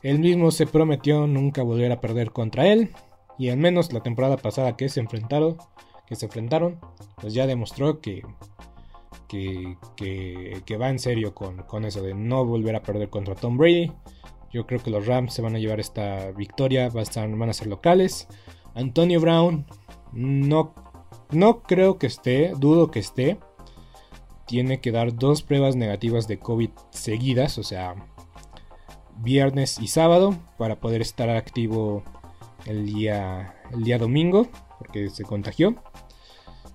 él 0.02 0.18
mismo 0.18 0.50
se 0.50 0.66
prometió 0.66 1.28
nunca 1.28 1.62
volver 1.62 1.92
a 1.92 2.00
perder 2.00 2.32
contra 2.32 2.66
él. 2.66 2.90
Y 3.38 3.50
al 3.50 3.58
menos 3.58 3.92
la 3.92 4.02
temporada 4.02 4.38
pasada 4.38 4.76
que 4.76 4.88
se 4.88 4.98
enfrentaron, 4.98 5.56
que 6.08 6.16
se 6.16 6.26
enfrentaron, 6.26 6.80
pues 7.20 7.32
ya 7.32 7.46
demostró 7.46 8.00
que, 8.00 8.22
que, 9.96 10.76
va 10.80 10.88
en 10.88 10.98
serio 10.98 11.34
con, 11.34 11.84
eso 11.84 12.02
de 12.02 12.14
no 12.14 12.44
volver 12.44 12.76
a 12.76 12.82
perder 12.82 13.10
contra 13.10 13.34
Tom 13.34 13.56
Brady. 13.56 13.92
Yo 14.52 14.66
creo 14.66 14.80
que 14.80 14.90
los 14.90 15.06
Rams 15.06 15.34
se 15.34 15.42
van 15.42 15.56
a 15.56 15.58
llevar 15.58 15.80
esta 15.80 16.30
victoria, 16.32 16.88
van 16.90 17.48
a 17.48 17.52
ser 17.52 17.66
locales. 17.66 18.28
Antonio 18.74 19.20
Brown, 19.20 19.66
no, 20.12 20.74
no 21.30 21.62
creo 21.62 21.98
que 21.98 22.06
esté, 22.06 22.52
dudo 22.56 22.90
que 22.90 23.00
esté. 23.00 23.38
Tiene 24.46 24.80
que 24.80 24.92
dar 24.92 25.14
dos 25.14 25.42
pruebas 25.42 25.74
negativas 25.74 26.28
de 26.28 26.38
COVID 26.38 26.70
seguidas, 26.90 27.58
o 27.58 27.62
sea, 27.62 27.94
viernes 29.16 29.78
y 29.80 29.88
sábado 29.88 30.36
para 30.58 30.80
poder 30.80 31.00
estar 31.00 31.30
activo 31.30 32.04
el 32.66 32.86
día, 32.86 33.56
el 33.72 33.84
día 33.84 33.98
domingo, 33.98 34.48
porque 34.78 35.08
se 35.10 35.24
contagió. 35.24 35.74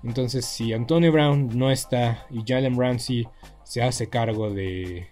Entonces, 0.04 0.46
si 0.46 0.74
Antonio 0.74 1.12
Brown 1.12 1.50
no 1.58 1.72
está 1.72 2.26
y 2.30 2.44
Jalen 2.46 2.80
Ramsey 2.80 3.28
se 3.64 3.82
hace 3.82 4.10
cargo 4.10 4.50
de, 4.50 5.08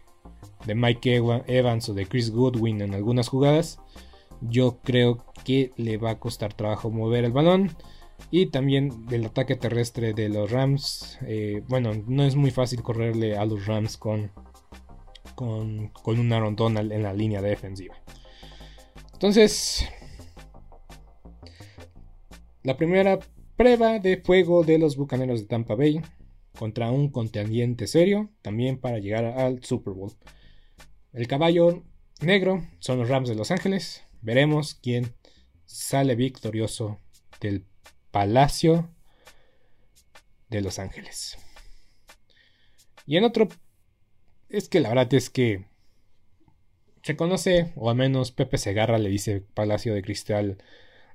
de 0.65 0.75
Mike 0.75 1.43
Evans 1.47 1.89
o 1.89 1.93
de 1.93 2.05
Chris 2.05 2.31
Goodwin 2.31 2.81
en 2.81 2.93
algunas 2.93 3.27
jugadas, 3.27 3.79
yo 4.41 4.79
creo 4.83 5.25
que 5.43 5.71
le 5.75 5.97
va 5.97 6.11
a 6.11 6.19
costar 6.19 6.53
trabajo 6.53 6.89
mover 6.89 7.25
el 7.25 7.31
balón. 7.31 7.75
Y 8.31 8.47
también 8.47 9.05
del 9.05 9.25
ataque 9.25 9.55
terrestre 9.55 10.13
de 10.13 10.27
los 10.29 10.49
Rams. 10.49 11.19
Eh, 11.21 11.61
bueno, 11.67 11.91
no 12.07 12.23
es 12.23 12.35
muy 12.35 12.49
fácil 12.49 12.81
correrle 12.81 13.38
a 13.38 13.45
los 13.45 13.67
Rams 13.67 13.95
con, 13.97 14.31
con, 15.35 15.89
con 15.89 16.19
un 16.19 16.33
Aaron 16.33 16.55
Donald 16.55 16.91
en 16.91 17.03
la 17.03 17.13
línea 17.13 17.41
defensiva. 17.41 17.95
Entonces, 19.13 19.88
la 22.63 22.75
primera 22.75 23.19
prueba 23.58 23.99
de 23.99 24.18
fuego 24.18 24.64
de 24.64 24.78
los 24.78 24.95
Bucaneros 24.95 25.41
de 25.41 25.47
Tampa 25.47 25.76
Bay 25.76 26.01
contra 26.58 26.91
un 26.91 27.10
contendiente 27.10 27.88
serio, 27.88 28.30
también 28.41 28.80
para 28.80 28.99
llegar 28.99 29.26
al 29.26 29.64
Super 29.64 29.93
Bowl. 29.93 30.14
El 31.12 31.28
caballo 31.28 31.84
negro 32.22 32.64
son 32.80 32.99
los 32.99 33.10
Rams 33.10 33.28
de 33.28 33.36
Los 33.36 33.51
Ángeles. 33.51 34.03
Veremos 34.22 34.76
quién 34.76 35.16
sale 35.66 36.16
victorioso 36.16 36.99
del 37.41 37.66
Palacio 38.12 38.89
de 40.49 40.62
Los 40.62 40.80
Ángeles. 40.80 41.38
Y 43.05 43.18
en 43.18 43.24
otro, 43.24 43.47
es 44.49 44.70
que 44.70 44.80
la 44.80 44.89
verdad 44.89 45.14
es 45.14 45.30
que 45.30 45.66
se 47.01 47.16
conoce, 47.16 47.72
o 47.76 47.89
al 47.89 47.95
menos 47.95 48.32
Pepe 48.32 48.58
Segarra 48.58 48.97
le 48.97 49.10
dice 49.10 49.41
Palacio 49.41 49.93
de 49.93 50.01
Cristal 50.01 50.58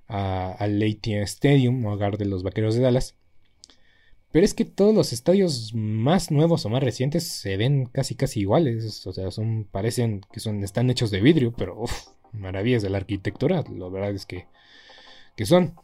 al 0.09 0.82
AT&T 0.82 1.22
Stadium, 1.22 1.84
hogar 1.86 2.18
de 2.18 2.26
los 2.26 2.42
Vaqueros 2.42 2.74
de 2.74 2.82
Dallas. 2.82 3.16
Pero 4.32 4.46
es 4.46 4.55
que 4.55 4.64
todos 4.64 4.94
los 4.94 5.12
estadios 5.12 5.72
más 5.74 6.30
nuevos 6.30 6.64
o 6.64 6.70
más 6.70 6.82
recientes 6.82 7.28
se 7.28 7.57
ven 7.59 7.86
casi 7.86 8.14
casi 8.14 8.40
iguales. 8.40 9.07
O 9.07 9.12
sea, 9.12 9.30
son, 9.30 9.68
parecen 9.70 10.22
que 10.32 10.40
son, 10.40 10.64
están 10.64 10.88
hechos 10.90 11.11
de 11.11 11.20
vidrio, 11.20 11.53
pero 11.53 11.84
maravillas 12.32 12.82
de 12.82 12.90
la 12.90 12.98
arquitectura. 12.98 13.62
La 13.70 13.88
verdad 13.88 14.12
es 14.12 14.24
que, 14.24 14.46
que 15.36 15.44
son. 15.46 15.74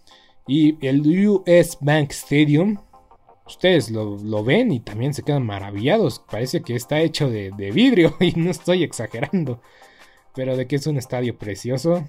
Y 0.47 0.85
el 0.87 1.29
US 1.29 1.77
Bank 1.83 2.11
Stadium, 2.13 2.79
ustedes 3.47 3.91
lo, 3.91 4.43
ven 4.43 4.73
y 4.73 4.81
también 4.81 5.13
se 5.13 5.23
quedan 5.23 5.45
maravillados. 5.45 6.21
Parece 6.21 6.63
que 6.63 6.75
está 6.75 7.01
hecho 7.01 7.29
de, 7.31 7.51
de 7.57 7.71
vidrio 7.71 8.17
y 8.21 8.33
no 8.33 8.51
estoy 8.51 8.83
exagerando. 8.83 9.61
Pero 10.35 10.57
de 10.57 10.67
que 10.67 10.77
es 10.77 10.87
un 10.87 10.97
estadio 10.97 11.37
precioso, 11.37 12.07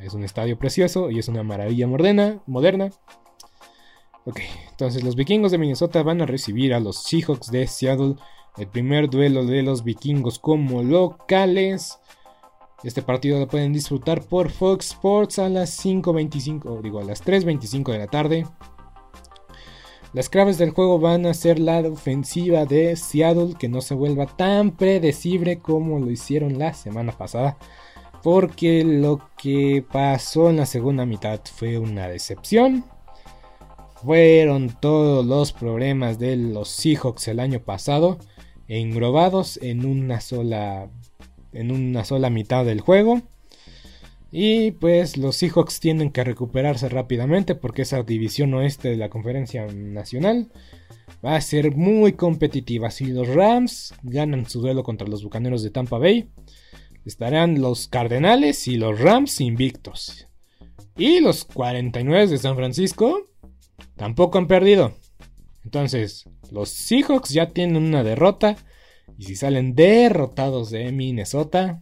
es 0.00 0.14
un 0.14 0.24
estadio 0.24 0.58
precioso 0.58 1.10
y 1.10 1.18
es 1.18 1.28
una 1.28 1.42
maravilla 1.42 1.86
moderna. 1.86 2.40
moderna. 2.46 2.90
Ok, 4.24 4.40
entonces 4.70 5.02
los 5.02 5.16
vikingos 5.16 5.50
de 5.50 5.58
Minnesota 5.58 6.02
van 6.02 6.22
a 6.22 6.26
recibir 6.26 6.74
a 6.74 6.80
los 6.80 7.02
Seahawks 7.02 7.50
de 7.50 7.66
Seattle. 7.66 8.14
El 8.56 8.68
primer 8.68 9.10
duelo 9.10 9.44
de 9.44 9.62
los 9.62 9.82
vikingos 9.82 10.38
como 10.38 10.82
locales. 10.82 11.98
Este 12.84 13.02
partido 13.02 13.38
lo 13.38 13.48
pueden 13.48 13.72
disfrutar 13.72 14.22
por 14.22 14.50
Fox 14.50 14.90
Sports 14.90 15.38
a 15.38 15.48
las 15.48 15.84
5.25, 15.84 16.82
digo 16.82 17.00
a 17.00 17.04
las 17.04 17.24
3.25 17.24 17.92
de 17.92 17.98
la 17.98 18.06
tarde. 18.08 18.46
Las 20.12 20.28
claves 20.28 20.58
del 20.58 20.70
juego 20.70 20.98
van 20.98 21.24
a 21.24 21.32
ser 21.32 21.58
la 21.58 21.78
ofensiva 21.80 22.66
de 22.66 22.96
Seattle, 22.96 23.54
que 23.58 23.68
no 23.68 23.80
se 23.80 23.94
vuelva 23.94 24.26
tan 24.26 24.72
predecible 24.72 25.60
como 25.60 25.98
lo 26.00 26.10
hicieron 26.10 26.58
la 26.58 26.74
semana 26.74 27.12
pasada. 27.12 27.56
Porque 28.22 28.84
lo 28.84 29.20
que 29.36 29.84
pasó 29.90 30.50
en 30.50 30.58
la 30.58 30.66
segunda 30.66 31.06
mitad 31.06 31.40
fue 31.56 31.78
una 31.78 32.08
decepción. 32.08 32.84
Fueron 34.04 34.76
todos 34.80 35.24
los 35.24 35.52
problemas 35.52 36.18
de 36.18 36.36
los 36.36 36.68
Seahawks 36.68 37.28
el 37.28 37.40
año 37.40 37.60
pasado 37.60 38.18
englobados 38.68 39.58
en 39.62 39.84
una 39.84 40.20
sola 40.20 40.88
en 41.52 41.70
una 41.70 42.04
sola 42.04 42.30
mitad 42.30 42.64
del 42.64 42.80
juego. 42.80 43.20
Y 44.30 44.70
pues 44.72 45.18
los 45.18 45.36
Seahawks 45.36 45.78
tienen 45.78 46.10
que 46.10 46.24
recuperarse 46.24 46.88
rápidamente 46.88 47.54
porque 47.54 47.82
esa 47.82 48.02
división 48.02 48.54
oeste 48.54 48.88
de 48.88 48.96
la 48.96 49.10
conferencia 49.10 49.66
nacional 49.66 50.50
va 51.22 51.36
a 51.36 51.40
ser 51.42 51.76
muy 51.76 52.14
competitiva. 52.14 52.90
Si 52.90 53.06
los 53.06 53.28
Rams 53.28 53.94
ganan 54.02 54.48
su 54.48 54.62
duelo 54.62 54.82
contra 54.82 55.06
los 55.06 55.22
Bucaneros 55.22 55.62
de 55.62 55.70
Tampa 55.70 55.98
Bay, 55.98 56.30
estarán 57.04 57.60
los 57.60 57.88
Cardenales 57.88 58.68
y 58.68 58.76
los 58.76 59.00
Rams 59.00 59.40
invictos. 59.40 60.28
Y 60.96 61.20
los 61.20 61.44
49 61.44 62.28
de 62.28 62.38
San 62.38 62.56
Francisco 62.56 63.28
tampoco 63.96 64.38
han 64.38 64.46
perdido. 64.46 64.94
Entonces, 65.64 66.28
los 66.50 66.68
Seahawks 66.70 67.30
ya 67.30 67.50
tienen 67.50 67.82
una 67.82 68.02
derrota. 68.02 68.56
Y 69.16 69.24
si 69.24 69.36
salen 69.36 69.74
derrotados 69.74 70.70
de 70.70 70.90
Minnesota, 70.92 71.80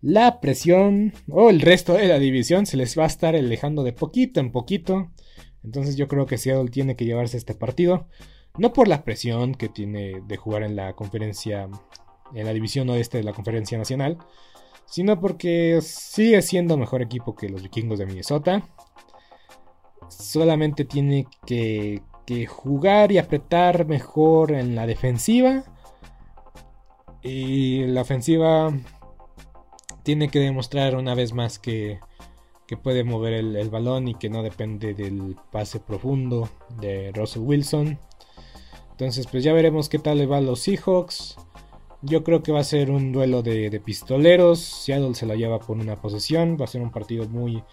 la 0.00 0.40
presión 0.40 1.12
o 1.28 1.50
el 1.50 1.60
resto 1.60 1.94
de 1.94 2.06
la 2.06 2.18
división 2.18 2.66
se 2.66 2.76
les 2.76 2.98
va 2.98 3.04
a 3.04 3.08
estar 3.08 3.34
alejando 3.34 3.82
de 3.82 3.92
poquito 3.92 4.40
en 4.40 4.52
poquito. 4.52 5.10
Entonces 5.64 5.96
yo 5.96 6.06
creo 6.06 6.26
que 6.26 6.38
Seattle 6.38 6.70
tiene 6.70 6.96
que 6.96 7.04
llevarse 7.04 7.36
este 7.36 7.54
partido. 7.54 8.08
No 8.58 8.72
por 8.72 8.88
la 8.88 9.04
presión 9.04 9.54
que 9.54 9.68
tiene 9.68 10.22
de 10.26 10.36
jugar 10.36 10.62
en 10.62 10.76
la 10.76 10.94
conferencia 10.94 11.68
en 12.34 12.46
la 12.46 12.52
división 12.52 12.88
oeste 12.90 13.18
de 13.18 13.24
la 13.24 13.32
conferencia 13.32 13.78
nacional, 13.78 14.18
sino 14.86 15.20
porque 15.20 15.80
sigue 15.82 16.42
siendo 16.42 16.76
mejor 16.76 17.02
equipo 17.02 17.34
que 17.34 17.48
los 17.48 17.62
vikingos 17.62 17.98
de 17.98 18.06
Minnesota. 18.06 18.68
Solamente 20.08 20.84
tiene 20.84 21.26
que, 21.44 22.02
jugar 22.48 23.12
y 23.12 23.18
apretar 23.18 23.86
mejor 23.86 24.52
en 24.52 24.74
la 24.74 24.86
defensiva. 24.86 25.64
Y 27.22 27.84
la 27.86 28.02
ofensiva 28.02 28.72
tiene 30.02 30.28
que 30.28 30.38
demostrar 30.38 30.94
una 30.94 31.14
vez 31.14 31.32
más 31.32 31.58
que, 31.58 31.98
puede 32.82 33.04
mover 33.04 33.32
el, 33.32 33.56
el, 33.56 33.70
balón 33.70 34.08
y 34.08 34.14
que 34.14 34.28
no 34.28 34.42
depende 34.42 34.94
del 34.94 35.36
pase 35.50 35.80
profundo 35.80 36.48
de 36.80 37.10
Russell 37.12 37.42
Wilson. 37.42 37.98
Entonces, 38.92 39.26
pues 39.26 39.44
ya 39.44 39.52
veremos 39.52 39.88
qué 39.88 39.98
tal 39.98 40.18
le 40.18 40.26
va 40.26 40.38
a 40.38 40.40
los 40.40 40.60
Seahawks. 40.60 41.36
Yo 42.06 42.22
creo 42.22 42.40
que 42.42 42.52
va 42.52 42.60
a 42.60 42.64
ser 42.64 42.92
un 42.92 43.10
duelo 43.10 43.42
de, 43.42 43.80
pistoleros. 43.84 44.60
Seattle 44.60 45.14
se 45.14 45.26
la 45.26 45.34
lleva 45.34 45.58
por 45.58 45.76
una 45.76 45.96
posesión. 45.96 46.56
Va 46.60 46.64
a 46.64 46.68
ser 46.68 46.80
un 46.80 46.92
partido 46.92 47.28
muy, 47.28 47.64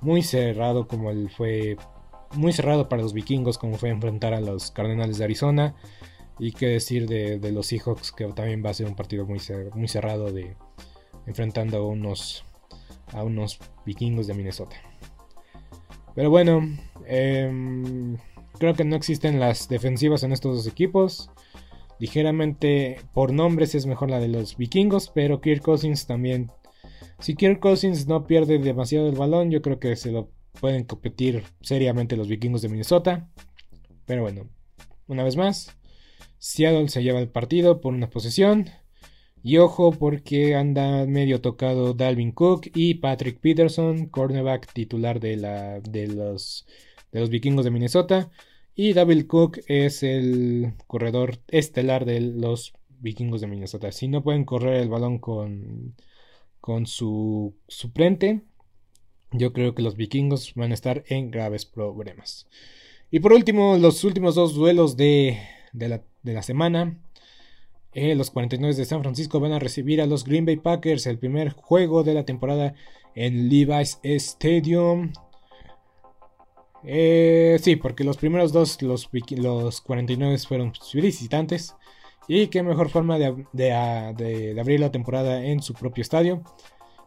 muy 0.00 0.22
cerrado 0.22 0.86
como 0.86 1.10
el 1.10 1.30
fue. 1.30 1.76
Muy 2.34 2.52
cerrado 2.52 2.88
para 2.88 3.02
los 3.02 3.12
vikingos 3.12 3.58
como 3.58 3.76
fue 3.76 3.90
enfrentar 3.90 4.34
a 4.34 4.40
los 4.40 4.70
Cardenales 4.70 5.18
de 5.18 5.24
Arizona. 5.24 5.74
Y 6.38 6.52
qué 6.52 6.66
decir 6.66 7.08
de, 7.08 7.52
los 7.52 7.66
Seahawks 7.66 8.12
que 8.12 8.24
también 8.26 8.64
va 8.64 8.70
a 8.70 8.74
ser 8.74 8.86
un 8.86 8.94
partido 8.94 9.26
muy, 9.26 9.40
muy 9.74 9.88
cerrado 9.88 10.32
de 10.32 10.56
enfrentando 11.26 11.78
a 11.78 11.86
unos, 11.86 12.44
a 13.12 13.24
unos 13.24 13.58
vikingos 13.84 14.28
de 14.28 14.34
Minnesota. 14.34 14.76
Pero 16.14 16.30
bueno, 16.30 16.68
em, 17.06 18.16
creo 18.58 18.74
que 18.74 18.84
no 18.84 18.94
existen 18.96 19.40
las 19.40 19.68
defensivas 19.68 20.22
en 20.22 20.32
estos 20.32 20.56
dos 20.56 20.66
equipos. 20.68 21.30
Ligeramente 22.02 22.98
por 23.14 23.32
nombres 23.32 23.76
es 23.76 23.86
mejor 23.86 24.10
la 24.10 24.18
de 24.18 24.26
los 24.26 24.56
vikingos, 24.56 25.12
pero 25.14 25.40
Kirk 25.40 25.62
Cousins 25.62 26.04
también. 26.04 26.50
Si 27.20 27.36
Kirk 27.36 27.60
Cousins 27.60 28.08
no 28.08 28.26
pierde 28.26 28.58
demasiado 28.58 29.08
el 29.08 29.14
balón, 29.14 29.52
yo 29.52 29.62
creo 29.62 29.78
que 29.78 29.94
se 29.94 30.10
lo 30.10 30.28
pueden 30.60 30.82
competir 30.82 31.44
seriamente 31.60 32.16
los 32.16 32.26
vikingos 32.26 32.60
de 32.60 32.70
Minnesota. 32.70 33.30
Pero 34.04 34.22
bueno, 34.22 34.48
una 35.06 35.22
vez 35.22 35.36
más, 35.36 35.76
Seattle 36.38 36.88
se 36.88 37.04
lleva 37.04 37.20
el 37.20 37.28
partido 37.28 37.80
por 37.80 37.94
una 37.94 38.10
posesión. 38.10 38.68
Y 39.44 39.58
ojo 39.58 39.92
porque 39.92 40.56
anda 40.56 41.06
medio 41.06 41.40
tocado 41.40 41.94
Dalvin 41.94 42.32
Cook 42.32 42.68
y 42.74 42.94
Patrick 42.94 43.38
Peterson, 43.38 44.06
cornerback 44.06 44.72
titular 44.72 45.20
de, 45.20 45.36
la, 45.36 45.78
de, 45.78 46.08
los, 46.08 46.66
de 47.12 47.20
los 47.20 47.30
vikingos 47.30 47.64
de 47.64 47.70
Minnesota. 47.70 48.32
Y 48.74 48.94
David 48.94 49.26
Cook 49.26 49.60
es 49.66 50.02
el 50.02 50.72
corredor 50.86 51.40
estelar 51.48 52.04
de 52.04 52.20
los 52.20 52.72
vikingos 53.00 53.40
de 53.40 53.46
Minnesota. 53.46 53.92
Si 53.92 54.08
no 54.08 54.22
pueden 54.22 54.44
correr 54.44 54.76
el 54.76 54.88
balón 54.88 55.18
con, 55.18 55.94
con 56.60 56.86
su 56.86 57.54
suplente, 57.68 58.42
yo 59.32 59.52
creo 59.52 59.74
que 59.74 59.82
los 59.82 59.96
vikingos 59.96 60.54
van 60.54 60.70
a 60.70 60.74
estar 60.74 61.04
en 61.08 61.30
graves 61.30 61.66
problemas. 61.66 62.48
Y 63.10 63.20
por 63.20 63.32
último, 63.32 63.76
los 63.76 64.04
últimos 64.04 64.34
dos 64.34 64.54
duelos 64.54 64.96
de, 64.96 65.38
la, 65.72 66.42
semana. 66.42 66.98
Eh, 67.92 68.14
los 68.14 68.30
49 68.30 68.74
de 68.74 68.84
San 68.86 69.02
Francisco 69.02 69.38
van 69.38 69.52
a 69.52 69.58
recibir 69.58 70.00
a 70.00 70.06
los 70.06 70.24
Green 70.24 70.46
Bay 70.46 70.56
Packers, 70.56 71.06
el 71.06 71.18
primer 71.18 71.50
juego 71.50 72.04
de 72.04 72.14
la 72.14 72.24
temporada 72.24 72.74
en 73.14 73.50
Levi's 73.50 74.00
Stadium. 74.02 75.12
Eh, 76.84 77.58
sí, 77.62 77.76
porque 77.76 78.04
los 78.04 78.16
primeros 78.16 78.52
dos, 78.52 78.80
los, 78.82 79.08
los 79.30 79.80
49 79.80 80.38
fueron 80.38 80.72
visitantes. 80.94 81.76
Y 82.28 82.48
qué 82.48 82.62
mejor 82.62 82.88
forma 82.88 83.18
de, 83.18 83.44
de, 83.52 84.60
abrir 84.60 84.80
la 84.80 84.92
temporada 84.92 85.44
en 85.44 85.60
su 85.62 85.74
propio 85.74 86.02
estadio 86.02 86.42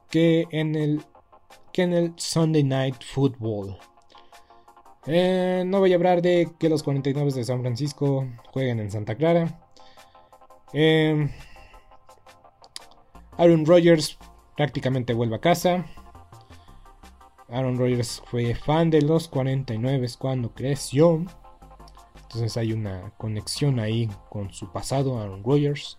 que 0.10 0.46
en 0.52 0.76
el 0.76 1.02
que 1.72 1.84
en 1.84 1.94
el 1.94 2.14
Sunday 2.18 2.64
Night 2.64 3.04
Football. 3.04 3.78
Eh, 5.08 5.64
no 5.66 5.80
voy 5.80 5.94
a 5.94 5.96
hablar 5.96 6.22
de 6.22 6.50
que 6.58 6.70
los 6.70 6.84
49 6.84 7.32
de 7.32 7.44
San 7.44 7.62
Francisco 7.62 8.26
jueguen 8.52 8.80
en 8.80 8.92
Santa 8.92 9.16
Clara. 9.16 9.60
Eh, 10.74 11.30
Aaron 13.38 13.66
Rodgers 13.66 14.18
prácticamente 14.56 15.14
vuelve 15.14 15.36
a 15.36 15.42
casa. 15.42 15.86
Aaron 17.50 17.78
Rodgers 17.78 18.22
fue 18.26 18.56
fan 18.56 18.90
de 18.90 19.02
los 19.02 19.28
49 19.28 20.08
cuando 20.18 20.54
creció. 20.54 21.26
Entonces 22.24 22.58
hay 22.58 22.74
una 22.74 23.14
conexión 23.18 23.80
ahí 23.80 24.10
con 24.30 24.52
su 24.52 24.72
pasado, 24.72 25.20
Aaron 25.20 25.44
Rodgers. 25.44 25.98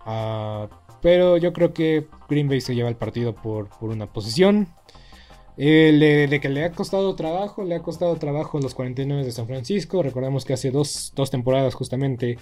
Ah, 0.00 0.68
pero 1.00 1.36
yo 1.36 1.52
creo 1.52 1.72
que 1.72 2.06
Green 2.28 2.48
Bay 2.48 2.60
se 2.60 2.74
lleva 2.74 2.88
el 2.88 2.96
partido 2.96 3.34
por, 3.34 3.68
una 3.80 4.12
posición. 4.12 4.68
Eh, 5.58 6.26
de 6.30 6.40
que 6.40 6.48
le 6.48 6.64
ha 6.64 6.72
costado 6.72 7.14
trabajo, 7.14 7.62
le 7.62 7.74
ha 7.74 7.82
costado 7.82 8.16
trabajo 8.16 8.58
los 8.58 8.74
49 8.74 9.24
de 9.24 9.32
San 9.32 9.46
Francisco. 9.46 10.02
Recordamos 10.02 10.44
que 10.44 10.54
hace 10.54 10.70
dos, 10.70 11.12
temporadas 11.30 11.74
justamente 11.74 12.38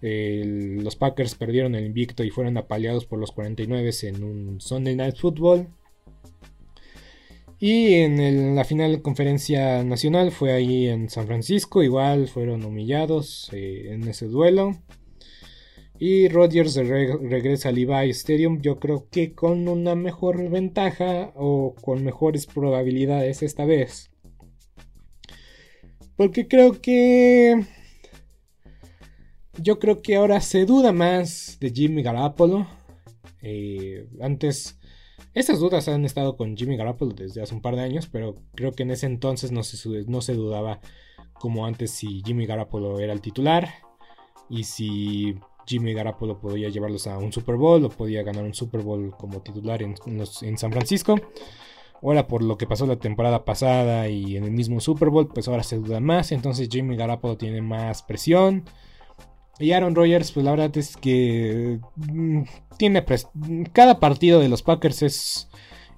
los 0.00 0.96
Packers 0.96 1.36
perdieron 1.36 1.74
el 1.74 1.86
invicto 1.86 2.24
y 2.24 2.30
fueron 2.30 2.56
apaleados 2.56 3.06
por 3.06 3.18
los 3.20 3.30
49 3.32 3.90
en 4.02 4.24
un 4.24 4.60
Sunday 4.60 4.96
Night 4.96 5.16
Football. 5.16 5.68
Y 7.64 7.94
en 7.94 8.56
la 8.56 8.64
final 8.64 8.90
de 8.90 9.02
conferencia 9.02 9.84
nacional 9.84 10.32
fue 10.32 10.50
ahí 10.50 10.88
en 10.88 11.08
San 11.08 11.28
Francisco, 11.28 11.84
igual 11.84 12.26
fueron 12.26 12.64
humillados 12.64 13.50
eh, 13.52 13.92
en 13.92 14.02
ese 14.08 14.26
duelo. 14.26 14.82
Y 15.96 16.26
Rodgers 16.26 16.74
regresa 16.74 17.68
al 17.68 17.76
Levi 17.76 18.10
Stadium, 18.10 18.60
yo 18.60 18.80
creo 18.80 19.06
que 19.08 19.36
con 19.36 19.68
una 19.68 19.94
mejor 19.94 20.50
ventaja 20.50 21.30
o 21.36 21.76
con 21.80 22.02
mejores 22.02 22.46
probabilidades 22.46 23.44
esta 23.44 23.64
vez. 23.64 24.10
Porque 26.16 26.48
creo 26.48 26.82
que... 26.82 27.64
Yo 29.56 29.78
creo 29.78 30.02
que 30.02 30.16
ahora 30.16 30.40
se 30.40 30.66
duda 30.66 30.90
más 30.90 31.58
de 31.60 31.70
Jimmy 31.70 32.02
Garoppolo. 32.02 32.66
Eh, 33.40 34.08
antes 34.20 34.80
esas 35.34 35.60
dudas 35.60 35.88
han 35.88 36.04
estado 36.04 36.36
con 36.36 36.56
Jimmy 36.56 36.76
Garoppolo 36.76 37.14
desde 37.14 37.42
hace 37.42 37.54
un 37.54 37.62
par 37.62 37.76
de 37.76 37.82
años, 37.82 38.08
pero 38.10 38.36
creo 38.54 38.72
que 38.72 38.82
en 38.82 38.90
ese 38.90 39.06
entonces 39.06 39.50
no 39.52 39.62
se, 39.62 40.34
dudaba 40.34 40.80
como 41.34 41.66
antes 41.66 41.90
si 41.90 42.22
Jimmy 42.24 42.46
Garoppolo 42.46 43.00
era 43.00 43.12
el 43.12 43.20
titular 43.20 43.68
y 44.50 44.64
si 44.64 45.36
Jimmy 45.66 45.94
Garoppolo 45.94 46.38
podía 46.38 46.68
llevarlos 46.68 47.06
a 47.06 47.18
un 47.18 47.32
Super 47.32 47.56
Bowl 47.56 47.84
o 47.84 47.88
podía 47.88 48.22
ganar 48.22 48.44
un 48.44 48.54
Super 48.54 48.82
Bowl 48.82 49.14
como 49.16 49.40
titular 49.40 49.82
en, 49.82 49.94
en 50.06 50.58
San 50.58 50.72
Francisco. 50.72 51.16
Ahora 52.02 52.26
por 52.26 52.42
lo 52.42 52.58
que 52.58 52.66
pasó 52.66 52.84
la 52.86 52.96
temporada 52.96 53.44
pasada 53.44 54.08
y 54.08 54.36
en 54.36 54.44
el 54.44 54.50
mismo 54.50 54.80
Super 54.80 55.08
Bowl, 55.08 55.28
pues 55.28 55.46
ahora 55.48 55.62
se 55.62 55.76
duda 55.76 56.00
más. 56.00 56.32
Entonces 56.32 56.68
Jimmy 56.70 56.96
Garoppolo 56.96 57.36
tiene 57.36 57.62
más 57.62 58.02
presión. 58.02 58.64
Y 59.58 59.72
Aaron 59.72 59.94
Rodgers, 59.94 60.32
pues 60.32 60.44
la 60.44 60.52
verdad 60.52 60.76
es 60.76 60.96
que 60.96 61.78
mm, 61.96 62.42
tiene 62.78 63.04
cada 63.72 64.00
partido 64.00 64.40
de 64.40 64.48
los 64.48 64.62
Packers 64.62 65.02
es, 65.02 65.48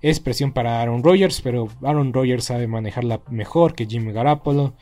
es 0.03 0.21
presión 0.21 0.53
para 0.53 0.81
Aaron 0.81 1.03
Rodgers, 1.03 1.41
pero 1.41 1.69
Aaron 1.83 2.13
Rodgers 2.13 2.45
sabe 2.45 2.67
manejarla 2.67 3.23
mejor 3.31 3.75
que 3.75 3.87
Jimmy 3.87 4.13
Garoppolo. 4.13 4.75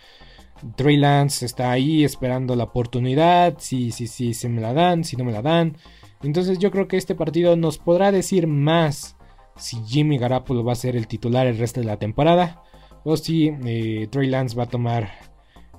Trey 0.77 0.97
Lance 0.97 1.45
está 1.45 1.73
ahí 1.73 2.05
esperando 2.05 2.55
la 2.55 2.65
oportunidad, 2.65 3.57
si, 3.59 3.91
si, 3.91 4.07
si 4.07 4.33
se 4.33 4.49
me 4.49 4.61
la 4.61 4.73
dan, 4.73 5.05
si 5.05 5.17
no 5.17 5.25
me 5.25 5.33
la 5.33 5.43
dan. 5.43 5.77
Entonces 6.23 6.59
yo 6.59 6.71
creo 6.71 6.87
que 6.87 6.97
este 6.97 7.15
partido 7.15 7.57
nos 7.57 7.79
podrá 7.79 8.13
decir 8.13 8.47
más 8.47 9.17
si 9.57 9.77
Jimmy 9.85 10.19
Garoppolo 10.19 10.65
va 10.65 10.73
a 10.73 10.77
ser 10.77 10.97
el 10.97 11.09
titular 11.09 11.47
el 11.47 11.59
resto 11.59 11.81
de 11.81 11.87
la 11.87 11.99
temporada 11.99 12.63
o 13.05 13.17
si 13.17 13.49
eh, 13.65 14.09
Trey 14.11 14.29
Lance 14.29 14.57
va 14.57 14.65
a 14.65 14.69
tomar 14.69 15.11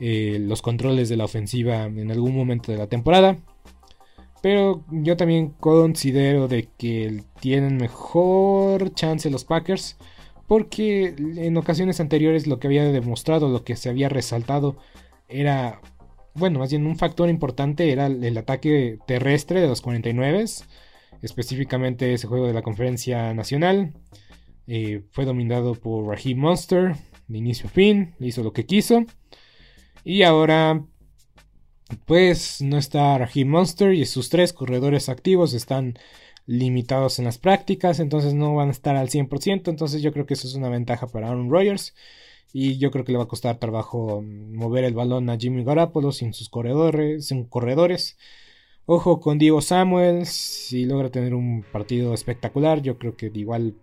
eh, 0.06 0.38
los 0.38 0.62
controles 0.62 1.08
de 1.08 1.16
la 1.16 1.24
ofensiva 1.24 1.86
en 1.86 2.12
algún 2.12 2.36
momento 2.36 2.74
de 2.74 2.78
la 2.78 2.88
temporada. 2.88 3.38
Pero 4.42 4.84
yo 4.92 5.16
también 5.16 5.52
considero 5.52 6.50
de 6.50 6.68
que 6.78 7.24
tienen 7.40 7.78
mejor 7.78 8.94
chance 8.94 9.30
los 9.30 9.46
Packers. 9.46 9.96
Porque 10.46 11.16
en 11.18 11.56
ocasiones 11.56 12.02
anteriores 12.02 12.48
lo 12.48 12.60
que 12.60 12.68
había 12.68 12.84
demostrado, 12.84 13.48
lo 13.48 13.64
que 13.64 13.78
se 13.78 13.88
había 13.88 14.10
resaltado 14.10 14.76
era, 15.30 15.80
bueno, 16.34 16.60
más 16.60 16.72
bien 16.72 16.86
un 16.86 16.98
factor 16.98 17.30
importante 17.30 17.90
era 17.94 18.08
el, 18.08 18.38
ataque 18.38 19.00
terrestre 19.08 19.62
de 19.62 19.68
los 19.70 19.80
49. 19.80 20.44
Específicamente 21.22 22.14
ese 22.14 22.28
juego 22.28 22.46
de 22.46 22.54
la 22.54 22.62
conferencia 22.62 23.34
nacional. 23.34 23.94
Eh, 24.68 25.04
fue 25.12 25.24
dominado 25.24 25.76
por 25.76 26.08
Raheem 26.08 26.40
Monster 26.40 26.98
de 27.30 27.38
inicio 27.38 27.68
a 27.68 27.70
fin. 27.70 28.16
Hizo 28.20 28.44
lo 28.44 28.52
que 28.52 28.66
quiso. 28.66 29.06
Y 30.04 30.24
ahora, 30.24 30.86
pues 32.06 32.62
no 32.62 32.78
está 32.78 33.18
Raheem 33.18 33.48
Monster 33.48 33.94
y 33.94 34.06
sus 34.06 34.30
tres 34.30 34.54
corredores 34.54 35.10
activos 35.10 35.54
están 35.54 35.98
limitados 36.46 37.20
en 37.20 37.26
las 37.26 37.38
prácticas, 37.38 38.00
entonces 38.00 38.34
no 38.34 38.56
van 38.56 38.68
a 38.70 38.72
estar 38.72 38.96
al 38.98 39.10
100%, 39.10 39.70
entonces 39.70 40.02
yo 40.02 40.12
creo 40.12 40.26
que 40.26 40.34
eso 40.34 40.48
es 40.48 40.56
una 40.56 40.70
ventaja 40.70 41.08
para 41.08 41.30
Aaron 41.30 41.50
Rodgers 41.50 41.96
y 42.52 42.78
yo 42.78 42.92
creo 42.92 43.06
que 43.06 43.14
le 43.14 43.18
va 43.18 43.24
a 43.26 43.28
costar 43.28 43.60
trabajo 43.60 44.22
mover 44.22 44.84
el 44.84 44.94
balón 44.94 45.30
a 45.30 45.38
Jimmy 45.38 45.64
Garoppolo 45.64 46.12
sin 46.12 46.34
sus 46.34 46.50
corredores, 46.50 47.28
sin 47.28 47.46
corredores. 47.46 48.18
Ojo 48.86 49.22
con 49.22 49.40
Diego 49.40 49.62
Samuels, 49.62 50.30
si 50.30 50.86
logra 50.86 51.10
tener 51.10 51.34
un 51.34 51.64
partido 51.72 52.14
espectacular, 52.14 52.82
yo 52.82 52.98
creo 52.98 53.16
que 53.16 53.32
igual 53.34 53.76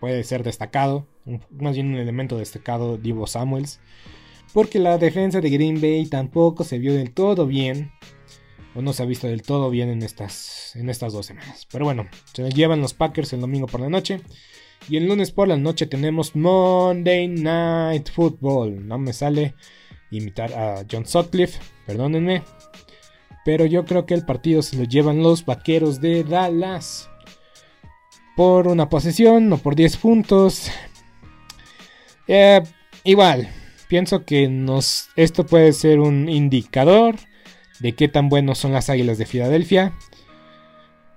puede 0.00 0.24
ser 0.24 0.42
destacado, 0.42 1.06
más 1.50 1.74
bien 1.74 1.88
un 1.88 1.96
elemento 1.96 2.38
destacado 2.38 2.96
Diego 2.96 3.26
Samuels 3.26 3.80
porque 4.52 4.78
la 4.78 4.98
defensa 4.98 5.40
de 5.40 5.50
Green 5.50 5.80
Bay 5.80 6.06
tampoco 6.06 6.64
se 6.64 6.78
vio 6.78 6.94
del 6.94 7.12
todo 7.12 7.46
bien, 7.46 7.92
o 8.74 8.82
no 8.82 8.92
se 8.92 9.02
ha 9.02 9.06
visto 9.06 9.26
del 9.26 9.42
todo 9.42 9.70
bien 9.70 9.88
en 9.88 10.02
estas, 10.02 10.74
en 10.76 10.88
estas 10.88 11.12
dos 11.12 11.26
semanas. 11.26 11.66
Pero 11.70 11.84
bueno, 11.84 12.06
se 12.32 12.48
llevan 12.50 12.80
los 12.80 12.94
Packers 12.94 13.32
el 13.32 13.40
domingo 13.40 13.66
por 13.66 13.80
la 13.80 13.88
noche. 13.88 14.20
Y 14.88 14.96
el 14.96 15.06
lunes 15.06 15.32
por 15.32 15.48
la 15.48 15.56
noche 15.56 15.86
tenemos 15.86 16.36
Monday 16.36 17.28
Night 17.28 18.10
Football. 18.10 18.86
No 18.86 18.98
me 18.98 19.12
sale 19.12 19.54
imitar 20.10 20.52
a 20.52 20.84
John 20.90 21.06
Sutcliffe, 21.06 21.58
perdónenme. 21.86 22.42
Pero 23.44 23.66
yo 23.66 23.84
creo 23.84 24.06
que 24.06 24.14
el 24.14 24.24
partido 24.24 24.62
se 24.62 24.76
lo 24.76 24.84
llevan 24.84 25.22
los 25.22 25.44
vaqueros 25.44 26.00
de 26.00 26.24
Dallas. 26.24 27.10
Por 28.36 28.68
una 28.68 28.88
posesión, 28.88 29.48
no 29.48 29.58
por 29.58 29.74
10 29.74 29.96
puntos. 29.96 30.70
Eh, 32.28 32.62
igual, 33.04 33.48
pienso 33.88 34.24
que 34.24 34.48
nos, 34.48 35.08
esto 35.16 35.46
puede 35.46 35.72
ser 35.72 36.00
un 36.00 36.28
indicador 36.28 37.16
de 37.80 37.92
qué 37.94 38.08
tan 38.08 38.28
buenos 38.28 38.58
son 38.58 38.72
las 38.72 38.90
Águilas 38.90 39.18
de 39.18 39.26
Filadelfia. 39.26 39.92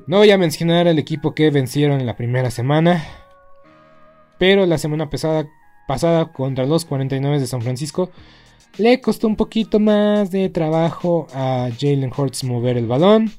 No 0.08 0.18
voy 0.18 0.32
a 0.32 0.38
mencionar 0.38 0.88
el 0.88 1.00
equipo 1.00 1.36
que 1.36 1.52
vencieron 1.52 2.00
en 2.00 2.06
la 2.06 2.16
primera 2.16 2.52
semana, 2.52 3.06
pero 4.40 4.66
la 4.66 4.78
semana 4.78 5.10
pasada, 5.10 5.48
pasada 5.88 6.32
contra 6.32 6.66
los 6.66 6.86
49 6.86 7.40
de 7.40 7.48
San 7.48 7.62
Francisco 7.62 8.12
le 8.78 9.02
costó 9.02 9.28
un 9.28 9.36
poquito 9.36 9.80
más 9.80 10.32
de 10.32 10.50
trabajo 10.50 11.28
a 11.34 11.70
Jalen 11.78 12.12
Hurts 12.16 12.44
mover 12.44 12.78
el 12.78 12.88
balón. 12.88 13.32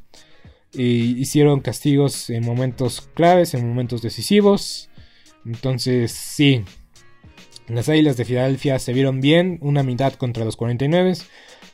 Y 0.74 1.18
hicieron 1.20 1.60
castigos 1.60 2.30
en 2.30 2.44
momentos 2.44 3.02
claves, 3.14 3.52
en 3.52 3.68
momentos 3.68 4.00
decisivos. 4.00 4.88
Entonces, 5.44 6.12
sí, 6.12 6.64
las 7.74 7.88
Águilas 7.88 8.16
de 8.16 8.24
Filadelfia 8.24 8.78
se 8.78 8.92
vieron 8.92 9.20
bien, 9.20 9.58
una 9.60 9.82
mitad 9.82 10.12
contra 10.14 10.44
los 10.44 10.56
49, 10.56 11.14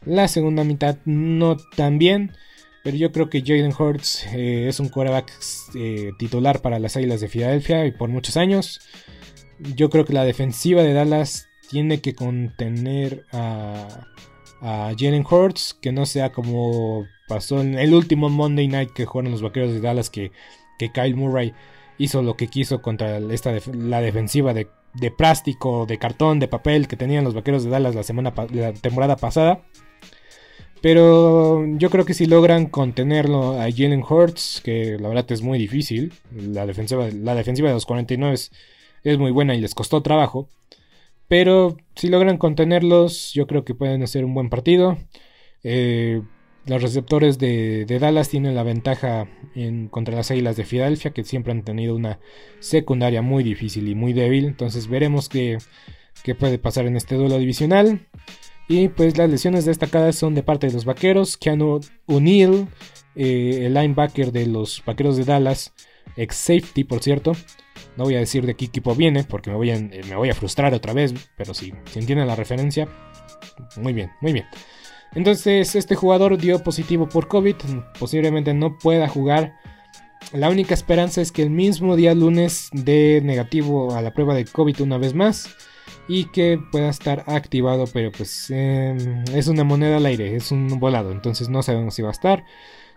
la 0.05 0.29
segunda 0.29 0.65
mitad 0.65 0.99
no 1.05 1.57
tan 1.77 1.99
bien, 1.99 2.33
pero 2.85 2.97
yo 2.97 3.13
creo 3.13 3.29
que 3.29 3.41
Jaden 3.41 3.75
Hurts 3.79 4.27
eh, 4.35 4.69
es 4.69 4.81
un 4.81 4.89
quarterback 4.89 5.31
eh, 5.75 6.13
titular 6.19 6.61
para 6.63 6.79
las 6.79 6.97
Águilas 6.97 7.21
de 7.21 7.29
Filadelfia 7.29 7.87
y 7.87 7.93
por 7.93 8.09
muchos 8.09 8.37
años. 8.37 8.81
Yo 9.75 9.91
creo 9.91 10.05
que 10.05 10.13
la 10.13 10.25
defensiva 10.25 10.83
de 10.83 10.93
Dallas 10.93 11.49
tiene 11.69 12.01
que 12.01 12.15
contener 12.15 13.25
a, 13.33 14.07
a 14.61 14.93
Jalen 14.97 15.27
Hurts, 15.29 15.77
que 15.81 15.93
no 15.93 16.07
sea 16.07 16.33
como 16.33 17.07
pasó 17.29 17.61
en 17.61 17.79
el 17.79 17.95
último 17.95 18.29
Monday 18.29 18.67
Night 18.67 18.91
que 18.93 19.05
jugaron 19.05 19.33
los 19.33 19.43
Vaqueros 19.43 19.73
de 19.73 19.81
Dallas, 19.81 20.11
que, 20.11 20.33
Kyle 20.79 21.17
Murray 21.17 21.55
hizo 21.99 22.23
lo 22.23 22.37
que 22.37 22.47
quiso 22.47 22.81
contra 22.81 23.19
esta 23.19 23.53
la 23.75 24.01
defensiva 24.01 24.55
de 24.55 24.69
de 24.99 25.11
plástico, 25.11 25.87
de 25.87 25.99
cartón, 25.99 26.41
de 26.41 26.49
papel 26.49 26.89
que 26.89 26.97
tenían 26.97 27.25
los 27.25 27.35
vaqueros 27.35 27.65
de 27.65 27.71
Dallas 27.71 27.95
la, 27.95 28.03
semana, 28.03 28.33
la 28.53 28.73
temporada 28.73 29.17
pasada. 29.17 29.63
Pero 30.81 31.67
yo 31.77 31.91
creo 31.91 32.05
que 32.05 32.15
si 32.15 32.27
logran 32.27 32.67
contenerlo 32.67 33.61
a 33.61 33.71
Jalen 33.71 34.05
Hurts, 34.09 34.61
que 34.65 34.97
la 34.99 35.09
verdad 35.09 35.27
es 35.33 35.43
muy 35.43 35.59
difícil, 35.59 36.13
la 36.33 36.67
defensiva, 36.67 37.09
la 37.13 37.35
defensiva 37.35 37.69
de 37.69 37.75
los 37.75 37.87
49 37.87 38.35
es, 38.35 39.19
muy 39.19 39.33
buena 39.33 39.55
y 39.55 39.61
les 39.61 39.75
costó 39.75 40.03
trabajo. 40.03 40.49
Pero 41.27 41.77
si 41.97 42.09
logran 42.09 42.39
contenerlos, 42.39 43.33
yo 43.35 43.47
creo 43.47 43.65
que 43.65 43.75
pueden 43.75 44.03
hacer 44.03 44.25
un 44.25 44.35
buen 44.35 44.51
partido. 44.51 44.99
Eh, 45.65 46.23
los 46.69 46.83
receptores 46.83 47.39
de, 47.39 47.87
Dallas 48.01 48.29
tienen 48.29 48.55
la 48.55 48.63
ventaja 48.63 49.27
en, 49.55 49.89
contra 49.89 50.15
las 50.15 50.31
Águilas 50.31 50.57
de 50.57 50.65
Filadelfia, 50.65 51.13
que 51.13 51.25
siempre 51.25 51.53
han 51.53 51.63
tenido 51.63 51.97
una 51.97 52.21
secundaria 52.61 53.23
muy 53.23 53.43
difícil 53.43 53.89
y 53.89 53.95
muy 53.95 54.13
débil. 54.13 54.45
Entonces 54.45 54.87
veremos 54.89 55.29
qué, 55.29 55.59
puede 56.39 56.59
pasar 56.59 56.87
en 56.87 56.97
este 56.97 57.15
duelo 57.15 57.39
divisional. 57.39 58.07
Y 58.69 58.89
pues 58.89 59.17
las 59.17 59.31
lesiones 59.31 59.65
destacadas 59.65 60.17
son 60.17 60.35
de 60.35 60.43
parte 60.43 60.67
de 60.67 60.75
los 60.75 60.85
vaqueros. 60.85 61.39
Keanu 61.39 61.81
O'Neill, 62.07 62.69
eh, 63.17 63.61
el 63.63 63.73
linebacker 63.73 64.31
de 64.31 64.47
los 64.47 64.83
vaqueros 64.85 65.17
de 65.17 65.25
Dallas, 65.25 65.73
ex 66.17 66.37
safety 66.37 66.85
por 66.85 67.03
cierto. 67.03 67.33
No 67.97 68.05
voy 68.05 68.17
a 68.17 68.21
decir 68.21 68.45
de 68.45 68.55
qué 68.55 68.67
equipo 68.67 68.95
viene 68.95 69.25
porque 69.25 69.51
me 69.51 69.57
voy 69.57 69.71
a, 69.71 70.31
a 70.31 70.35
frustrar 70.35 70.75
otra 70.75 70.93
vez. 70.93 71.15
Pero 71.37 71.55
si 71.55 71.73
entienden 71.95 72.27
la 72.27 72.37
referencia, 72.37 72.87
muy 73.77 73.95
bien, 73.95 74.11
muy 74.21 74.35
bien. 74.35 74.45
Entonces 75.15 75.75
este 75.75 75.95
jugador 75.95 76.37
dio 76.39 76.63
positivo 76.63 77.09
por 77.09 77.29
COVID, 77.29 77.57
posiblemente 77.99 78.55
no 78.55 78.79
pueda 78.79 79.09
jugar. 79.09 79.55
La 80.33 80.51
única 80.51 80.75
esperanza 80.75 81.21
es 81.21 81.33
que 81.33 81.43
el 81.43 81.51
mismo 81.51 81.97
día 81.97 82.15
lunes 82.15 82.69
dé 82.73 83.21
negativo 83.23 83.95
a 83.95 84.03
la 84.03 84.13
prueba 84.13 84.35
de 84.35 84.45
COVID 84.45 84.83
una 84.83 84.99
vez 84.99 85.15
más 85.15 85.49
y 86.09 86.25
que 86.25 86.61
pueda 86.73 86.89
estar 86.89 87.25
activado, 87.27 87.85
pero 87.93 88.11
pues 88.13 88.51
em, 88.51 89.25
es 89.35 89.47
una 89.49 89.65
moneda 89.65 89.99
al 89.99 90.07
aire, 90.07 90.37
es 90.37 90.51
un 90.51 90.69
volado, 90.81 91.13
entonces 91.13 91.49
no 91.49 91.63
sabemos 91.63 91.95
si 91.95 92.03
va 92.03 92.09
a 92.09 92.13
estar. 92.13 92.45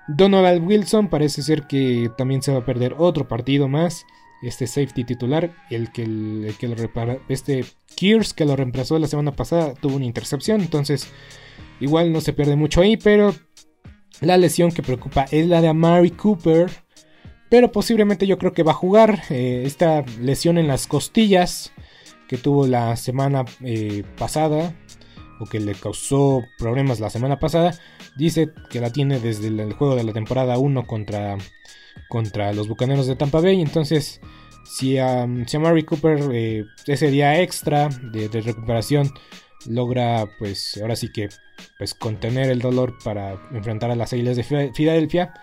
Donovan 0.08 0.66
Wilson 0.66 1.10
parece 1.10 1.42
ser 1.42 1.68
que 1.68 2.10
también 2.18 2.42
se 2.42 2.52
va 2.52 2.60
a 2.60 2.66
perder 2.66 2.96
otro 2.98 3.28
partido 3.28 3.68
más. 3.68 4.06
Este 4.42 4.66
safety 4.66 5.04
titular, 5.04 5.54
el 5.70 5.92
que, 5.92 6.02
el, 6.02 6.56
que 6.60 6.68
lo 6.68 6.74
repara, 6.74 7.20
este 7.30 7.64
Kears 7.96 8.34
que 8.34 8.46
lo 8.46 8.56
reemplazó 8.56 8.98
la 8.98 9.08
semana 9.08 9.36
pasada, 9.36 9.76
tuvo 9.76 9.98
una 9.98 10.06
intercepción, 10.06 10.62
entonces 10.62 11.08
Igual 11.82 12.14
no 12.14 12.22
se 12.22 12.32
pierde 12.32 12.56
mucho 12.56 12.82
ahí, 12.82 12.96
pero 12.96 13.34
la 14.22 14.38
lesión 14.38 14.72
que 14.72 14.84
preocupa 14.84 15.26
es 15.32 15.48
la 15.48 15.62
de 15.62 15.68
Amari 15.68 16.12
Cooper. 16.12 16.70
Pero 17.50 17.72
posiblemente 17.72 18.28
yo 18.28 18.38
creo 18.38 18.54
que 18.54 18.64
va 18.64 18.72
a 18.72 18.76
jugar. 18.76 19.24
Eh, 19.30 19.64
esta 19.66 20.06
lesión 20.22 20.58
en 20.58 20.68
las 20.68 20.88
costillas 20.88 21.74
que 22.30 22.38
tuvo 22.38 22.68
la 22.68 22.96
semana 22.96 23.46
eh, 23.62 24.04
pasada. 24.18 24.76
O 25.40 25.46
que 25.48 25.60
le 25.60 25.74
causó 25.74 26.44
problemas 26.60 27.00
la 27.00 27.10
semana 27.10 27.40
pasada. 27.40 27.74
Dice 28.16 28.52
que 28.70 28.80
la 28.80 28.92
tiene 28.92 29.20
desde 29.20 29.48
el 29.48 29.74
juego 29.74 29.96
de 29.96 30.04
la 30.04 30.14
temporada 30.14 30.60
1 30.60 30.86
contra, 30.86 31.36
contra 32.10 32.54
los 32.54 32.68
Bucaneros 32.68 33.08
de 33.08 33.16
Tampa 33.16 33.42
Bay. 33.42 33.60
Entonces, 33.60 34.22
si, 34.66 35.00
a 35.00 35.24
Amari 35.24 35.82
Cooper 35.84 36.30
eh, 36.32 36.66
ese 36.86 37.10
día 37.10 37.42
extra 37.42 37.90
de 37.90 38.30
recuperación 38.42 39.12
logra 39.68 40.28
pues 40.40 40.80
ahora 40.82 40.96
sí 40.96 41.12
que 41.12 41.30
pues 41.78 41.94
contener 41.94 42.50
el 42.50 42.60
dolor 42.60 42.98
para 43.04 43.40
enfrentar 43.52 43.92
a 43.92 43.96
las 43.96 44.14
Águilas 44.14 44.38
de 44.38 44.72
Filadelfia, 44.74 45.34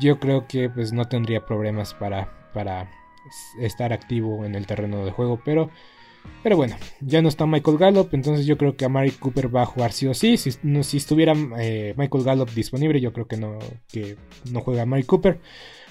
yo 0.00 0.18
creo 0.18 0.46
que 0.46 0.70
pues 0.70 0.92
no 0.92 1.06
tendría 1.06 1.44
problemas 1.44 1.94
para, 1.94 2.50
para 2.52 2.90
estar 3.60 3.92
activo 3.92 4.44
en 4.44 4.54
el 4.54 4.66
terreno 4.66 5.04
de 5.04 5.10
juego, 5.10 5.40
pero 5.44 5.70
pero 6.42 6.56
bueno, 6.56 6.76
ya 7.00 7.22
no 7.22 7.28
está 7.28 7.46
Michael 7.46 7.78
Gallup, 7.78 8.08
entonces 8.12 8.46
yo 8.46 8.58
creo 8.58 8.76
que 8.76 8.84
a 8.84 8.88
Mari 8.88 9.12
Cooper 9.12 9.54
va 9.54 9.62
a 9.62 9.66
jugar 9.66 9.92
sí 9.92 10.06
o 10.06 10.14
sí. 10.14 10.36
Si, 10.36 10.52
si 10.52 10.96
estuviera 10.96 11.34
eh, 11.58 11.94
Michael 11.96 12.24
Gallup 12.24 12.50
disponible, 12.50 13.00
yo 13.00 13.12
creo 13.12 13.26
que 13.26 13.36
no, 13.36 13.58
que 13.88 14.16
no 14.50 14.60
juega 14.60 14.86
Mari 14.86 15.04
Cooper. 15.04 15.40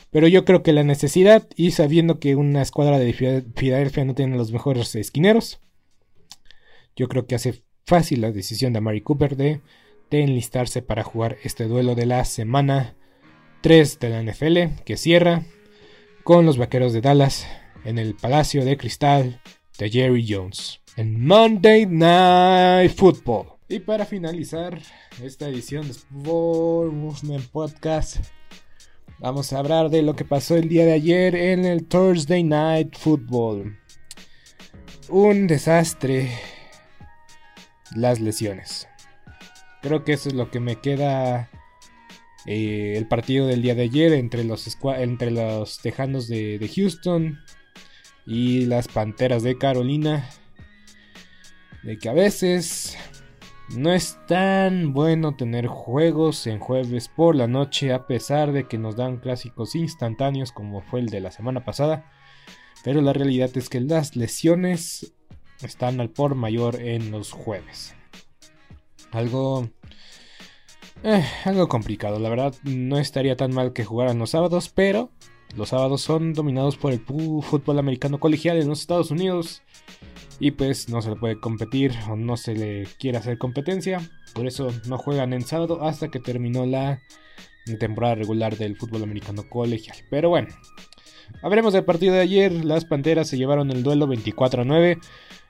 Pero 0.09 0.27
yo 0.27 0.43
creo 0.43 0.61
que 0.61 0.73
la 0.73 0.83
necesidad 0.83 1.47
y 1.55 1.71
sabiendo 1.71 2.19
que 2.19 2.35
una 2.35 2.61
escuadra 2.61 2.99
de 2.99 3.13
Filadelfia 3.55 4.03
no 4.03 4.13
tiene 4.13 4.35
los 4.35 4.51
mejores 4.51 4.93
esquineros, 4.95 5.61
yo 6.95 7.07
creo 7.07 7.25
que 7.25 7.35
hace 7.35 7.63
fácil 7.85 8.21
la 8.21 8.31
decisión 8.31 8.73
de 8.73 8.81
Mary 8.81 9.01
Cooper 9.01 9.35
de, 9.35 9.61
enlistarse 10.09 10.81
para 10.81 11.03
jugar 11.03 11.37
este 11.43 11.65
duelo 11.65 11.95
de 11.95 12.05
la 12.05 12.25
semana 12.25 12.95
3 13.61 13.99
de 13.99 14.09
la 14.09 14.21
NFL 14.21 14.83
que 14.83 14.97
cierra 14.97 15.45
con 16.25 16.45
los 16.45 16.57
Vaqueros 16.57 16.91
de 16.91 16.99
Dallas 16.99 17.47
en 17.85 17.97
el 17.97 18.15
Palacio 18.15 18.65
de 18.65 18.75
Cristal 18.75 19.41
de 19.77 19.89
Jerry 19.89 20.25
Jones 20.27 20.81
en 20.97 21.25
Monday 21.25 21.85
Night 21.85 22.91
Football. 22.93 23.53
Y 23.69 23.79
para 23.79 24.05
finalizar 24.05 24.81
esta 25.23 25.47
edición 25.47 25.85
de 25.85 25.91
Sport 25.91 26.91
Movement 26.91 27.47
Podcast, 27.47 28.17
vamos 29.19 29.53
a 29.53 29.59
hablar 29.59 29.89
de 29.89 30.01
lo 30.01 30.13
que 30.13 30.25
pasó 30.25 30.57
el 30.57 30.67
día 30.67 30.85
de 30.85 30.91
ayer 30.91 31.35
en 31.35 31.63
el 31.63 31.85
Thursday 31.85 32.43
Night 32.43 32.97
Football. 32.97 33.77
Un 35.07 35.47
desastre 35.47 36.31
las 37.95 38.19
lesiones. 38.19 38.87
Creo 39.81 40.03
que 40.03 40.13
eso 40.13 40.29
es 40.29 40.35
lo 40.35 40.51
que 40.51 40.59
me 40.59 40.77
queda 40.77 41.49
eh, 42.45 42.93
el 42.97 43.07
partido 43.07 43.47
del 43.47 43.61
día 43.61 43.75
de 43.75 43.83
ayer 43.83 44.13
entre 44.13 44.43
los, 44.43 44.77
entre 44.97 45.31
los 45.31 45.79
Tejanos 45.79 46.27
de, 46.27 46.59
de 46.59 46.67
Houston 46.67 47.39
y 48.25 48.65
las 48.65 48.87
Panteras 48.87 49.43
de 49.43 49.57
Carolina. 49.57 50.29
De 51.83 51.97
que 51.97 52.09
a 52.09 52.13
veces 52.13 52.95
no 53.75 53.93
es 53.93 54.19
tan 54.27 54.93
bueno 54.93 55.35
tener 55.35 55.67
juegos 55.67 56.45
en 56.45 56.59
jueves 56.59 57.07
por 57.07 57.35
la 57.35 57.47
noche 57.47 57.93
a 57.93 58.05
pesar 58.05 58.51
de 58.51 58.67
que 58.67 58.77
nos 58.77 58.95
dan 58.95 59.17
clásicos 59.17 59.75
instantáneos 59.75 60.51
como 60.51 60.81
fue 60.81 60.99
el 60.99 61.07
de 61.07 61.21
la 61.21 61.31
semana 61.31 61.63
pasada. 61.63 62.11
Pero 62.83 63.01
la 63.01 63.13
realidad 63.13 63.49
es 63.55 63.69
que 63.69 63.79
las 63.79 64.15
lesiones 64.15 65.13
están 65.63 65.99
al 65.99 66.09
por 66.09 66.35
mayor 66.35 66.81
en 66.81 67.11
los 67.11 67.31
jueves. 67.31 67.95
Algo... 69.11 69.69
Eh, 71.03 71.25
algo 71.45 71.67
complicado, 71.67 72.19
la 72.19 72.29
verdad 72.29 72.53
no 72.63 72.99
estaría 72.99 73.35
tan 73.35 73.53
mal 73.53 73.73
que 73.73 73.85
jugaran 73.85 74.19
los 74.19 74.31
sábados, 74.31 74.69
pero 74.69 75.09
los 75.55 75.69
sábados 75.69 76.01
son 76.01 76.33
dominados 76.33 76.77
por 76.77 76.93
el 76.93 76.99
fútbol 76.99 77.79
americano 77.79 78.19
colegial 78.19 78.57
en 78.57 78.69
los 78.69 78.81
Estados 78.81 79.09
Unidos 79.09 79.63
y 80.39 80.51
pues 80.51 80.89
no 80.89 81.01
se 81.01 81.09
le 81.09 81.15
puede 81.15 81.39
competir 81.39 81.93
o 82.07 82.15
no 82.15 82.37
se 82.37 82.55
le 82.55 82.87
quiere 82.99 83.17
hacer 83.17 83.37
competencia, 83.37 83.99
por 84.33 84.47
eso 84.47 84.71
no 84.87 84.97
juegan 84.97 85.33
en 85.33 85.43
sábado 85.43 85.83
hasta 85.83 86.09
que 86.09 86.19
terminó 86.19 86.65
la 86.65 87.01
temporada 87.79 88.15
regular 88.15 88.57
del 88.57 88.75
fútbol 88.75 89.03
americano 89.03 89.43
colegial. 89.49 89.97
Pero 90.09 90.29
bueno, 90.29 90.47
hablaremos 91.41 91.73
del 91.73 91.85
partido 91.85 92.13
de 92.13 92.21
ayer, 92.21 92.65
las 92.65 92.85
Panteras 92.85 93.27
se 93.27 93.37
llevaron 93.37 93.71
el 93.71 93.83
duelo 93.83 94.07
24 94.07 94.63
a 94.63 94.65
9. 94.65 94.97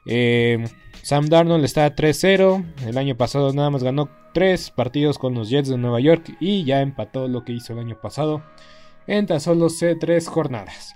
Eh, 0.05 0.63
Sam 1.03 1.27
Darnold 1.27 1.65
está 1.65 1.95
3-0. 1.95 2.63
El 2.85 2.97
año 2.97 3.15
pasado 3.15 3.53
nada 3.53 3.69
más 3.69 3.83
ganó 3.83 4.09
3 4.33 4.71
partidos 4.71 5.17
con 5.17 5.33
los 5.33 5.49
Jets 5.49 5.69
de 5.69 5.77
Nueva 5.77 5.99
York 5.99 6.35
y 6.39 6.63
ya 6.63 6.81
empató 6.81 7.27
lo 7.27 7.43
que 7.43 7.53
hizo 7.53 7.73
el 7.73 7.79
año 7.79 7.99
pasado 7.99 8.43
en 9.07 9.25
tan 9.25 9.41
solo 9.41 9.67
3 9.69 10.27
jornadas. 10.27 10.95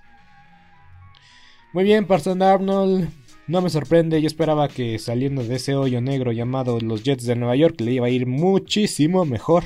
Muy 1.74 1.84
bien, 1.84 2.08
Sam 2.20 2.40
Darnold. 2.40 3.10
No 3.48 3.62
me 3.62 3.70
sorprende, 3.70 4.22
yo 4.22 4.28
esperaba 4.28 4.68
que 4.70 4.98
saliendo 4.98 5.44
de 5.44 5.56
ese 5.56 5.76
hoyo 5.76 6.02
negro 6.02 6.32
llamado 6.32 6.80
los 6.80 7.04
Jets 7.04 7.26
de 7.26 7.36
Nueva 7.36 7.56
York 7.56 7.80
le 7.80 7.92
iba 7.92 8.08
a 8.08 8.10
ir 8.10 8.26
muchísimo 8.26 9.26
mejor. 9.26 9.66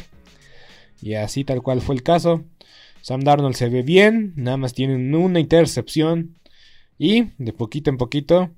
Y 1.02 1.14
así 1.14 1.46
tal 1.46 1.62
cual 1.62 1.80
fue 1.80 1.96
el 1.96 2.04
caso. 2.04 2.44
Sam 3.02 3.22
Darnold 3.22 3.56
se 3.56 3.70
ve 3.70 3.84
bien, 3.84 4.34
nada 4.36 4.58
más 4.58 4.74
tienen 4.74 5.16
una 5.16 5.40
intercepción. 5.40 6.36
Y 6.98 7.28
de 7.38 7.54
poquito 7.54 7.90
en 7.90 7.98
poquito 7.98 8.50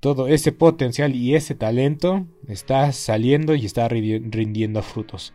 todo 0.00 0.28
ese 0.28 0.52
potencial 0.52 1.14
y 1.14 1.34
ese 1.34 1.54
talento 1.54 2.26
está 2.48 2.90
saliendo 2.92 3.54
y 3.54 3.66
está 3.66 3.86
rindiendo 3.88 4.82
frutos. 4.82 5.34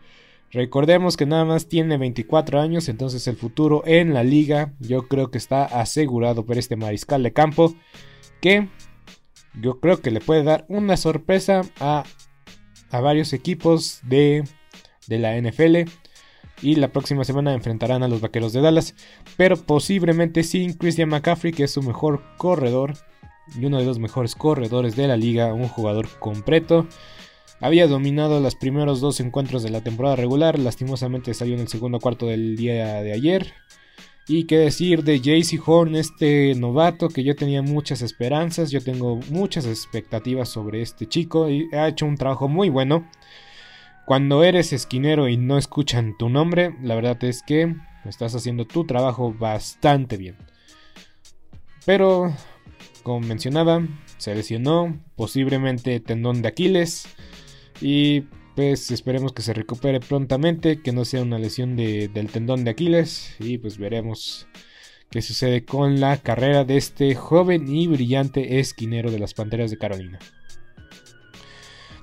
Recordemos 0.52 1.18
que 1.18 1.26
nada 1.26 1.46
más 1.46 1.68
tiene 1.68 1.98
24 1.98 2.60
años, 2.60 2.90
entonces 2.90 3.28
el 3.28 3.36
futuro 3.36 3.84
en 3.86 4.14
la 4.14 4.24
liga 4.24 4.74
yo 4.80 5.08
creo 5.08 5.30
que 5.30 5.38
está 5.38 5.66
asegurado 5.66 6.46
por 6.46 6.58
este 6.58 6.76
mariscal 6.76 7.24
de 7.24 7.34
campo 7.34 7.76
que 8.42 8.70
yo 9.62 9.80
creo 9.80 10.02
que 10.02 10.12
le 10.12 10.22
puede 10.22 10.44
dar 10.44 10.66
una 10.68 10.98
sorpresa 10.98 11.62
a, 11.80 12.04
a 12.90 13.00
varios 13.02 13.34
equipos 13.34 14.00
de, 14.04 14.44
de 15.08 15.20
la 15.20 15.40
NFL. 15.40 15.90
Y 16.62 16.76
la 16.76 16.88
próxima 16.88 17.26
semana 17.26 17.54
enfrentarán 17.54 18.02
a 18.04 18.08
los 18.08 18.22
Vaqueros 18.22 18.54
de 18.54 18.62
Dallas. 18.62 18.96
Pero 19.36 19.58
posiblemente 19.58 20.44
sin 20.44 20.74
Christian 20.74 21.10
McCaffrey, 21.10 21.52
que 21.52 21.66
es 21.66 21.72
su 21.72 21.84
mejor 21.84 22.24
corredor 22.38 22.94
y 23.60 23.66
uno 23.66 23.80
de 23.80 23.86
los 23.86 24.00
mejores 24.00 24.36
corredores 24.36 24.96
de 24.96 25.08
la 25.08 25.18
liga, 25.18 25.54
un 25.54 25.68
jugador 25.68 26.08
completo. 26.20 26.88
Había 27.62 27.88
dominado 27.88 28.40
los 28.40 28.56
primeros 28.56 29.00
dos 29.00 29.20
encuentros 29.20 29.64
de 29.64 29.70
la 29.70 29.82
temporada 29.82 30.16
regular, 30.16 30.60
lastimosamente 30.60 31.34
salió 31.34 31.56
en 31.56 31.62
el 31.62 31.68
segundo 31.68 32.00
cuarto 32.00 32.28
del 32.28 32.56
día 32.56 33.02
de 33.02 33.14
ayer. 33.14 33.54
Y 34.28 34.46
qué 34.46 34.58
decir 34.58 35.04
de 35.04 35.20
JC 35.20 35.62
Horn, 35.64 35.96
este 35.96 36.56
novato 36.56 37.10
que 37.10 37.24
yo 37.24 37.36
tenía 37.36 37.62
muchas 37.62 38.02
esperanzas, 38.02 38.72
yo 38.72 38.82
tengo 38.82 39.18
muchas 39.30 39.68
expectativas 39.68 40.50
sobre 40.50 40.82
este 40.82 41.08
chico 41.08 41.50
y 41.50 41.68
ha 41.74 41.88
hecho 41.88 42.08
un 42.08 42.18
trabajo 42.18 42.48
muy 42.48 42.70
bueno. 42.70 43.08
Cuando 44.06 44.44
eres 44.44 44.74
esquinero 44.74 45.30
y 45.30 45.38
no 45.38 45.58
escuchan 45.58 46.16
tu 46.18 46.30
nombre, 46.30 46.76
la 46.82 46.96
verdad 46.96 47.24
es 47.24 47.44
que 47.44 47.76
estás 48.04 48.36
haciendo 48.36 48.66
tu 48.66 48.86
trabajo 48.86 49.34
bastante 49.34 50.18
bien. 50.18 50.38
Pero 51.86 52.34
como 53.06 53.20
mencionaba, 53.20 53.88
se 54.18 54.34
lesionó, 54.34 55.00
posiblemente 55.16 56.00
tendón 56.00 56.42
de 56.42 56.48
Aquiles. 56.48 57.06
Y 57.80 58.22
pues 58.56 58.90
esperemos 58.90 59.32
que 59.32 59.44
se 59.44 59.54
recupere 59.54 60.00
prontamente, 60.00 60.82
que 60.82 60.92
no 60.92 61.06
sea 61.06 61.22
una 61.22 61.38
lesión 61.38 61.76
del 61.76 62.30
tendón 62.32 62.64
de 62.64 62.72
Aquiles 62.72 63.36
y 63.40 63.60
pues 63.60 63.78
veremos 63.78 64.48
qué 65.12 65.22
sucede 65.22 65.66
con 65.66 66.00
la 66.00 66.18
carrera 66.18 66.64
de 66.64 66.78
este 66.78 67.14
joven 67.14 67.68
y 67.68 67.86
brillante 67.86 68.60
esquinero 68.60 69.12
de 69.12 69.20
las 69.20 69.36
Panteras 69.36 69.70
de 69.70 69.78
Carolina. 69.78 70.18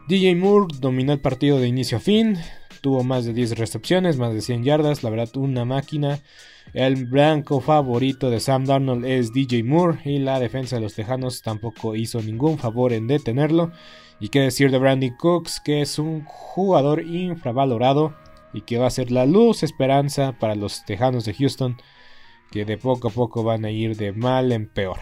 DJ 0.06 0.36
Moore 0.36 0.72
dominó 0.78 1.14
el 1.14 1.20
partido 1.20 1.58
de 1.58 1.66
inicio 1.66 1.96
a 1.96 2.00
fin, 2.00 2.38
tuvo 2.82 3.04
más 3.04 3.24
de 3.24 3.32
10 3.32 3.56
recepciones, 3.56 4.18
más 4.18 4.34
de 4.34 4.42
100 4.42 4.64
yardas, 4.64 5.02
la 5.02 5.08
verdad 5.08 5.34
una 5.36 5.64
máquina. 5.64 6.20
El 6.74 7.06
blanco 7.06 7.60
favorito 7.60 8.28
de 8.28 8.40
Sam 8.40 8.66
Darnold 8.66 9.06
es 9.06 9.32
DJ 9.32 9.62
Moore 9.62 10.00
y 10.04 10.18
la 10.18 10.38
defensa 10.38 10.76
de 10.76 10.82
los 10.82 10.94
Tejanos 10.94 11.40
tampoco 11.40 11.94
hizo 11.94 12.20
ningún 12.20 12.58
favor 12.58 12.92
en 12.92 13.06
detenerlo. 13.06 13.72
Y 14.20 14.28
qué 14.28 14.40
decir 14.40 14.70
de 14.70 14.78
Brandy 14.78 15.16
Cooks, 15.16 15.60
que 15.60 15.80
es 15.80 15.98
un 15.98 16.24
jugador 16.24 17.02
infravalorado 17.02 18.14
y 18.52 18.62
que 18.62 18.78
va 18.78 18.88
a 18.88 18.90
ser 18.90 19.10
la 19.10 19.26
luz 19.26 19.62
esperanza 19.62 20.32
para 20.38 20.54
los 20.54 20.84
Tejanos 20.84 21.24
de 21.24 21.34
Houston, 21.34 21.76
que 22.50 22.64
de 22.64 22.78
poco 22.78 23.08
a 23.08 23.10
poco 23.10 23.42
van 23.42 23.64
a 23.64 23.70
ir 23.70 23.96
de 23.96 24.12
mal 24.12 24.52
en 24.52 24.68
peor. 24.68 24.98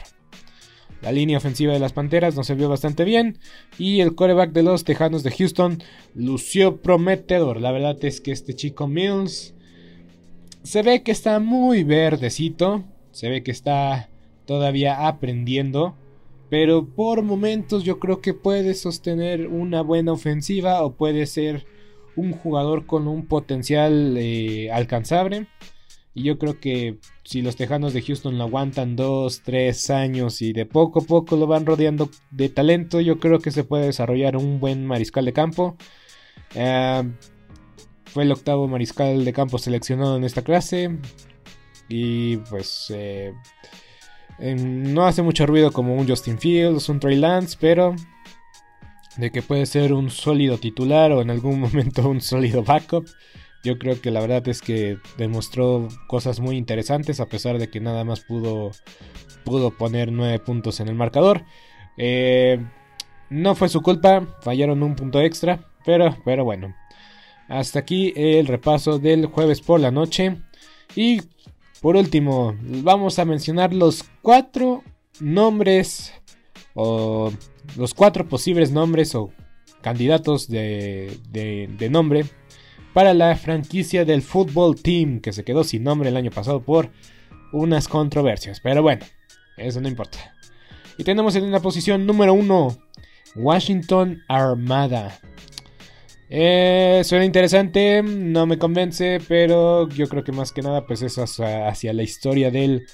La 1.03 1.13
línea 1.13 1.39
ofensiva 1.39 1.73
de 1.73 1.79
las 1.79 1.93
Panteras 1.93 2.37
no 2.37 2.45
se 2.45 2.55
vio 2.55 2.69
bastante 2.69 3.05
bien 3.05 3.39
y 3.79 4.01
el 4.01 4.15
coreback 4.15 4.53
de 4.53 4.63
los 4.63 4.85
Tejanos 4.85 5.23
de 5.23 5.31
Houston 5.31 5.83
lució 6.15 6.77
prometedor. 6.83 7.61
La 7.61 7.73
verdad 7.73 7.97
es 8.05 8.21
que 8.21 8.33
este 8.33 8.55
chico 8.55 8.87
Mills 8.87 9.55
se 10.63 10.83
ve 10.83 11.03
que 11.03 11.13
está 11.13 11.41
muy 11.41 11.85
verdecito, 11.85 12.85
se 13.13 13.31
ve 13.31 13.43
que 13.43 13.51
está 13.51 14.11
todavía 14.45 15.07
aprendiendo, 15.07 15.95
pero 16.51 16.87
por 16.87 17.23
momentos 17.23 17.85
yo 17.85 17.99
creo 17.99 18.21
que 18.21 18.35
puede 18.35 18.75
sostener 18.75 19.47
una 19.47 19.81
buena 19.81 20.13
ofensiva 20.13 20.83
o 20.83 20.93
puede 20.93 21.27
ser 21.27 21.65
un 22.17 22.33
jugador 22.33 22.85
con 22.87 23.09
un 23.09 23.27
potencial 23.27 24.17
eh, 24.19 24.71
alcanzable. 24.71 25.47
Y 26.21 26.23
yo 26.23 26.39
creo 26.39 26.61
que 26.61 26.99
si 27.25 27.41
los 27.41 27.57
Tejanos 27.57 27.95
de 27.95 28.03
Houston 28.03 28.37
lo 28.37 28.45
aguantan 28.45 28.95
dos, 28.95 29.41
tres 29.43 29.89
años 29.89 30.43
y 30.43 30.53
de 30.53 30.67
poco 30.67 31.01
a 31.01 31.03
poco 31.03 31.35
lo 31.35 31.47
van 31.47 31.65
rodeando 31.65 32.11
de 32.31 32.51
talento, 32.51 33.01
yo 33.01 33.19
creo 33.19 33.39
que 33.39 33.51
se 33.51 33.65
puede 33.65 33.87
desarrollar 33.87 34.37
un 34.37 34.61
buen 34.61 34.85
mariscal 34.85 35.25
de 35.25 35.33
campo. 35.33 35.79
Eh, 36.55 37.11
fue 38.05 38.25
el 38.25 38.33
octavo 38.33 38.69
mariscal 38.69 39.25
de 39.25 39.33
campo 39.33 39.57
seleccionado 39.57 40.19
en 40.19 40.25
esta 40.25 40.43
clase. 40.43 40.99
Y 41.89 42.37
pues 42.37 42.93
eh, 42.95 43.33
no 44.39 45.07
hace 45.07 45.23
mucho 45.23 45.47
ruido 45.47 45.73
como 45.73 45.95
un 45.95 46.07
Justin 46.07 46.39
Fields, 46.39 46.91
un 46.91 47.01
Trey 47.01 47.17
Lance, 47.17 47.57
pero 47.59 47.97
de 49.17 49.33
que 49.33 49.41
puede 49.41 49.65
ser 49.65 49.95
un 49.95 50.11
sólido 50.11 50.59
titular 50.59 51.13
o 51.13 51.23
en 51.23 51.31
algún 51.31 51.61
momento 51.61 52.07
un 52.11 52.21
sólido 52.21 52.63
backup. 52.63 53.07
Yo 53.63 53.79
creo 53.79 54.01
que 54.01 54.11
la 54.11 54.21
verdad 54.21 54.47
es 54.49 54.63
que 54.63 54.99
demostró 55.19 55.89
cosas 56.07 56.41
muy 56.41 56.57
interesantes 56.57 57.21
a 57.21 57.27
pesar 57.27 57.59
de 57.59 57.69
que 57.69 57.81
nada 57.81 58.05
más 58.05 58.21
pudo, 58.21 58.71
pudo 59.45 59.71
poner 59.77 60.13
9 60.13 60.39
puntos 60.39 60.81
en 60.81 60.89
el 60.89 60.95
marcador. 60.95 61.45
Eh, 61.99 62.65
no 63.29 63.55
fue 63.55 63.69
su 63.69 63.83
culpa, 63.83 64.27
fallaron 64.41 64.83
un 64.83 64.97
punto 64.97 65.21
extra, 65.21 65.69
pero, 65.85 66.17
pero 66.25 66.45
bueno. 66.45 66.75
Hasta 67.49 67.81
aquí 67.81 68.13
el 68.17 68.47
repaso 68.47 68.99
del 68.99 69.27
jueves 69.27 69.61
por 69.61 69.81
la 69.81 69.91
noche. 69.91 70.37
Y 70.97 71.21
por 71.83 71.97
último, 71.97 72.57
vamos 72.63 73.19
a 73.19 73.25
mencionar 73.25 73.75
los 73.75 74.05
cuatro 74.23 74.83
nombres 75.21 76.15
o 76.75 77.31
los 77.77 77.93
cuatro 77.93 78.27
posibles 78.27 78.71
nombres 78.71 79.15
o 79.15 79.33
candidatos 79.83 80.49
de, 80.49 81.19
de 81.31 81.91
nombre 81.91 82.25
para 82.93 83.15
la 83.15 83.37
franquicia 83.37 84.05
del 84.05 84.23
Football 84.23 84.81
Team 84.81 85.21
que 85.21 85.33
se 85.33 85.45
quedó 85.45 85.65
sin 85.65 85.85
nombre 85.85 86.09
el 86.09 86.17
año 86.17 86.31
pasado 86.31 86.63
por 86.63 86.91
unas 87.53 87.89
controversias. 87.89 88.61
Pero 88.61 88.83
bueno, 88.83 89.05
eso 89.57 89.81
no 89.81 89.89
importa. 89.89 90.35
Y 90.99 91.05
tenemos 91.05 91.35
en 91.37 91.51
la 91.51 91.61
posición 91.61 92.07
número 92.07 92.35
uno 92.35 92.77
Washington 93.37 94.23
Armada. 94.29 95.19
Eh, 96.29 97.03
suena 97.05 97.25
interesante, 97.25 98.03
no 98.03 98.47
me 98.47 98.59
convence, 98.59 99.19
pero 99.27 99.89
yo 99.89 100.09
creo 100.09 100.23
que 100.23 100.31
más 100.31 100.53
que 100.53 100.63
nada 100.63 100.87
pues 100.87 101.03
es 101.03 101.19
hacia, 101.19 101.93
la 101.93 102.03
historia 102.03 102.51
del, 102.51 102.87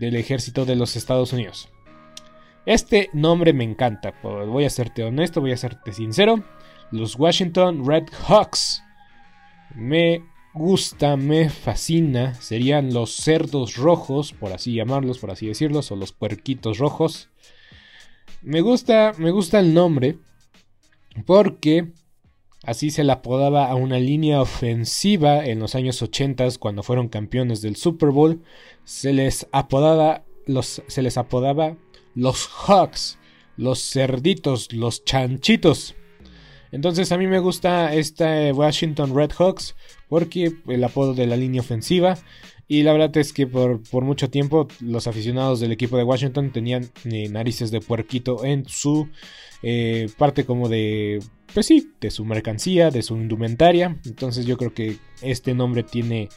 del 0.00 0.16
ejército 0.16 0.64
de 0.64 0.74
los 0.74 0.96
Estados 0.96 1.32
Unidos. 1.32 1.68
Este 2.66 3.10
nombre 3.12 3.52
me 3.52 3.62
encanta, 3.62 4.14
voy 4.22 4.64
a 4.64 4.70
serte 4.70 5.04
honesto, 5.04 5.40
voy 5.40 5.52
a 5.52 5.56
serte 5.56 5.92
sincero. 5.92 6.42
Los 6.90 7.16
Washington 7.16 7.86
Red 7.86 8.04
Hawks 8.26 8.83
me 9.74 10.24
gusta, 10.54 11.16
me 11.16 11.50
fascina, 11.50 12.34
serían 12.34 12.94
los 12.94 13.14
cerdos 13.16 13.76
rojos, 13.76 14.32
por 14.32 14.52
así 14.52 14.74
llamarlos, 14.74 15.18
por 15.18 15.30
así 15.30 15.46
decirlos, 15.46 15.90
o 15.90 15.96
los 15.96 16.12
puerquitos 16.12 16.78
rojos. 16.78 17.28
Me 18.42 18.60
gusta, 18.60 19.12
me 19.18 19.30
gusta 19.30 19.58
el 19.58 19.74
nombre 19.74 20.18
porque 21.26 21.92
así 22.62 22.90
se 22.90 23.04
le 23.04 23.12
apodaba 23.12 23.66
a 23.66 23.74
una 23.74 23.98
línea 23.98 24.40
ofensiva 24.40 25.44
en 25.44 25.58
los 25.58 25.74
años 25.74 26.00
80 26.02 26.48
cuando 26.58 26.82
fueron 26.82 27.08
campeones 27.08 27.62
del 27.62 27.76
Super 27.76 28.10
Bowl, 28.10 28.42
se 28.84 29.12
les 29.12 29.46
apodaba 29.52 30.24
los 30.46 30.82
se 30.86 31.02
les 31.02 31.16
apodaba 31.16 31.76
los 32.14 32.46
Hawks, 32.46 33.18
los 33.56 33.90
cerditos, 33.90 34.72
los 34.72 35.04
chanchitos. 35.04 35.94
Entonces 36.74 37.12
a 37.12 37.18
mí 37.18 37.28
me 37.28 37.38
gusta 37.38 37.94
esta 37.94 38.52
Washington 38.52 39.14
Red 39.14 39.30
Hawks 39.38 39.76
porque 40.08 40.54
el 40.66 40.82
apodo 40.82 41.14
de 41.14 41.28
la 41.28 41.36
línea 41.36 41.60
ofensiva. 41.60 42.18
Y 42.66 42.82
la 42.82 42.92
verdad 42.92 43.16
es 43.16 43.32
que 43.32 43.46
por, 43.46 43.80
mucho 44.02 44.28
tiempo 44.28 44.66
los 44.80 45.06
aficionados 45.06 45.60
del 45.60 45.70
equipo 45.70 45.96
de 45.96 46.02
Washington 46.02 46.50
tenían 46.50 46.90
eh, 47.04 47.28
narices 47.28 47.70
de 47.70 47.80
puerquito 47.80 48.44
en 48.44 48.66
su 48.66 49.08
eh, 49.62 50.08
parte 50.18 50.44
como 50.44 50.68
de, 50.68 51.22
pues 51.52 51.66
sí, 51.66 51.92
de 52.00 52.10
su 52.10 52.24
mercancía, 52.24 52.90
de 52.90 53.02
su 53.02 53.14
indumentaria. 53.18 53.96
Entonces 54.04 54.44
yo 54.44 54.56
creo 54.56 54.74
que 54.74 54.96
este 55.22 55.54
nombre 55.54 55.84
tiene 55.84 56.28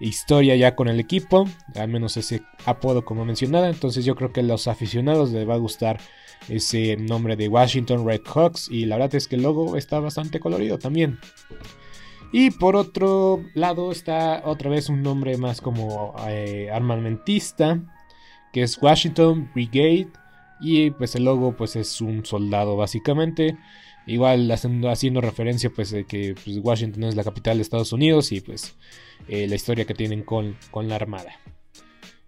historia 0.00 0.56
ya 0.56 0.74
con 0.74 0.88
el 0.88 1.00
equipo, 1.00 1.46
al 1.74 1.88
menos 1.88 2.16
ese 2.16 2.40
apodo 2.64 3.04
como 3.04 3.26
mencionada. 3.26 3.68
Entonces 3.68 4.06
yo 4.06 4.14
creo 4.16 4.32
que 4.32 4.40
a 4.40 4.44
los 4.44 4.68
aficionados 4.68 5.32
les 5.32 5.46
va 5.46 5.52
a 5.52 5.58
gustar 5.58 6.00
ese 6.48 6.96
nombre 6.96 7.36
de 7.36 7.48
Washington 7.48 8.06
Red 8.06 8.22
Hawks 8.26 8.68
y 8.70 8.86
la 8.86 8.96
verdad 8.96 9.14
es 9.14 9.28
que 9.28 9.36
el 9.36 9.42
logo 9.42 9.76
está 9.76 10.00
bastante 10.00 10.40
colorido 10.40 10.78
también. 10.78 11.18
Y 12.32 12.50
por 12.50 12.76
otro 12.76 13.44
lado 13.54 13.92
está 13.92 14.42
otra 14.46 14.70
vez 14.70 14.88
un 14.88 15.02
nombre 15.02 15.36
más 15.36 15.60
como 15.60 16.14
eh, 16.26 16.70
armamentista, 16.72 17.78
que 18.54 18.62
es 18.62 18.82
Washington 18.82 19.50
Brigade. 19.54 20.08
Y 20.58 20.90
pues 20.92 21.14
el 21.14 21.24
logo 21.24 21.54
pues 21.56 21.76
es 21.76 22.00
un 22.00 22.24
soldado 22.24 22.76
básicamente. 22.76 23.58
Igual 24.06 24.50
haciendo, 24.50 24.88
haciendo 24.90 25.20
referencia 25.20 25.70
pues 25.70 25.94
que 26.08 26.34
pues, 26.42 26.58
Washington 26.58 27.04
es 27.04 27.16
la 27.16 27.24
capital 27.24 27.58
de 27.58 27.62
Estados 27.62 27.92
Unidos 27.92 28.32
y 28.32 28.40
pues 28.40 28.76
eh, 29.28 29.46
la 29.46 29.54
historia 29.54 29.84
que 29.84 29.94
tienen 29.94 30.22
con, 30.22 30.56
con 30.70 30.88
la 30.88 30.96
armada. 30.96 31.38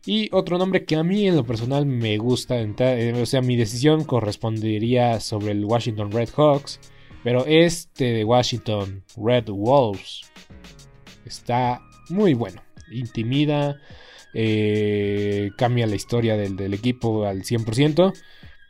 Y 0.07 0.29
otro 0.33 0.59
nombre 0.59 0.85
que 0.85 0.97
a 0.97 1.03
mí 1.03 1.27
en 1.27 1.37
lo 1.37 1.45
personal 1.45 1.87
me 1.87 2.19
gusta, 2.19 2.61
eh, 2.61 3.13
o 3.15 3.25
sea, 3.25 3.41
mi 3.41 3.57
decisión 3.57 4.05
correspondería 4.05 5.19
sobre 5.21 5.53
el 5.53 5.65
Washington 5.65 6.13
Red 6.13 6.29
Hawks, 6.37 6.79
pero 7.23 7.47
este 7.47 8.13
de 8.13 8.25
Washington 8.25 9.03
Red 9.17 9.49
Wolves 9.49 10.31
está 11.25 11.81
muy 12.11 12.35
bueno, 12.35 12.63
intimida, 12.91 13.81
eh, 14.35 15.51
cambia 15.57 15.87
la 15.87 15.97
historia 15.97 16.37
del, 16.37 16.75
equipo 16.75 17.25
al 17.25 17.43
100%, 17.43 18.13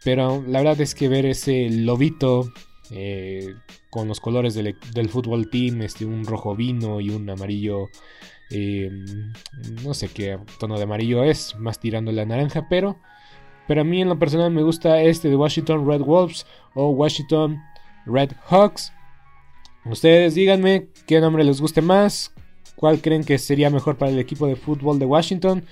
pero 0.05 0.41
la 0.47 0.61
verdad 0.61 0.81
es 0.83 0.95
que 0.95 1.09
ver 1.09 1.27
ese 1.27 1.69
lobito 1.69 2.53
eh, 2.93 3.55
con 3.91 4.07
los 4.07 4.21
colores 4.21 4.55
del, 4.55 4.77
del 4.93 5.09
fútbol 5.09 5.51
team, 5.51 5.83
este, 5.83 6.05
un 6.05 6.25
rojo 6.27 6.55
vino 6.55 7.01
y 7.01 7.11
un 7.11 7.29
amarillo 7.29 7.89
eh, 8.51 8.91
no 9.83 9.95
sé 9.95 10.09
qué 10.09 10.39
tono 10.59 10.77
de 10.77 10.85
amarillo 10.85 11.25
es, 11.25 11.57
más 11.57 11.81
tirando 11.81 12.13
la 12.13 12.25
naranja, 12.25 12.67
pero, 12.69 12.97
pero 13.67 13.81
a 13.81 13.85
mí 13.85 14.01
en 14.03 14.09
lo 14.09 14.19
personal 14.19 14.51
me 14.51 14.63
gusta 14.63 15.03
este 15.03 15.29
de 15.29 15.37
Washington 15.37 15.87
Red 15.87 16.03
Wolves 16.03 16.47
o 16.75 16.91
Washington 16.91 17.61
Red 18.07 18.33
Hawks. 18.47 18.93
Ustedes 19.85 20.35
díganme 20.35 20.89
qué 21.07 21.21
nombre 21.21 21.45
les 21.45 21.61
guste 21.61 21.83
más, 21.83 22.33
cuál 22.77 23.01
creen 23.01 23.25
que 23.25 23.39
sería 23.39 23.71
mejor 23.71 23.97
para 23.97 24.13
el 24.13 24.19
equipo 24.19 24.47
de 24.47 24.57
fútbol 24.57 24.99
de 24.99 25.07
Washington, 25.07 25.65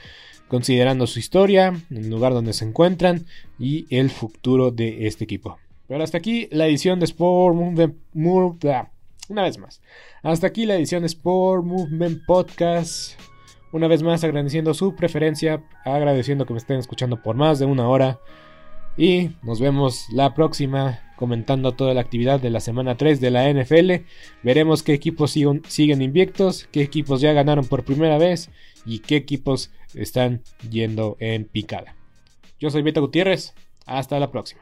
considerando 0.48 1.06
su 1.06 1.18
historia, 1.18 1.72
el 1.90 2.10
lugar 2.10 2.34
donde 2.34 2.52
se 2.52 2.64
encuentran 2.64 3.26
y 3.58 3.86
el 3.90 4.10
futuro 4.10 4.70
de 4.70 5.06
este 5.06 5.24
equipo. 5.24 5.58
Pero 5.88 6.04
hasta 6.04 6.18
aquí 6.18 6.48
la 6.50 6.66
edición 6.66 7.00
de 7.00 7.06
Sport 7.06 7.56
Movement. 7.56 9.01
Una 9.28 9.42
vez 9.42 9.58
más. 9.58 9.80
Hasta 10.22 10.48
aquí 10.48 10.66
la 10.66 10.74
edición 10.74 11.04
Sport 11.04 11.64
Movement 11.64 12.24
Podcast. 12.26 13.18
Una 13.70 13.88
vez 13.88 14.02
más 14.02 14.22
agradeciendo 14.24 14.74
su 14.74 14.94
preferencia, 14.94 15.64
agradeciendo 15.84 16.44
que 16.44 16.52
me 16.52 16.58
estén 16.58 16.78
escuchando 16.78 17.22
por 17.22 17.36
más 17.36 17.58
de 17.58 17.66
una 17.66 17.88
hora. 17.88 18.20
Y 18.96 19.30
nos 19.42 19.60
vemos 19.60 20.06
la 20.12 20.34
próxima 20.34 21.00
comentando 21.16 21.72
toda 21.72 21.94
la 21.94 22.00
actividad 22.00 22.40
de 22.40 22.50
la 22.50 22.60
semana 22.60 22.96
3 22.96 23.20
de 23.20 23.30
la 23.30 23.48
NFL. 23.48 24.04
Veremos 24.42 24.82
qué 24.82 24.92
equipos 24.92 25.30
siguen, 25.30 25.62
siguen 25.66 26.02
invictos, 26.02 26.68
qué 26.72 26.82
equipos 26.82 27.20
ya 27.20 27.32
ganaron 27.32 27.66
por 27.66 27.84
primera 27.84 28.18
vez 28.18 28.50
y 28.84 28.98
qué 28.98 29.16
equipos 29.16 29.70
están 29.94 30.42
yendo 30.68 31.16
en 31.20 31.44
picada. 31.44 31.94
Yo 32.58 32.70
soy 32.70 32.82
Beto 32.82 33.00
Gutiérrez. 33.00 33.54
Hasta 33.86 34.20
la 34.20 34.30
próxima. 34.30 34.61